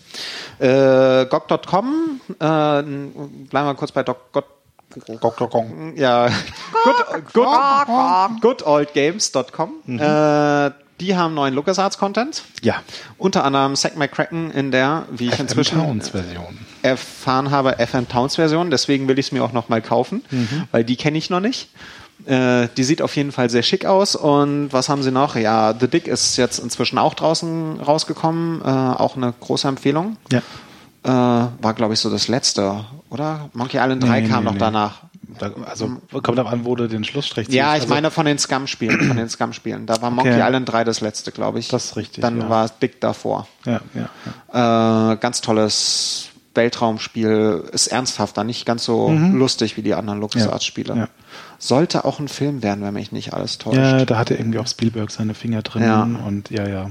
Äh, 0.59 1.25
GOG.com, 1.25 2.21
äh, 2.29 2.33
bleiben 2.39 3.49
wir 3.51 3.75
kurz 3.75 3.91
bei 3.91 4.03
God, 4.03 4.17
ja, 5.95 6.27
good, 6.83 7.33
good, 7.33 8.41
goodoldgames.com. 8.41 9.99
Äh, 9.99 10.71
die 11.01 11.15
haben 11.15 11.33
neuen 11.33 11.53
LucasArts-Content. 11.55 12.43
Ja. 12.61 12.75
Unter 13.17 13.43
anderem 13.43 13.75
Zack 13.75 13.97
McCracken 13.97 14.51
in 14.51 14.71
der, 14.71 15.05
wie 15.11 15.27
ich 15.27 15.39
inzwischen 15.39 15.79
Towns-Version. 15.79 16.57
erfahren 16.83 17.51
habe, 17.51 17.75
FM 17.85 18.07
Towns 18.07 18.35
Version. 18.35 18.69
Deswegen 18.71 19.07
will 19.07 19.19
ich 19.19 19.25
es 19.27 19.31
mir 19.31 19.43
auch 19.43 19.51
noch 19.51 19.67
mal 19.67 19.81
kaufen, 19.81 20.23
weil 20.71 20.83
die 20.83 20.95
kenne 20.95 21.17
ich 21.17 21.29
noch 21.29 21.39
nicht. 21.39 21.69
Äh, 22.27 22.67
die 22.77 22.83
sieht 22.83 23.01
auf 23.01 23.15
jeden 23.15 23.31
Fall 23.31 23.49
sehr 23.49 23.63
schick 23.63 23.85
aus. 23.85 24.15
Und 24.15 24.71
was 24.71 24.89
haben 24.89 25.01
sie 25.01 25.11
noch? 25.11 25.35
Ja, 25.35 25.73
The 25.77 25.87
Dick 25.87 26.07
ist 26.07 26.37
jetzt 26.37 26.59
inzwischen 26.59 26.99
auch 26.99 27.15
draußen 27.15 27.79
rausgekommen. 27.81 28.61
Äh, 28.61 28.65
auch 28.67 29.15
eine 29.17 29.33
große 29.39 29.67
Empfehlung. 29.67 30.17
Ja. 30.31 30.41
Äh, 31.03 31.07
war, 31.61 31.73
glaube 31.73 31.95
ich, 31.95 31.99
so 31.99 32.11
das 32.11 32.27
letzte, 32.27 32.85
oder? 33.09 33.49
Monkey 33.53 33.77
Island 33.77 34.03
3 34.03 34.21
Nee, 34.21 34.27
kam 34.27 34.39
nee, 34.43 34.45
noch 34.45 34.53
nee. 34.53 34.59
danach. 34.59 35.01
Da, 35.39 35.51
also 35.65 35.97
kommt 36.23 36.39
ab 36.39 36.51
an, 36.51 36.65
wo 36.65 36.75
du 36.75 36.87
den 36.87 37.03
Schlussstrich 37.03 37.47
ziehst. 37.47 37.55
Ja, 37.55 37.75
ich 37.75 37.83
also, 37.83 37.93
meine 37.93 38.11
von 38.11 38.25
den 38.25 38.37
Scum-Spielen, 38.37 39.07
von 39.07 39.17
den 39.17 39.29
Scum-Spielen. 39.29 39.85
Da 39.85 40.01
war 40.01 40.11
Monkey 40.11 40.31
Okay. 40.31 40.45
Island 40.45 40.71
3 40.71 40.83
das 40.83 41.01
letzte, 41.01 41.31
glaube 41.31 41.59
ich. 41.59 41.67
Das 41.69 41.85
ist 41.85 41.95
richtig, 41.95 42.21
Dann 42.21 42.41
ja. 42.41 42.49
war 42.49 42.69
Dick 42.69 42.99
davor. 43.01 43.47
Ja, 43.65 43.81
ja, 43.93 44.09
ja. 44.53 45.11
Äh, 45.13 45.17
ganz 45.17 45.41
tolles 45.41 46.29
Weltraumspiel. 46.53 47.63
Ist 47.71 47.87
ernsthafter, 47.87 48.43
nicht 48.43 48.65
ganz 48.65 48.83
so 48.83 49.09
lustig 49.09 49.77
wie 49.77 49.81
die 49.81 49.93
anderen 49.93 50.19
LucasArts-Spiele. 50.19 50.93
Mhm. 50.95 50.99
Ja. 51.01 51.07
Sollte 51.59 52.05
auch 52.05 52.19
ein 52.19 52.27
Film 52.27 52.63
werden, 52.63 52.83
wenn 52.83 52.93
mich 52.93 53.11
nicht 53.11 53.33
alles 53.33 53.57
täuscht. 53.57 53.77
Ja, 53.77 54.05
da 54.05 54.17
hatte 54.17 54.33
irgendwie 54.35 54.59
auch 54.59 54.67
Spielberg 54.67 55.11
seine 55.11 55.33
Finger 55.33 55.61
drin 55.61 55.83
Ja. 55.83 56.03
und 56.03 56.49
ja, 56.49 56.67
ja. 56.67 56.89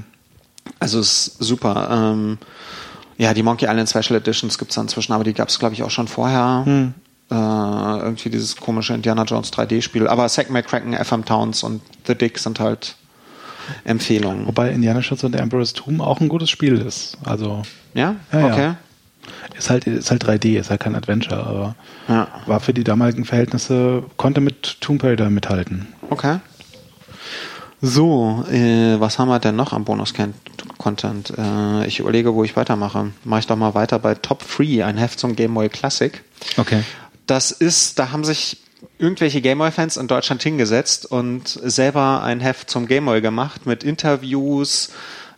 Also 0.78 1.00
ist 1.00 1.36
super. 1.38 1.88
Ähm, 1.90 2.38
ja, 3.18 3.34
die 3.34 3.42
Monkey 3.42 3.66
Island 3.66 3.88
Special 3.88 4.18
Editions 4.18 4.56
gibt's 4.58 4.76
da 4.76 4.80
inzwischen, 4.80 5.12
aber 5.12 5.24
die 5.24 5.34
gab's 5.34 5.58
glaube 5.58 5.74
ich, 5.74 5.82
auch 5.82 5.90
schon 5.90 6.08
vorher. 6.08 6.62
Hm. 6.64 6.94
Äh, 7.30 7.34
irgendwie 7.34 8.28
dieses 8.30 8.56
komische 8.56 8.92
Indiana 8.94 9.22
Jones 9.24 9.52
3D-Spiel. 9.52 10.08
Aber 10.08 10.26
Zack 10.28 10.50
McCracken, 10.50 10.94
FM 10.94 11.24
Towns 11.24 11.62
und 11.62 11.80
The 12.06 12.14
Dick 12.16 12.38
sind 12.38 12.58
halt 12.60 12.96
Empfehlungen. 13.84 14.46
Wobei 14.46 14.70
Indiana 14.70 15.00
Jones 15.00 15.22
und 15.24 15.32
the 15.34 15.38
Emperor's 15.38 15.72
Tomb 15.72 16.00
auch 16.00 16.20
ein 16.20 16.28
gutes 16.28 16.50
Spiel 16.50 16.78
ist. 16.78 17.16
Also 17.24 17.62
Ja? 17.94 18.16
Ja, 18.32 18.38
ja. 18.40 18.46
okay. 18.52 18.72
ist 19.56 19.70
halt, 19.70 19.86
ist 19.86 20.10
halt 20.10 20.24
3D, 20.24 20.58
ist 20.58 20.70
halt 20.70 20.80
kein 20.80 20.96
Adventure, 20.96 21.44
aber 21.46 21.74
Ja. 22.08 22.26
war 22.46 22.58
für 22.58 22.74
die 22.74 22.82
damaligen 22.84 23.24
Verhältnisse, 23.24 24.02
konnte 24.16 24.40
mit 24.40 24.80
Tomb 24.80 25.04
Raider 25.04 25.30
mithalten. 25.30 25.86
Okay. 26.10 26.38
So, 27.82 28.44
äh, 28.50 29.00
was 29.00 29.18
haben 29.18 29.28
wir 29.28 29.38
denn 29.38 29.56
noch 29.56 29.72
am 29.72 29.84
Bonus-Content? 29.84 31.32
Äh, 31.38 31.86
ich 31.86 32.00
überlege, 32.00 32.34
wo 32.34 32.44
ich 32.44 32.54
weitermache. 32.56 33.12
Mache 33.24 33.40
ich 33.40 33.46
doch 33.46 33.56
mal 33.56 33.74
weiter 33.74 33.98
bei 33.98 34.14
Top 34.16 34.42
Free, 34.42 34.82
ein 34.82 34.98
Heft 34.98 35.18
zum 35.18 35.34
Game 35.34 35.54
Boy 35.54 35.68
Classic. 35.70 36.22
Okay. 36.58 36.82
Das 37.30 37.52
ist, 37.52 38.00
da 38.00 38.10
haben 38.10 38.24
sich 38.24 38.56
irgendwelche 38.98 39.40
Gameboy-Fans 39.40 39.96
in 39.98 40.08
Deutschland 40.08 40.42
hingesetzt 40.42 41.06
und 41.06 41.46
selber 41.46 42.24
ein 42.24 42.40
Heft 42.40 42.68
zum 42.68 42.88
Gameboy 42.88 43.20
gemacht 43.20 43.66
mit 43.66 43.84
Interviews 43.84 44.90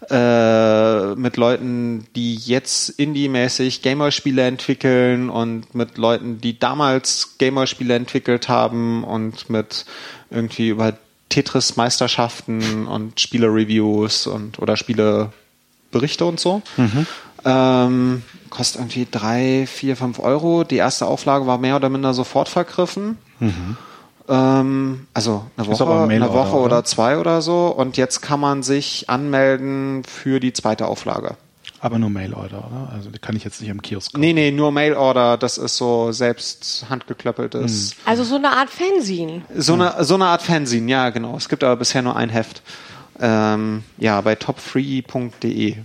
äh, 0.09 1.15
mit 1.15 1.37
Leuten, 1.37 2.07
die 2.17 2.37
jetzt 2.37 2.89
indie-mäßig 2.89 3.83
Gameboy-Spiele 3.83 4.43
entwickeln 4.43 5.29
und 5.29 5.75
mit 5.75 5.99
Leuten, 5.99 6.41
die 6.41 6.59
damals 6.59 7.37
Gameboy-Spiele 7.37 7.95
entwickelt 7.95 8.49
haben 8.49 9.05
und 9.05 9.51
mit 9.51 9.85
irgendwie 10.31 10.71
über 10.71 10.97
Tetris-Meisterschaften 11.29 12.87
und 12.87 13.21
Spiele-Reviews 13.21 14.27
und 14.27 14.59
oder 14.59 14.79
Spiele-Berichte 14.79 16.25
und 16.25 16.41
so. 16.41 16.63
Ähm, 17.45 18.23
kostet 18.51 18.81
irgendwie 18.81 19.07
drei, 19.11 19.67
vier, 19.67 19.97
fünf 19.97 20.19
Euro. 20.19 20.65
Die 20.65 20.77
erste 20.77 21.07
Auflage 21.07 21.47
war 21.47 21.59
mehr 21.59 21.77
oder 21.77 21.89
minder 21.89 22.15
sofort 22.15 22.49
vergriffen. 22.49 23.19
Ähm, 24.29 25.07
also 25.15 25.47
eine 25.57 25.67
Woche, 25.67 26.03
eine 26.09 26.33
Woche 26.33 26.57
oder 26.57 26.65
oder? 26.65 26.85
zwei 26.85 27.19
oder 27.19 27.43
so. 27.43 27.69
Und 27.69 27.97
jetzt 27.97 28.21
kann 28.21 28.41
man 28.41 28.63
sich 28.63 29.11
anmelden 29.11 30.05
für 30.05 30.39
die 30.39 30.53
zweite 30.53 30.87
Auflage. 30.87 31.37
Aber 31.81 31.99
nur 31.99 32.11
Mailorder, 32.11 32.59
oder? 32.59 32.93
Also 32.95 33.11
die 33.11 33.19
kann 33.19 33.35
ich 33.35 33.43
jetzt 33.43 33.61
nicht 33.61 33.71
am 33.71 33.83
Kiosk 33.83 34.13
kaufen. 34.13 34.21
Nee, 34.21 34.33
nee, 34.33 34.53
nur 34.53 34.71
Mailorder. 34.71 35.37
Das 35.37 35.59
ist 35.59 35.77
so 35.77 36.13
selbst 36.13 36.87
handgeklöppeltes. 36.89 37.97
Also 38.05 38.23
so 38.23 38.37
eine 38.37 38.51
Art 38.51 38.71
Fanzine. 38.71 39.43
So, 39.57 39.75
eine, 39.75 40.05
so 40.05 40.15
eine 40.15 40.27
Art 40.27 40.43
Fanzine, 40.43 40.89
ja, 40.89 41.11
genau. 41.11 41.37
Es 41.37 41.49
gibt 41.49 41.65
aber 41.65 41.75
bisher 41.75 42.03
nur 42.03 42.15
ein 42.15 42.29
Heft. 42.29 42.63
Ähm, 43.19 43.83
ja, 43.99 44.21
bei 44.21 44.37
topfree.de. 44.37 45.77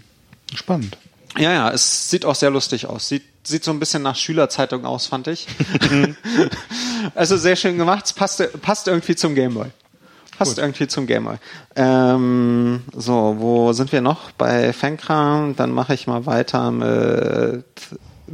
Spannend. 0.54 0.98
Ja, 1.38 1.54
ja, 1.54 1.72
es 1.72 2.10
sieht 2.10 2.26
auch 2.26 2.36
sehr 2.36 2.50
lustig 2.50 2.88
aus. 2.88 3.08
Sieht, 3.08 3.24
sieht 3.44 3.64
so 3.64 3.72
ein 3.72 3.80
bisschen 3.80 4.02
nach 4.02 4.16
Schülerzeitung 4.16 4.86
aus, 4.86 5.08
fand 5.08 5.28
ich. 5.28 5.48
also 7.16 7.38
sehr 7.38 7.56
schön 7.56 7.78
gemacht. 7.78 8.06
Es 8.06 8.14
passt, 8.14 8.62
passt 8.62 8.88
irgendwie 8.88 9.16
zum 9.16 9.36
Gameboy. 9.36 9.68
Passt 10.38 10.58
irgendwie 10.60 10.88
zum 10.88 11.08
Gameboy. 11.08 11.38
Ähm, 11.76 12.84
so, 12.96 13.36
wo 13.40 13.74
sind 13.74 13.92
wir 13.92 14.02
noch? 14.02 14.32
Bei 14.32 14.72
Fankram. 14.72 15.56
Dann 15.56 15.72
mache 15.72 15.94
ich 15.94 16.06
mal 16.08 16.26
weiter 16.26 16.70
mit 16.72 17.64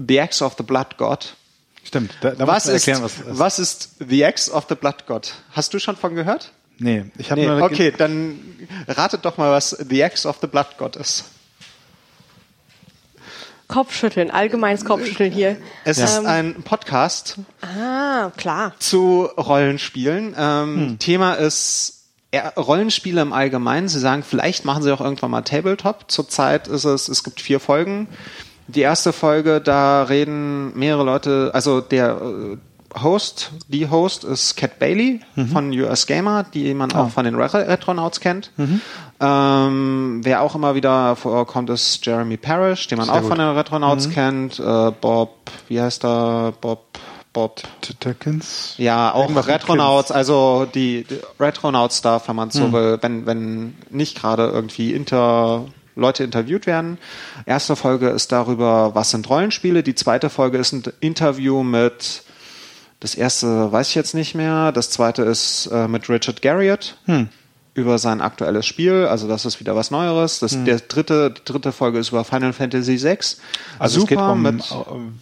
The 0.07 0.21
Axe 0.21 0.43
of 0.43 0.55
the 0.57 0.63
Blood 0.63 0.97
God. 0.97 1.35
Stimmt. 1.83 2.11
Da, 2.21 2.31
da 2.31 2.47
Was 2.47 2.65
musst 2.65 2.75
ist, 2.75 2.87
erklären, 2.87 3.03
was, 3.03 3.25
was 3.25 3.39
was 3.39 3.59
ist 3.59 3.89
The 4.07 4.25
Axe 4.25 4.51
of 4.51 4.65
the 4.67 4.75
Blood 4.75 5.05
God? 5.07 5.33
Hast 5.51 5.73
du 5.73 5.79
schon 5.79 5.95
von 5.95 6.15
gehört? 6.15 6.51
Nee, 6.79 7.05
ich 7.17 7.31
habe 7.31 7.39
Nee, 7.39 7.61
okay, 7.61 7.93
dann 7.95 8.39
ratet 8.87 9.23
doch 9.23 9.37
mal, 9.37 9.51
was 9.51 9.69
The 9.69 10.03
Axe 10.03 10.27
of 10.27 10.39
the 10.41 10.47
Blood 10.47 10.77
God 10.77 10.95
ist. 10.95 11.25
Kopfschütteln, 13.68 14.30
allgemeines 14.32 14.86
Kopfschütteln 14.86 15.32
hier. 15.32 15.57
Es 15.86 15.97
Ja. 15.97 16.05
ist 16.05 16.18
Ähm, 16.20 16.26
ein 16.26 16.53
Podcast 16.64 17.38
Ah, 17.61 18.32
klar. 18.38 18.74
zu 18.80 19.30
Rollenspielen. 19.38 20.36
Ähm, 20.38 20.76
Hm. 20.76 20.99
Thema 20.99 21.34
ist 21.34 22.01
Rollenspiele 22.57 23.22
im 23.22 23.32
Allgemeinen. 23.32 23.88
Sie 23.88 23.99
sagen, 23.99 24.24
vielleicht 24.24 24.66
machen 24.66 24.82
sie 24.84 24.91
auch 24.91 25.01
irgendwann 25.01 25.30
mal 25.32 25.41
Tabletop. 25.43 26.05
Zurzeit 26.11 26.68
ist 26.68 26.84
es, 26.84 27.07
es 27.07 27.24
gibt 27.24 27.39
vier 27.41 27.59
Folgen. 27.59 28.07
Die 28.68 28.82
erste 28.82 29.14
Folge, 29.14 29.61
da 29.61 30.03
reden 30.03 30.78
mehrere 30.78 31.03
Leute, 31.03 31.51
also 31.53 31.80
der 31.82 32.20
äh, 32.22 32.57
Host, 33.01 33.51
die 33.67 33.89
Host 33.89 34.23
ist 34.23 34.55
Cat 34.55 34.77
Bailey 34.79 35.21
Mhm. 35.35 35.47
von 35.47 35.71
US 35.71 36.05
Gamer, 36.05 36.43
die 36.53 36.73
man 36.73 36.91
Ah. 36.91 37.03
auch 37.03 37.09
von 37.09 37.25
den 37.25 37.35
Re- 37.35 37.67
Retronauts 37.67 38.19
kennt. 38.19 38.51
Mhm. 38.57 38.81
Ähm, 39.19 40.19
wer 40.23 40.41
auch 40.41 40.55
immer 40.55 40.75
wieder 40.75 41.15
vorkommt, 41.15 41.69
ist 41.69 42.05
Jeremy 42.05 42.37
Parrish, 42.37 42.87
den 42.87 42.97
man 42.97 43.05
Sehr 43.05 43.15
auch 43.15 43.19
gut. 43.21 43.25
Mhm. 43.25 43.35
von 43.35 43.39
den 43.39 43.57
Retronauts 43.57 44.09
kennt. 44.09 44.59
Äh, 44.59 44.91
Bob, 44.99 45.49
wie 45.69 45.79
heißt 45.81 46.03
er? 46.05 46.53
Bob, 46.59 46.99
Bob. 47.31 47.61
Tickens. 47.99 48.75
Ja, 48.77 49.11
auch 49.13 49.23
Irgendwas 49.23 49.45
mit 49.47 49.55
Retronauts, 49.55 50.11
also 50.11 50.67
die, 50.73 51.03
die 51.05 51.19
Retronauts-Stuff, 51.39 52.27
wenn 52.27 52.35
man 52.35 52.51
so 52.51 52.65
Hm. 52.65 52.73
will, 52.73 52.97
wenn, 53.01 53.25
wenn 53.25 53.75
nicht 53.89 54.19
gerade 54.19 54.47
irgendwie 54.47 54.93
inter, 54.93 55.65
Leute 55.95 56.23
interviewt 56.23 56.65
werden. 56.67 56.97
Erste 57.45 57.75
Folge 57.75 58.09
ist 58.09 58.31
darüber, 58.31 58.95
was 58.95 59.11
sind 59.11 59.29
Rollenspiele. 59.29 59.83
Die 59.83 59.95
zweite 59.95 60.29
Folge 60.31 60.57
ist 60.57 60.73
ein 60.73 60.83
Interview 61.01 61.61
mit, 61.63 62.22
das 63.03 63.15
erste 63.15 63.69
weiß 63.69 63.89
ich 63.89 63.95
jetzt 63.95 64.15
nicht 64.15 64.33
mehr. 64.33 64.71
Das 64.71 64.89
zweite 64.89 65.23
ist 65.23 65.67
äh, 65.73 65.89
mit 65.89 66.09
Richard 66.09 66.41
Garriott. 66.41 66.95
Hm. 67.05 67.27
Über 67.76 67.97
sein 67.97 68.21
aktuelles 68.21 68.67
Spiel, 68.67 69.07
also 69.09 69.28
das 69.28 69.45
ist 69.45 69.59
wieder 69.59 69.76
was 69.76 69.89
Neueres. 69.89 70.39
Das, 70.39 70.51
Hm. 70.53 70.65
der 70.65 70.80
dritte, 70.80 71.32
die 71.32 71.41
dritte 71.43 71.71
Folge 71.71 71.97
ist 71.97 72.09
über 72.09 72.24
Final 72.24 72.53
Fantasy 72.53 73.01
VI. 73.03 73.17
Also 73.80 74.01
es 74.01 74.07
geht 74.07 74.19
um 74.19 74.41
mit, 74.43 74.61
äh, 74.61 74.76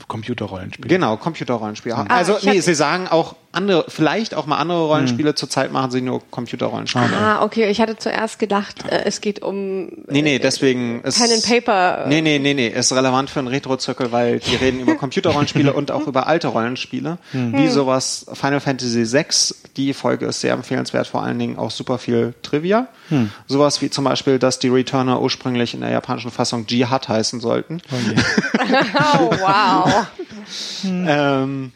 Computerrollenspiele. 0.09 0.87
Genau, 0.89 1.15
Computerrollenspiele. 1.17 1.97
Hm. 1.97 2.05
Also, 2.09 2.33
Ah, 2.35 2.39
nee, 2.43 2.59
sie 2.59 2.73
sagen 2.73 3.07
auch 3.07 3.35
andere, 3.53 3.85
vielleicht 3.89 4.33
auch 4.35 4.45
mal 4.45 4.57
andere 4.57 4.85
Rollenspiele. 4.85 5.35
Zurzeit 5.35 5.71
machen 5.73 5.91
sie 5.91 6.01
nur 6.01 6.21
Computerrollenspiele. 6.31 7.05
Ah, 7.17 7.43
okay. 7.43 7.69
Ich 7.69 7.81
hatte 7.81 7.97
zuerst 7.97 8.39
gedacht, 8.39 8.85
äh, 8.89 9.03
es 9.05 9.21
geht 9.21 9.41
um 9.41 9.87
Nee, 10.07 10.21
nee, 10.21 10.39
deswegen 10.39 11.01
ist. 11.01 11.19
Pen 11.21 11.31
and 11.31 11.43
Paper. 11.45 12.05
Nee, 12.07 12.21
nee, 12.21 12.39
nee, 12.39 12.53
nee, 12.53 12.67
ist 12.67 12.91
relevant 12.93 13.29
für 13.29 13.39
einen 13.39 13.47
Retro-Zirkel, 13.49 14.11
weil 14.11 14.39
die 14.39 14.55
reden 14.55 14.79
über 14.79 14.95
Computerrollenspiele 14.95 15.73
und 15.73 15.91
auch 15.91 16.07
über 16.07 16.27
alte 16.27 16.47
Rollenspiele. 16.49 17.17
Wie 17.33 17.67
sowas 17.69 18.25
Final 18.33 18.59
Fantasy 18.59 19.05
VI. 19.11 19.25
Die 19.77 19.93
Folge 19.93 20.25
ist 20.27 20.41
sehr 20.41 20.53
empfehlenswert, 20.53 21.07
vor 21.07 21.23
allen 21.23 21.39
Dingen 21.39 21.57
auch 21.57 21.71
super 21.71 21.97
viel 21.97 22.33
Trivia. 22.41 22.87
Sowas 23.47 23.81
wie 23.81 23.89
zum 23.89 24.03
Beispiel, 24.05 24.39
dass 24.39 24.59
die 24.59 24.69
Returner 24.69 25.21
ursprünglich 25.21 25.73
in 25.73 25.81
der 25.81 25.89
japanischen 25.91 26.31
Fassung 26.31 26.65
Jihad 26.67 27.07
heißen 27.09 27.39
sollten. 27.41 27.81
Oh, 27.91 29.31
wow. 29.39 30.07
Ähm, 30.83 31.71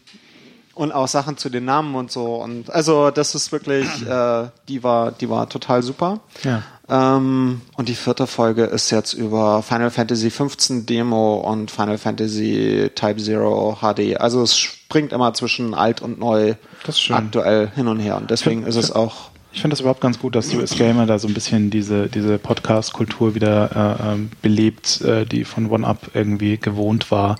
und 0.74 0.92
auch 0.92 1.08
Sachen 1.08 1.38
zu 1.38 1.48
den 1.48 1.64
Namen 1.64 1.94
und 1.94 2.10
so. 2.12 2.34
Und 2.42 2.68
also 2.70 3.10
das 3.10 3.34
ist 3.34 3.50
wirklich, 3.52 3.86
äh, 4.06 4.48
die 4.68 4.82
war, 4.84 5.12
die 5.12 5.30
war 5.30 5.48
total 5.48 5.82
super. 5.82 6.20
Ja. 6.44 6.62
Ähm, 6.88 7.62
und 7.76 7.88
die 7.88 7.94
vierte 7.94 8.26
Folge 8.26 8.64
ist 8.64 8.90
jetzt 8.90 9.14
über 9.14 9.62
Final 9.62 9.90
Fantasy 9.90 10.30
15 10.30 10.84
Demo 10.84 11.36
und 11.36 11.70
Final 11.70 11.96
Fantasy 11.96 12.90
Type 12.94 13.16
Zero 13.22 13.78
HD. 13.80 14.20
Also 14.20 14.42
es 14.42 14.58
springt 14.58 15.12
immer 15.12 15.32
zwischen 15.32 15.72
alt 15.72 16.02
und 16.02 16.18
neu 16.18 16.54
Das 16.84 16.96
ist 16.96 17.02
schön. 17.02 17.16
aktuell 17.16 17.70
hin 17.74 17.88
und 17.88 17.98
her. 18.00 18.18
Und 18.18 18.30
deswegen 18.30 18.66
ist 18.66 18.76
es 18.76 18.92
auch 18.92 19.30
Ich 19.56 19.62
finde 19.62 19.72
das 19.72 19.80
überhaupt 19.80 20.02
ganz 20.02 20.18
gut, 20.18 20.34
dass 20.36 20.52
US 20.52 20.76
Gamer 20.76 21.06
da 21.06 21.18
so 21.18 21.26
ein 21.26 21.32
bisschen 21.32 21.70
diese, 21.70 22.08
diese 22.08 22.36
Podcast-Kultur 22.38 23.34
wieder 23.34 23.98
äh, 24.04 24.12
ähm, 24.12 24.30
belebt, 24.42 25.00
äh, 25.00 25.24
die 25.24 25.44
von 25.44 25.70
OneUp 25.70 26.10
irgendwie 26.12 26.58
gewohnt 26.58 27.10
war 27.10 27.36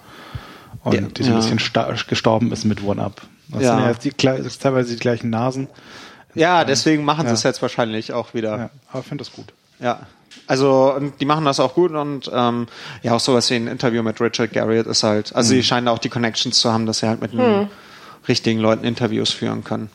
und 0.82 0.94
Ja, 0.94 1.00
die 1.02 1.22
so 1.22 1.28
ein 1.28 1.40
ja. 1.40 1.40
bisschen 1.56 2.06
gestorben 2.08 2.50
ist 2.52 2.64
mit 2.64 2.82
OneUp. 2.82 3.20
Das 3.48 3.62
Ja. 3.62 3.74
sind 3.74 3.84
ja 3.84 3.90
jetzt 3.90 4.04
die, 4.06 4.12
teilweise 4.58 4.94
die 4.94 4.98
gleichen 4.98 5.28
Nasen. 5.28 5.68
ja, 6.34 6.64
deswegen 6.64 7.04
machen 7.04 7.24
sie 7.24 7.28
Ja. 7.28 7.34
es 7.34 7.42
jetzt 7.42 7.60
wahrscheinlich 7.60 8.14
auch 8.14 8.32
wieder. 8.32 8.56
Ja, 8.56 8.70
aber 8.90 9.00
ich 9.00 9.06
finde 9.06 9.22
das 9.22 9.34
gut. 9.34 9.52
Ja. 9.78 10.06
Also 10.46 10.94
und 10.96 11.20
die 11.20 11.26
machen 11.26 11.44
das 11.44 11.60
auch 11.60 11.74
gut 11.74 11.92
und 11.92 12.30
ähm, 12.32 12.66
ja 13.02 13.12
auch 13.14 13.20
sowas 13.20 13.50
wie 13.50 13.56
ein 13.56 13.66
Interview 13.66 14.02
mit 14.02 14.18
Richard 14.22 14.54
Garriott 14.54 14.86
ist 14.86 15.02
halt, 15.02 15.36
also 15.36 15.50
sie 15.50 15.62
scheinen 15.62 15.86
auch 15.88 15.98
die 15.98 16.08
Connections 16.08 16.58
zu 16.60 16.72
haben, 16.72 16.86
dass 16.86 17.00
sie 17.00 17.08
halt 17.08 17.20
mit 17.20 17.34
den 17.34 17.68
richtigen 18.26 18.58
Leuten 18.60 18.84
Interviews 18.86 19.30
führen 19.32 19.64
können. 19.64 19.90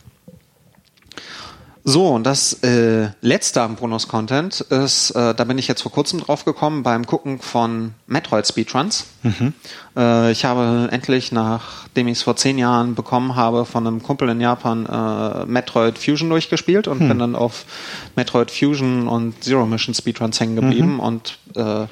So, 1.84 2.10
und 2.10 2.26
das 2.26 2.62
äh, 2.64 3.10
letzte 3.22 3.62
am 3.62 3.76
Bonus-Content 3.76 4.62
ist, 4.62 5.12
äh, 5.12 5.34
da 5.34 5.44
bin 5.46 5.58
ich 5.58 5.68
jetzt 5.68 5.82
vor 5.82 5.92
kurzem 5.92 6.20
drauf 6.20 6.46
gekommen 6.46 6.84
beim 6.84 7.08
Gucken 7.08 7.40
von 7.40 7.94
Metroid 8.06 8.48
Speedruns. 8.48 9.08
Äh, 9.98 10.32
ich 10.32 10.46
habe 10.46 10.90
endlich, 10.92 11.32
nachdem 11.32 12.08
ich 12.08 12.20
es 12.20 12.24
vor 12.24 12.36
zehn 12.36 12.60
Jahren 12.60 12.94
bekommen 12.94 13.36
habe, 13.36 13.66
von 13.66 13.88
einem 13.88 14.04
Kumpel 14.04 14.30
in 14.30 14.42
Japan 14.42 14.86
äh, 14.86 15.46
Metroid 15.46 15.98
Fusion 15.98 16.30
durchgespielt 16.30 16.88
und 16.88 17.00
bin 17.08 17.18
dann 17.18 17.36
auf 17.36 17.66
Metroid 18.16 18.52
Fusion 18.52 19.08
und 19.08 19.44
Zero 19.44 19.66
Mission 19.66 19.96
Speedruns 19.96 20.40
hängen 20.40 20.56
geblieben. 20.58 21.00
Und 21.00 21.40
äh, 21.56 21.88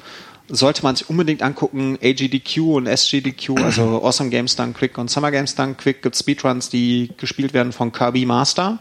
sollte 0.48 0.82
man 0.84 0.94
sich 0.94 1.10
unbedingt 1.10 1.42
angucken, 1.42 1.98
AGDQ 2.00 2.58
und 2.76 2.86
SGDQ, 2.86 3.58
also 3.64 4.04
Awesome 4.04 4.30
Games 4.30 4.54
Done 4.54 4.72
Quick 4.72 4.98
und 4.98 5.10
Summer 5.10 5.32
Games 5.32 5.56
Done 5.56 5.74
Quick, 5.74 6.02
gibt 6.02 6.16
Speedruns, 6.16 6.68
die 6.68 7.10
gespielt 7.16 7.54
werden 7.54 7.72
von 7.72 7.90
Kirby 7.90 8.24
Master. 8.24 8.78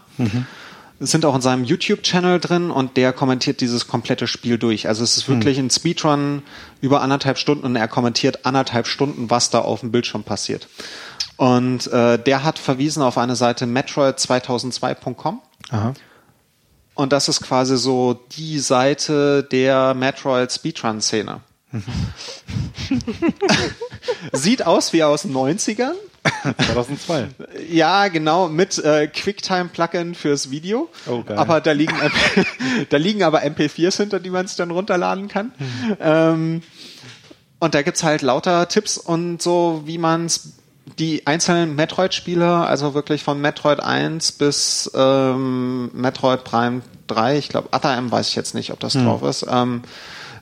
Sind 1.01 1.25
auch 1.25 1.35
in 1.35 1.41
seinem 1.41 1.63
YouTube-Channel 1.63 2.39
drin 2.39 2.71
und 2.71 2.97
der 2.97 3.13
kommentiert 3.13 3.61
dieses 3.61 3.87
komplette 3.87 4.27
Spiel 4.27 4.57
durch. 4.57 4.87
Also 4.87 5.03
es 5.03 5.15
ist 5.15 5.29
wirklich 5.29 5.57
ein 5.57 5.69
Speedrun 5.69 6.43
über 6.81 7.01
anderthalb 7.01 7.37
Stunden 7.37 7.65
und 7.65 7.75
er 7.77 7.87
kommentiert 7.87 8.45
anderthalb 8.45 8.85
Stunden, 8.85 9.29
was 9.29 9.49
da 9.49 9.59
auf 9.59 9.79
dem 9.79 9.91
Bildschirm 9.91 10.23
passiert. 10.23 10.67
Und 11.37 11.87
äh, 11.87 12.21
der 12.21 12.43
hat 12.43 12.59
verwiesen 12.59 13.01
auf 13.01 13.17
eine 13.17 13.37
Seite 13.37 13.63
metroid2002.com. 13.65 15.41
Aha. 15.69 15.93
Und 16.95 17.13
das 17.13 17.29
ist 17.29 17.41
quasi 17.41 17.77
so 17.77 18.19
die 18.33 18.59
Seite 18.59 19.43
der 19.43 19.93
Metroid 19.93 20.51
Speedrun-Szene. 20.51 21.39
Sieht 24.33 24.65
aus 24.65 24.91
wie 24.91 25.03
aus 25.03 25.21
den 25.21 25.33
90ern. 25.33 25.93
2002. 26.43 27.27
Ja, 27.69 28.07
genau, 28.07 28.49
mit 28.49 28.77
äh, 28.77 29.07
QuickTime-Plugin 29.07 30.15
fürs 30.15 30.51
Video. 30.51 30.89
Oh, 31.07 31.23
geil. 31.23 31.37
Aber 31.37 31.61
da 31.61 31.71
liegen, 31.71 31.95
da 32.89 32.97
liegen 32.97 33.23
aber 33.23 33.43
MP4s 33.43 33.97
hinter, 33.97 34.19
die 34.19 34.29
man 34.29 34.47
sich 34.47 34.57
dann 34.57 34.71
runterladen 34.71 35.27
kann. 35.27 35.51
Ähm, 35.99 36.61
und 37.59 37.73
da 37.73 37.81
gibt's 37.81 38.03
halt 38.03 38.21
lauter 38.21 38.67
Tipps 38.67 38.97
und 38.97 39.41
so, 39.41 39.83
wie 39.85 39.97
man's 39.97 40.53
die 40.97 41.27
einzelnen 41.27 41.75
Metroid-Spiele, 41.75 42.47
also 42.47 42.93
wirklich 42.93 43.23
von 43.23 43.39
Metroid 43.39 43.79
1 43.79 44.33
bis 44.33 44.89
ähm, 44.95 45.91
Metroid 45.93 46.43
Prime 46.43 46.81
3, 47.07 47.37
ich 47.37 47.49
glaube, 47.49 47.69
Other 47.71 47.95
M 47.95 48.11
weiß 48.11 48.29
ich 48.29 48.35
jetzt 48.35 48.55
nicht, 48.55 48.71
ob 48.71 48.79
das 48.79 48.93
drauf 48.93 49.21
ist, 49.23 49.45
ähm, 49.49 49.83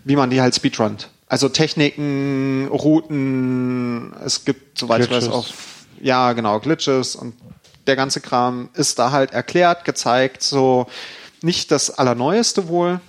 wie 0.03 0.15
man 0.15 0.29
die 0.29 0.41
halt 0.41 0.55
speedrunnt. 0.55 1.09
Also 1.29 1.49
Techniken, 1.49 2.67
Routen, 2.69 4.13
es 4.23 4.45
gibt, 4.45 4.79
soweit 4.79 5.01
ich 5.01 5.11
weiß, 5.11 5.25
Glitches. 5.25 5.33
auch, 5.33 5.47
ja, 6.01 6.33
genau, 6.33 6.59
Glitches 6.59 7.15
und 7.15 7.35
der 7.85 7.95
ganze 7.95 8.21
Kram 8.21 8.69
ist 8.73 8.99
da 8.99 9.11
halt 9.11 9.31
erklärt, 9.31 9.85
gezeigt, 9.85 10.43
so 10.43 10.87
nicht 11.41 11.71
das 11.71 11.89
Allerneueste 11.89 12.67
wohl. 12.67 12.99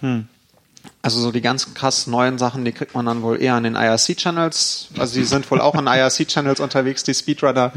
Also 1.01 1.21
so 1.21 1.31
die 1.33 1.41
ganz 1.41 1.75
krass 1.75 2.07
neuen 2.07 2.39
Sachen, 2.39 2.65
die 2.65 2.73
kriegt 2.73 2.95
man 2.95 3.07
dann 3.07 3.23
wohl 3.23 3.41
eher 3.41 3.55
an 3.55 3.63
den 3.63 3.77
IRC-Channels. 3.77 4.89
Also 4.99 5.19
die 5.19 5.25
sind 5.25 5.49
wohl 5.51 5.61
auch 5.61 5.75
in 5.75 5.87
IRC-Channels 5.87 6.61
unterwegs, 6.61 7.05
die 7.05 7.15
Speedrunner 7.15 7.73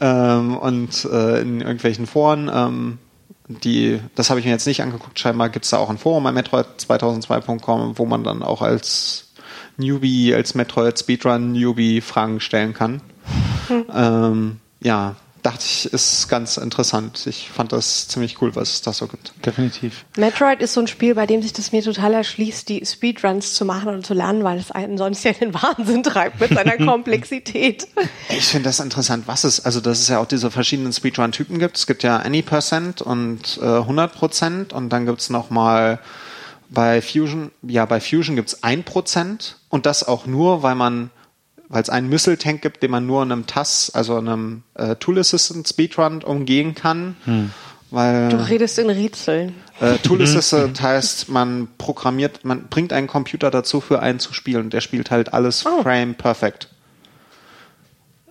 ähm, 0.00 0.56
und 0.56 1.04
äh, 1.04 1.40
in 1.40 1.60
irgendwelchen 1.60 2.06
Foren. 2.06 2.50
Ähm, 2.52 2.98
die, 3.48 4.00
das 4.14 4.30
habe 4.30 4.40
ich 4.40 4.46
mir 4.46 4.52
jetzt 4.52 4.66
nicht 4.66 4.82
angeguckt. 4.82 5.18
Scheinbar 5.18 5.48
gibt 5.50 5.64
es 5.64 5.70
da 5.70 5.78
auch 5.78 5.90
ein 5.90 5.98
Forum 5.98 6.24
bei 6.24 6.30
Metroid2002.com, 6.30 7.98
wo 7.98 8.06
man 8.06 8.24
dann 8.24 8.42
auch 8.42 8.62
als 8.62 9.25
Newbie, 9.76 10.34
als 10.34 10.54
Metroid 10.54 10.98
Speedrun 10.98 11.52
Newbie 11.52 12.00
Fragen 12.00 12.40
stellen 12.40 12.72
kann. 12.72 13.00
Ähm, 13.92 14.60
ja, 14.80 15.16
dachte 15.46 15.64
ich, 15.64 15.92
ist 15.92 16.28
ganz 16.28 16.56
interessant. 16.56 17.24
Ich 17.26 17.50
fand 17.50 17.70
das 17.72 18.08
ziemlich 18.08 18.42
cool, 18.42 18.56
was 18.56 18.74
es 18.74 18.82
da 18.82 18.92
so 18.92 19.06
gibt. 19.06 19.32
Definitiv. 19.44 20.04
Metroid 20.16 20.60
ist 20.60 20.72
so 20.72 20.80
ein 20.80 20.88
Spiel, 20.88 21.14
bei 21.14 21.26
dem 21.26 21.40
sich 21.40 21.52
das 21.52 21.70
mir 21.70 21.82
total 21.82 22.14
erschließt, 22.14 22.68
die 22.68 22.84
Speedruns 22.84 23.54
zu 23.54 23.64
machen 23.64 23.90
und 23.90 24.04
zu 24.04 24.12
lernen, 24.12 24.42
weil 24.42 24.58
es 24.58 24.72
einen 24.72 24.98
sonst 24.98 25.24
ja 25.24 25.30
in 25.30 25.52
den 25.52 25.54
Wahnsinn 25.54 26.02
treibt 26.02 26.40
mit 26.40 26.50
seiner 26.50 26.76
Komplexität. 26.84 27.86
Ich 28.28 28.46
finde 28.46 28.68
das 28.68 28.80
interessant, 28.80 29.28
was 29.28 29.44
es, 29.44 29.64
also 29.64 29.80
dass 29.80 30.00
es 30.00 30.08
ja 30.08 30.18
auch 30.18 30.26
diese 30.26 30.50
verschiedenen 30.50 30.92
Speedrun-Typen 30.92 31.60
gibt. 31.60 31.76
Es 31.76 31.86
gibt 31.86 32.02
ja 32.02 32.16
Any 32.16 32.42
Percent 32.42 33.00
und 33.00 33.58
äh, 33.62 33.64
100 33.64 34.12
Prozent 34.12 34.72
und 34.72 34.88
dann 34.88 35.06
gibt's 35.06 35.30
noch 35.30 35.50
mal 35.50 36.00
bei 36.68 37.00
Fusion, 37.00 37.52
ja 37.62 37.84
bei 37.86 38.00
Fusion 38.00 38.34
gibt's 38.34 38.64
ein 38.64 38.82
Prozent 38.82 39.58
und 39.68 39.86
das 39.86 40.06
auch 40.06 40.26
nur, 40.26 40.62
weil 40.62 40.74
man, 40.74 41.10
weil 41.68 41.82
es 41.82 41.90
einen 41.90 42.08
Missile-Tank 42.08 42.62
gibt, 42.62 42.82
den 42.82 42.90
man 42.90 43.06
nur 43.06 43.22
in 43.22 43.32
einem 43.32 43.46
TAS, 43.46 43.90
also 43.94 44.18
in 44.18 44.28
einem 44.28 44.62
äh, 44.74 44.96
Tool 44.96 45.18
Assistant 45.18 45.66
Speedrun 45.68 46.22
umgehen 46.22 46.74
kann. 46.74 47.16
Weil 47.90 48.28
Du 48.30 48.36
redest 48.48 48.78
in 48.78 48.90
Rätseln. 48.90 49.54
äh, 49.80 49.96
Tool 49.98 50.20
Assistant 50.22 50.80
heißt, 50.82 51.28
man 51.28 51.68
programmiert, 51.78 52.44
man 52.44 52.64
bringt 52.68 52.92
einen 52.92 53.06
Computer 53.06 53.50
dazu, 53.50 53.80
für 53.80 54.00
einen 54.00 54.18
zu 54.18 54.32
spielen 54.32 54.64
und 54.64 54.72
der 54.72 54.80
spielt 54.80 55.10
halt 55.10 55.32
alles 55.32 55.64
Oh. 55.66 55.82
frame 55.82 56.14
perfect. 56.14 56.68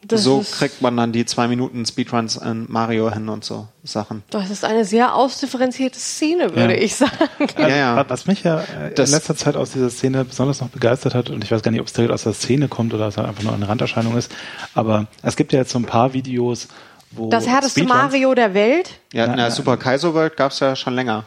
Das 0.08 0.24
so 0.24 0.45
kriegt 0.58 0.82
man 0.82 0.95
dann 0.97 1.12
die 1.12 1.26
zwei 1.26 1.47
Minuten 1.47 1.86
Speedruns 1.86 2.36
in 2.36 2.66
Mario 2.70 3.12
hin 3.12 3.28
und 3.30 3.43
so 3.43 3.68
Sachen. 3.84 4.24
Das 4.30 4.49
ist 4.49 4.64
eine 4.66 4.86
sehr 4.86 5.16
ausdifferenzierte 5.16 5.99
Szene, 5.99 6.56
würde 6.56 6.76
Ja. 6.76 6.82
ich 6.82 6.95
sagen. 6.95 7.12
Ja, 7.58 7.68
ja. 7.70 8.06
Was 8.10 8.26
mich 8.28 8.43
ja 8.43 8.60
äh, 8.62 8.93
Das- 8.93 9.10
in 9.10 9.16
letzter 9.16 9.36
Zeit 9.36 9.56
aus 9.56 9.72
dieser 9.72 9.89
Szene 9.89 10.26
besonders 10.26 10.62
noch 10.62 10.70
begeistert 10.70 11.16
hat, 11.16 11.30
und 11.30 11.43
ich 11.43 11.51
weiß 11.51 11.62
gar 11.64 11.72
nicht, 11.72 11.82
ob 11.82 11.88
es 11.88 11.93
direkt 11.93 12.12
aus 12.14 12.24
der 12.24 12.34
Szene 12.34 12.68
kommt 12.68 12.93
oder 12.93 13.08
es 13.08 13.18
halt 13.18 13.28
einfach 13.28 13.43
nur 13.43 13.53
eine 13.53 13.68
Randerscheinung 13.68 14.18
ist, 14.18 14.32
aber 14.74 15.08
es 15.24 15.36
gibt 15.36 15.53
ja 15.53 15.60
jetzt 15.60 15.72
so 15.72 15.80
ein 15.80 15.86
paar 15.86 16.14
Videos, 16.14 16.68
wo 17.12 17.30
Das 17.30 17.47
härteste 17.47 17.82
Speedruns- 17.82 17.88
Mario 17.88 18.34
der 18.36 18.53
Welt. 18.53 18.91
Ja, 19.14 19.26
in 19.26 19.32
Na, 19.32 19.36
der 19.38 19.45
na. 19.45 19.51
Super 19.51 19.78
Kaizo 19.78 20.14
World 20.14 20.36
gab's 20.38 20.60
ja 20.60 20.76
schon 20.76 20.93
länger. 20.95 21.24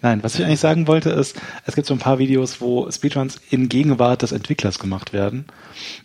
Nein, 0.00 0.22
was 0.22 0.36
ich 0.36 0.44
eigentlich 0.44 0.60
sagen 0.60 0.86
wollte 0.86 1.10
ist, 1.10 1.34
es 1.66 1.74
gibt 1.74 1.86
so 1.88 1.94
ein 1.94 1.98
paar 1.98 2.18
Videos, 2.20 2.60
wo 2.60 2.88
Speedruns 2.90 3.40
in 3.50 3.68
Gegenwart 3.68 4.22
des 4.22 4.30
Entwicklers 4.30 4.78
gemacht 4.78 5.12
werden 5.12 5.46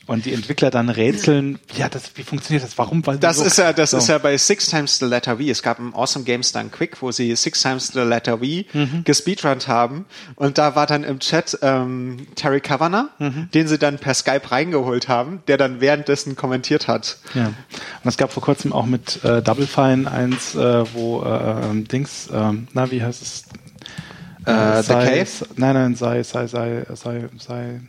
und 0.07 0.25
die 0.25 0.33
Entwickler 0.33 0.71
dann 0.71 0.89
rätseln, 0.89 1.59
ja, 1.77 1.89
das, 1.89 2.11
wie 2.15 2.23
funktioniert 2.23 2.63
das? 2.63 2.75
Warum? 2.79 3.05
Weil 3.05 3.17
Das 3.19 3.37
so, 3.37 3.43
ist 3.43 3.57
ja, 3.57 3.71
das 3.71 3.91
so. 3.91 3.97
ist 3.97 4.07
ja 4.07 4.17
bei 4.17 4.35
Six 4.37 4.67
Times 4.67 4.97
the 4.97 5.05
Letter 5.05 5.37
V. 5.37 5.43
Es 5.43 5.61
gab 5.61 5.77
ein 5.79 5.93
Awesome 5.93 6.25
Games 6.25 6.51
Done 6.51 6.69
Quick, 6.69 7.01
wo 7.03 7.11
sie 7.11 7.35
Six 7.35 7.61
Times 7.61 7.87
the 7.93 7.99
Letter 7.99 8.39
V 8.39 8.43
Mhm. 8.73 9.03
gespeedrunnt 9.03 9.67
haben. 9.67 10.05
Und 10.35 10.57
da 10.57 10.75
war 10.75 10.87
dann 10.87 11.03
im 11.03 11.19
Chat 11.19 11.59
ähm, 11.61 12.25
Terry 12.35 12.61
Kavanagh, 12.61 13.09
Mhm. 13.19 13.49
den 13.53 13.67
sie 13.67 13.77
dann 13.77 13.99
per 13.99 14.15
Skype 14.15 14.51
reingeholt 14.51 15.07
haben, 15.07 15.43
der 15.47 15.57
dann 15.57 15.81
währenddessen 15.81 16.35
kommentiert 16.35 16.87
hat. 16.87 17.17
Ja. 17.35 17.45
Und 17.47 17.53
es 18.05 18.17
gab 18.17 18.31
vor 18.33 18.41
kurzem 18.41 18.73
auch 18.73 18.85
mit 18.87 19.23
äh, 19.23 19.41
Double 19.43 19.67
Fine 19.67 20.09
eins, 20.11 20.55
äh, 20.55 20.83
wo 20.93 21.21
äh, 21.23 21.67
ähm, 21.69 21.87
Dings, 21.87 22.29
ähm, 22.33 22.67
na, 22.73 22.89
wie 22.89 23.03
heißt 23.03 23.21
es? 23.21 23.43
Äh, 24.45 24.81
The 24.81 24.87
sei, 24.87 25.05
Cave? 25.05 25.47
Nein, 25.55 25.73
nein, 25.73 25.95
sei, 25.95 26.23
sei, 26.23 26.47
sei, 26.47 26.85
sei, 26.93 27.29
sei. 27.39 27.81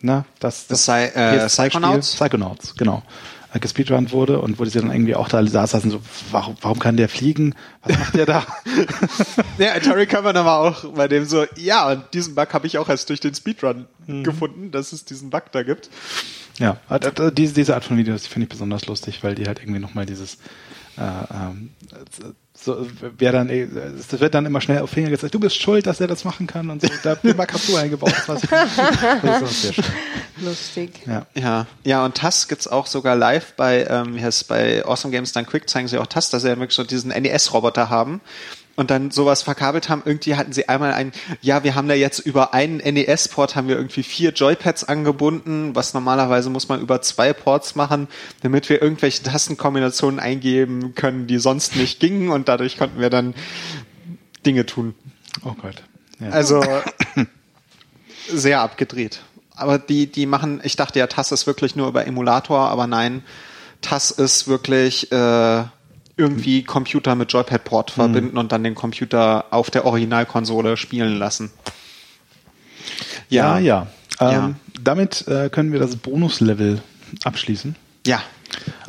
Na, 0.00 0.24
das, 0.38 0.66
Das 0.66 0.84
sei, 0.84 1.06
äh, 1.06 1.38
PS2 1.38 1.46
-Spiel, 1.46 1.48
Psychonauts? 1.48 2.14
Psychonauts, 2.14 2.74
genau. 2.76 3.02
Äh, 3.52 3.58
gespeedrunnt 3.58 4.12
wurde 4.12 4.38
und 4.40 4.60
wo 4.60 4.64
die 4.64 4.70
dann 4.70 4.92
irgendwie 4.92 5.16
auch 5.16 5.28
da 5.28 5.38
alle 5.38 5.50
saßen, 5.50 5.90
so, 5.90 6.00
warum, 6.30 6.56
warum 6.60 6.78
kann 6.78 6.96
der 6.96 7.08
fliegen? 7.08 7.54
Was 7.82 7.98
macht 7.98 8.14
der 8.14 8.26
da? 8.26 8.46
Ja, 9.58 9.78
Terry 9.78 10.06
Cameron 10.06 10.44
war 10.46 10.60
auch 10.60 10.84
bei 10.94 11.08
dem 11.08 11.24
so, 11.26 11.44
ja, 11.56 11.90
und 11.90 12.04
diesen 12.14 12.34
Bug 12.34 12.54
habe 12.54 12.66
ich 12.66 12.78
auch 12.78 12.88
erst 12.88 13.08
durch 13.10 13.20
den 13.20 13.34
Speedrun 13.34 13.86
gefunden, 14.06 14.70
dass 14.70 14.92
es 14.92 15.04
diesen 15.04 15.30
Bug 15.30 15.44
da 15.52 15.62
gibt. 15.62 15.90
Ja, 16.58 16.78
äh, 16.88 16.96
äh, 16.96 17.32
diese, 17.32 17.54
diese 17.54 17.74
Art 17.74 17.84
von 17.84 17.96
Videos 17.98 18.26
finde 18.26 18.44
ich 18.44 18.50
besonders 18.50 18.86
lustig, 18.86 19.22
weil 19.22 19.34
die 19.34 19.46
halt 19.46 19.58
irgendwie 19.60 19.80
nochmal 19.80 20.06
dieses 20.06 20.38
äh, 20.96 21.02
ähm, 21.32 21.70
so, 22.62 22.86
wer 23.18 23.32
dann, 23.32 23.48
äh, 23.48 23.66
es 23.98 24.20
wird 24.20 24.34
dann 24.34 24.46
immer 24.46 24.60
schnell 24.60 24.80
auf 24.80 24.90
Finger 24.90 25.10
gezeigt, 25.10 25.34
du 25.34 25.40
bist 25.40 25.60
schuld, 25.60 25.86
dass 25.86 26.00
er 26.00 26.06
das 26.06 26.24
machen 26.24 26.46
kann 26.46 26.68
und 26.70 26.82
so. 26.82 26.88
Da 27.02 27.14
Bug 27.14 27.52
hast 27.52 27.68
du 27.68 27.76
eingebaut. 27.76 28.12
Das, 28.26 28.42
das 29.22 29.64
ist. 29.64 29.82
Lustig. 30.40 31.00
Ja. 31.06 31.26
Ja, 31.34 31.66
ja, 31.84 32.04
und 32.04 32.16
TAS 32.16 32.48
gibt's 32.48 32.66
auch 32.66 32.86
sogar 32.86 33.16
live 33.16 33.52
bei, 33.54 33.86
ähm, 33.88 34.18
bei 34.48 34.84
Awesome 34.84 35.12
Games 35.12 35.32
Done 35.32 35.46
Quick 35.46 35.68
zeigen 35.68 35.88
sie 35.88 35.98
auch 35.98 36.06
TAS, 36.06 36.30
dass 36.30 36.42
sie 36.42 36.48
ja 36.48 36.56
wirklich 36.58 36.74
so 36.74 36.84
diesen 36.84 37.10
NES-Roboter 37.10 37.90
haben 37.90 38.20
und 38.80 38.90
dann 38.90 39.10
sowas 39.10 39.42
verkabelt 39.42 39.90
haben. 39.90 40.00
Irgendwie 40.06 40.36
hatten 40.36 40.54
sie 40.54 40.70
einmal 40.70 40.94
ein, 40.94 41.12
ja, 41.42 41.64
wir 41.64 41.74
haben 41.74 41.86
da 41.86 41.94
jetzt 41.94 42.18
über 42.18 42.54
einen 42.54 42.78
NES-Port 42.78 43.54
haben 43.54 43.68
wir 43.68 43.76
irgendwie 43.76 44.02
vier 44.02 44.30
Joypads 44.30 44.84
angebunden, 44.84 45.74
was 45.74 45.92
normalerweise 45.92 46.48
muss 46.48 46.70
man 46.70 46.80
über 46.80 47.02
zwei 47.02 47.34
Ports 47.34 47.74
machen, 47.74 48.08
damit 48.42 48.70
wir 48.70 48.80
irgendwelche 48.80 49.22
Tastenkombinationen 49.22 50.18
eingeben 50.18 50.94
können, 50.94 51.26
die 51.26 51.38
sonst 51.38 51.76
nicht 51.76 52.00
gingen 52.00 52.30
und 52.30 52.48
dadurch 52.48 52.78
konnten 52.78 53.00
wir 53.00 53.10
dann 53.10 53.34
Dinge 54.46 54.64
tun. 54.64 54.94
Oh 55.44 55.52
Gott. 55.60 55.82
Ja. 56.18 56.30
Also 56.30 56.64
sehr 58.28 58.62
abgedreht. 58.62 59.20
Aber 59.54 59.78
die, 59.78 60.06
die 60.06 60.24
machen, 60.24 60.62
ich 60.64 60.76
dachte 60.76 60.98
ja, 60.98 61.06
TAS 61.06 61.32
ist 61.32 61.46
wirklich 61.46 61.76
nur 61.76 61.86
über 61.86 62.06
Emulator, 62.06 62.70
aber 62.70 62.86
nein, 62.86 63.24
TAS 63.82 64.10
ist 64.10 64.48
wirklich 64.48 65.12
äh, 65.12 65.64
irgendwie 66.16 66.62
Computer 66.64 67.14
mit 67.14 67.32
Joypad-Port 67.32 67.90
verbinden 67.92 68.36
und 68.36 68.52
dann 68.52 68.62
den 68.64 68.74
Computer 68.74 69.46
auf 69.50 69.70
der 69.70 69.84
Originalkonsole 69.86 70.76
spielen 70.76 71.18
lassen. 71.18 71.50
ja, 73.28 73.58
ja. 73.58 73.86
Ähm, 74.20 74.30
Ja. 74.30 74.54
Damit 74.82 75.28
äh, 75.28 75.50
können 75.50 75.72
wir 75.72 75.78
das 75.78 75.96
Bonuslevel 75.96 76.80
abschließen 77.24 77.76
Ja. 78.06 78.22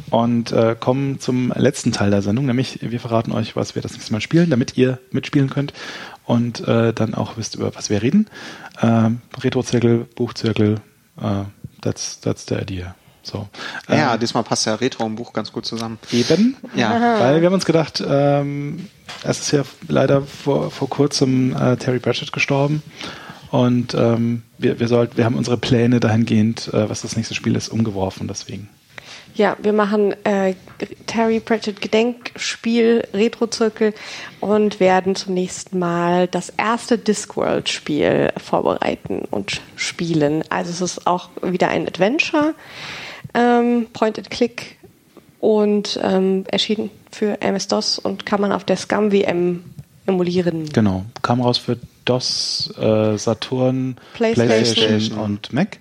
und 0.09 0.51
äh, 0.51 0.75
kommen 0.79 1.19
zum 1.19 1.51
letzten 1.55 1.91
Teil 1.91 2.11
der 2.11 2.21
Sendung, 2.21 2.45
nämlich 2.45 2.79
wir 2.81 2.99
verraten 2.99 3.31
euch, 3.33 3.55
was 3.55 3.75
wir 3.75 3.81
das 3.81 3.93
nächste 3.93 4.13
Mal 4.13 4.21
spielen, 4.21 4.49
damit 4.49 4.77
ihr 4.77 4.99
mitspielen 5.11 5.49
könnt 5.49 5.73
und 6.25 6.65
äh, 6.67 6.93
dann 6.93 7.13
auch 7.13 7.35
wisst, 7.37 7.55
über 7.55 7.75
was 7.75 7.89
wir 7.89 8.01
reden. 8.01 8.29
Ähm, 8.81 9.21
Retro-Zirkel, 9.37 10.05
Buchzirkel, 10.15 10.75
äh, 11.21 11.43
that's, 11.81 12.21
that's 12.21 12.45
the 12.47 12.55
idea. 12.55 12.95
So. 13.23 13.47
Ähm, 13.87 13.97
Ja, 13.97 14.17
diesmal 14.17 14.43
passt 14.43 14.65
ja 14.65 14.75
Retro 14.75 15.05
im 15.05 15.15
Buch 15.15 15.33
ganz 15.33 15.51
gut 15.51 15.65
zusammen. 15.65 15.99
Eben. 16.11 16.57
Ja. 16.75 17.19
Weil 17.19 17.41
wir 17.41 17.47
haben 17.47 17.53
uns 17.53 17.65
gedacht, 17.65 18.03
ähm, 18.05 18.87
es 19.23 19.39
ist 19.39 19.51
ja 19.51 19.63
leider 19.87 20.21
vor, 20.21 20.71
vor 20.71 20.89
kurzem 20.89 21.55
äh, 21.55 21.77
Terry 21.77 21.99
Pratchett 21.99 22.31
gestorben. 22.31 22.81
Und 23.51 23.93
ähm, 23.93 24.43
wir, 24.57 24.79
wir, 24.79 24.87
sollten, 24.87 25.17
wir 25.17 25.25
haben 25.25 25.35
unsere 25.35 25.57
Pläne 25.57 25.99
dahingehend, 25.99 26.73
äh, 26.73 26.89
was 26.89 27.01
das 27.01 27.17
nächste 27.17 27.35
Spiel 27.35 27.55
ist, 27.55 27.67
umgeworfen. 27.69 28.27
Deswegen. 28.27 28.69
Ja, 29.33 29.55
wir 29.61 29.73
machen 29.73 30.13
äh, 30.25 30.55
Terry 31.05 31.39
Pratchett 31.39 31.79
Gedenkspiel, 31.81 33.07
Retro-Zirkel 33.13 33.93
und 34.41 34.79
werden 34.79 35.15
zum 35.15 35.33
nächsten 35.33 35.79
Mal 35.79 36.27
das 36.27 36.49
erste 36.49 36.97
Discworld-Spiel 36.97 38.33
vorbereiten 38.37 39.23
und 39.31 39.61
spielen. 39.75 40.43
Also 40.49 40.71
es 40.71 40.81
ist 40.81 41.07
auch 41.07 41.29
wieder 41.41 41.69
ein 41.69 41.87
Adventure, 41.87 42.55
ähm, 43.33 43.87
Point-and-Click 43.93 44.77
und 45.39 45.99
ähm, 46.03 46.45
erschienen 46.51 46.89
für 47.11 47.41
MS-DOS 47.41 47.99
und 47.99 48.25
kann 48.25 48.41
man 48.41 48.51
auf 48.51 48.63
der 48.63 48.77
Scum-WM 48.77 49.63
emulieren. 50.05 50.69
Genau. 50.69 51.05
Kam 51.21 51.41
raus 51.41 51.57
für 51.57 51.77
DOS, 52.05 52.73
äh, 52.79 53.17
Saturn, 53.17 53.95
PlayStation. 54.13 55.17
und 55.19 55.53
Mac. 55.53 55.79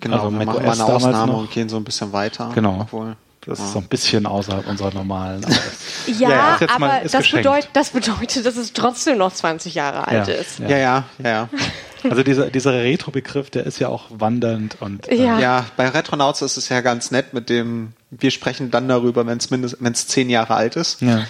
Genau, 0.00 0.16
Also 0.16 0.30
wir 0.30 0.38
Mac 0.38 0.46
machen 0.46 0.58
OS 0.58 0.64
mal 0.64 0.70
eine 0.72 0.78
damals 0.78 1.04
Ausnahme 1.04 1.32
noch. 1.32 1.38
und 1.40 1.50
gehen 1.50 1.68
so 1.68 1.76
ein 1.76 1.84
bisschen 1.84 2.12
weiter. 2.12 2.50
Genau. 2.54 2.78
Obwohl, 2.82 3.16
Das 3.50 3.58
ja. 3.58 3.64
ist 3.64 3.72
so 3.72 3.78
ein 3.80 3.86
bisschen 3.88 4.26
außerhalb 4.26 4.66
unserer 4.68 4.94
normalen. 4.94 5.44
Ja, 6.06 6.56
Ja, 6.60 6.78
mal- 6.78 6.88
aber 6.90 7.02
ist 7.02 7.14
das, 7.14 7.28
bedeut, 7.30 7.68
das 7.72 7.90
bedeutet, 7.90 8.46
dass 8.46 8.56
es 8.56 8.72
trotzdem 8.72 9.18
noch 9.18 9.32
20 9.32 9.74
Jahre 9.74 10.06
alt 10.08 10.28
Ja. 10.28 10.34
ist. 10.34 10.58
Ja. 10.60 10.68
ja, 10.68 10.76
ja, 10.78 11.04
ja, 11.22 11.28
ja. 11.30 11.48
Also 12.08 12.22
dieser, 12.22 12.48
dieser 12.50 12.72
Retro-Begriff, 12.72 13.50
der 13.50 13.66
ist 13.66 13.78
ja 13.78 13.88
auch 13.88 14.06
wandernd 14.10 14.76
und 14.80 15.08
äh, 15.08 15.16
Ja. 15.16 15.38
Ja, 15.38 15.66
bei 15.76 15.88
Retronauts 15.88 16.40
ist 16.42 16.56
es 16.56 16.68
ja 16.70 16.80
ganz 16.80 17.10
nett 17.10 17.34
mit 17.34 17.50
dem, 17.50 17.92
wir 18.10 18.30
sprechen 18.30 18.70
dann 18.70 18.88
darüber, 18.88 19.26
wenn 19.26 19.36
es 19.38 19.50
mindestens, 19.50 19.82
wenn 19.84 19.92
es 19.92 20.06
zehn 20.06 20.30
Jahre 20.30 20.54
alt 20.54 20.76
ist. 20.76 21.02
Ja. 21.02 21.26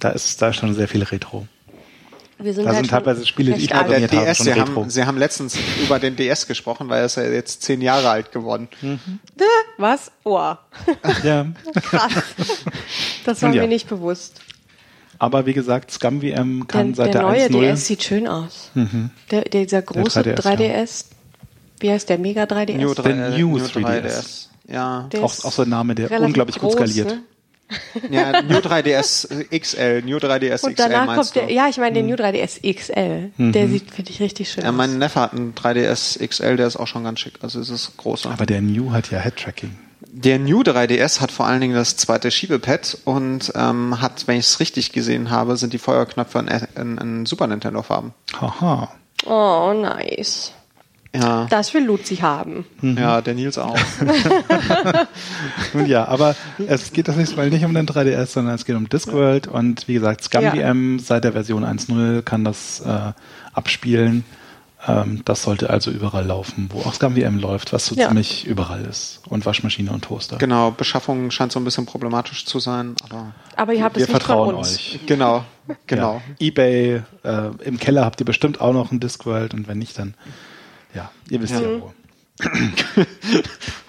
Da 0.00 0.10
ist 0.10 0.40
da 0.40 0.48
ist 0.48 0.56
schon 0.56 0.74
sehr 0.74 0.88
viel 0.88 1.02
Retro. 1.02 1.46
Wir 2.40 2.54
sind 2.54 2.64
Da 2.64 2.70
halt 2.70 2.78
sind 2.78 2.90
teilweise 2.90 3.26
Spiele, 3.26 3.52
die 3.54 3.62
ich 3.62 3.66
Der 3.68 3.80
abonniert 3.80 4.12
habe, 4.12 4.26
DS, 4.26 4.38
sie 4.38 4.54
haben, 4.54 4.90
sie 4.90 5.04
haben 5.04 5.18
letztens 5.18 5.56
über 5.82 5.98
den 5.98 6.14
DS 6.14 6.46
gesprochen, 6.46 6.88
weil 6.88 7.00
er 7.00 7.06
ist 7.06 7.16
ja 7.16 7.24
jetzt 7.24 7.62
zehn 7.62 7.80
Jahre 7.80 8.08
alt 8.10 8.30
geworden. 8.32 8.68
Was? 9.76 10.12
Oh, 10.24 10.38
Ja. 11.24 11.46
krass. 11.82 12.12
Das 13.24 13.42
war 13.42 13.52
ja. 13.52 13.62
mir 13.62 13.68
nicht 13.68 13.88
bewusst. 13.88 14.40
Aber 15.18 15.46
wie 15.46 15.52
gesagt, 15.52 15.90
Scum 15.90 16.20
VM 16.20 16.68
kann 16.68 16.88
Der, 16.92 16.96
seit 16.96 17.14
der 17.14 17.22
der, 17.22 17.30
neue 17.30 17.46
1.0 17.46 17.60
DS 17.60 17.86
sieht 17.86 18.02
schön 18.04 18.28
aus. 18.28 18.70
Der, 19.32 19.42
dieser 19.42 19.82
große 19.82 20.20
3DS, 20.20 20.36
3DS, 20.42 21.04
wie 21.80 21.90
heißt 21.90 22.08
der? 22.08 22.18
Mega 22.18 22.44
3DS? 22.44 22.76
New, 22.76 22.94
The 22.94 23.02
3, 23.02 23.12
New 23.30 23.58
New 23.58 23.64
3DS. 23.64 23.82
3DS. 23.82 24.46
Ja. 24.68 25.08
Der 25.12 25.24
auch, 25.24 25.32
ist 25.32 25.44
auch 25.44 25.50
so 25.52 25.62
ein 25.62 25.68
Name, 25.70 25.96
der 25.96 26.20
unglaublich 26.20 26.60
gut 26.60 26.70
groß, 26.70 26.74
skaliert. 26.74 27.08
ne? 27.08 27.22
Ja, 28.10 28.42
New 28.42 28.56
3DS 28.58 29.44
XL, 29.58 30.02
New 30.02 30.16
3DS 30.16 30.64
Und 30.64 30.74
XL 30.74 30.88
danach 30.88 31.06
meinst 31.06 31.34
kommt 31.34 31.36
der, 31.36 31.46
du? 31.46 31.52
ja, 31.52 31.68
ich 31.68 31.76
meine 31.78 31.92
den 31.94 32.06
New 32.06 32.14
3DS 32.14 32.60
XL. 32.74 33.30
Der 33.38 33.68
sieht, 33.68 33.90
finde 33.90 34.10
ich, 34.10 34.20
richtig 34.20 34.50
schön 34.50 34.64
Ja, 34.64 34.70
aus. 34.70 34.76
mein 34.76 34.98
Neffe 34.98 35.20
hat 35.20 35.32
einen 35.32 35.54
3DS 35.54 36.26
XL, 36.26 36.56
der 36.56 36.66
ist 36.66 36.76
auch 36.76 36.86
schon 36.86 37.04
ganz 37.04 37.20
schick. 37.20 37.34
Also 37.42 37.60
es 37.60 37.70
ist 37.70 37.96
großer. 37.96 38.30
Aber 38.30 38.46
der 38.46 38.60
New 38.62 38.92
hat 38.92 39.10
ja 39.10 39.18
Head-Tracking. 39.20 39.76
Der 40.10 40.38
New 40.38 40.62
3DS 40.62 41.20
hat 41.20 41.30
vor 41.30 41.46
allen 41.46 41.60
Dingen 41.60 41.74
das 41.74 41.96
zweite 41.96 42.30
Schiebepad 42.30 42.98
und 43.04 43.52
ähm, 43.54 44.00
hat, 44.00 44.26
wenn 44.26 44.38
ich 44.38 44.46
es 44.46 44.58
richtig 44.60 44.92
gesehen 44.92 45.30
habe, 45.30 45.56
sind 45.56 45.72
die 45.72 45.78
Feuerknöpfe 45.78 46.38
in, 46.38 46.48
in, 46.80 46.98
in 46.98 47.26
Super 47.26 47.46
Nintendo 47.46 47.82
Farben. 47.82 48.14
Haha. 48.40 48.90
Oh, 49.26 49.72
nice. 49.74 50.52
Ja, 51.14 51.46
Das 51.48 51.72
will 51.72 51.84
Luzi 51.84 52.16
haben. 52.16 52.66
ja, 52.82 53.20
der 53.22 53.34
Nils 53.34 53.56
auch. 53.58 53.76
Nun 55.74 55.86
ja, 55.86 56.06
aber 56.06 56.36
es 56.66 56.92
geht 56.92 57.08
das 57.08 57.16
nächste 57.16 57.36
Mal 57.36 57.50
nicht 57.50 57.64
um 57.64 57.74
den 57.74 57.86
3DS, 57.86 58.26
sondern 58.26 58.54
es 58.54 58.64
geht 58.64 58.76
um 58.76 58.88
Discworld 58.88 59.46
und 59.46 59.88
wie 59.88 59.94
gesagt, 59.94 60.24
Scum 60.24 60.42
Ja. 60.42 60.52
VM 60.52 60.98
seit 60.98 61.24
der 61.24 61.32
Version 61.32 61.64
1.0 61.64 62.22
kann 62.22 62.44
das 62.44 62.80
äh, 62.80 63.12
abspielen. 63.52 64.24
Ähm, 64.86 65.22
das 65.24 65.42
sollte 65.42 65.70
also 65.70 65.90
überall 65.90 66.24
laufen, 66.24 66.68
wo 66.72 66.80
auch 66.80 66.94
Scum 66.94 67.16
VM 67.16 67.38
läuft, 67.38 67.72
was 67.72 67.86
so 67.86 67.94
Ja. 67.96 68.08
ziemlich 68.08 68.46
überall 68.46 68.84
ist. 68.84 69.20
Und 69.28 69.44
Waschmaschine 69.44 69.90
und 69.90 70.04
Toaster. 70.04 70.36
genau, 70.38 70.70
Beschaffung 70.70 71.30
scheint 71.32 71.50
so 71.52 71.58
ein 71.58 71.64
bisschen 71.64 71.84
problematisch 71.86 72.44
zu 72.46 72.60
sein, 72.60 72.94
aber 73.08 73.32
Aber 73.56 73.72
ihr 73.72 73.82
habt 73.82 73.96
Wir 73.96 74.02
es 74.02 74.08
nicht 74.08 74.16
vertrauen 74.22 74.50
von 74.50 74.54
uns. 74.56 74.74
euch. 74.76 75.00
genau, 75.06 75.44
genau. 75.88 76.22
Ja. 76.38 76.46
Ebay, 76.46 77.02
äh, 77.24 77.50
im 77.64 77.78
Keller 77.78 78.04
habt 78.04 78.20
ihr 78.20 78.26
bestimmt 78.26 78.60
auch 78.60 78.72
noch 78.72 78.92
ein 78.92 79.00
Discworld 79.00 79.52
und 79.52 79.66
wenn 79.66 79.78
nicht, 79.78 79.98
dann 79.98 80.14
ja, 80.94 81.10
ihr 81.30 81.42
wisst 81.42 81.54
ja, 81.54 81.80
wo. 81.80 81.92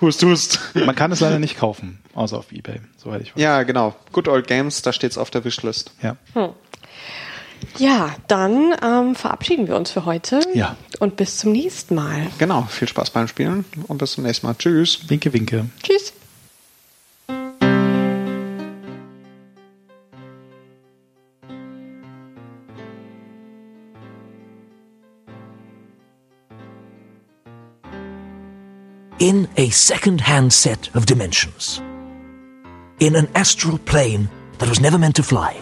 Hust, 0.01 0.23
hust. 0.23 0.59
Man 0.73 0.95
kann 0.95 1.11
es 1.11 1.19
leider 1.19 1.39
nicht 1.39 1.57
kaufen, 1.57 1.99
außer 2.15 2.37
auf 2.37 2.51
Ebay, 2.51 2.81
soweit 2.97 3.21
ich 3.21 3.35
weiß. 3.35 3.41
Ja, 3.41 3.63
genau. 3.63 3.95
Good 4.11 4.27
Old 4.27 4.47
Games, 4.47 4.81
da 4.81 4.91
steht's 4.91 5.17
auf 5.17 5.29
der 5.29 5.43
Wishlist. 5.45 5.91
Ja. 6.01 6.15
Ja, 7.77 8.15
dann 8.27 8.73
ähm, 8.81 9.15
verabschieden 9.15 9.67
wir 9.67 9.75
uns 9.75 9.91
für 9.91 10.05
heute. 10.05 10.41
Ja. 10.53 10.75
Und 10.99 11.17
bis 11.17 11.37
zum 11.37 11.51
nächsten 11.51 11.95
Mal. 11.95 12.27
Genau, 12.37 12.63
viel 12.63 12.87
Spaß 12.87 13.11
beim 13.11 13.27
Spielen 13.27 13.65
und 13.87 13.97
bis 13.97 14.13
zum 14.13 14.23
nächsten 14.23 14.47
Mal. 14.47 14.55
Tschüss. 14.55 15.09
Winke, 15.09 15.33
winke. 15.33 15.65
Tschüss. 15.83 16.13
in 29.19 29.49
a 29.57 29.69
second-hand 29.69 30.51
set 30.51 30.93
of 30.95 31.05
dimensions, 31.05 31.81
in 32.99 33.15
an 33.15 33.27
astral 33.35 33.77
plane 33.79 34.29
that 34.59 34.69
was 34.69 34.79
never 34.79 34.97
meant 34.97 35.17
to 35.17 35.23
fly. 35.23 35.59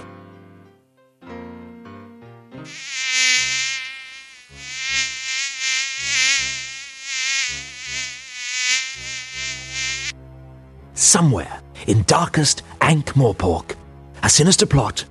Somewhere 10.94 11.62
in 11.88 12.04
darkest 12.04 12.62
Ankh 12.82 13.14
Morpork, 13.14 13.76
a 14.22 14.30
sinister 14.30 14.68
plot 14.68 15.04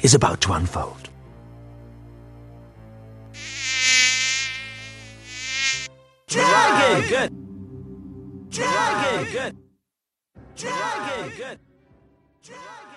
is 0.00 0.14
about 0.14 0.42
to 0.42 0.52
unfold. 0.52 1.08
Dragon! 6.28 7.08
Good. 7.08 7.45
Dragon. 8.56 9.32
Good. 9.32 9.56
Dragon. 10.56 11.28
Good. 11.36 11.58
Dragon. 12.42 12.95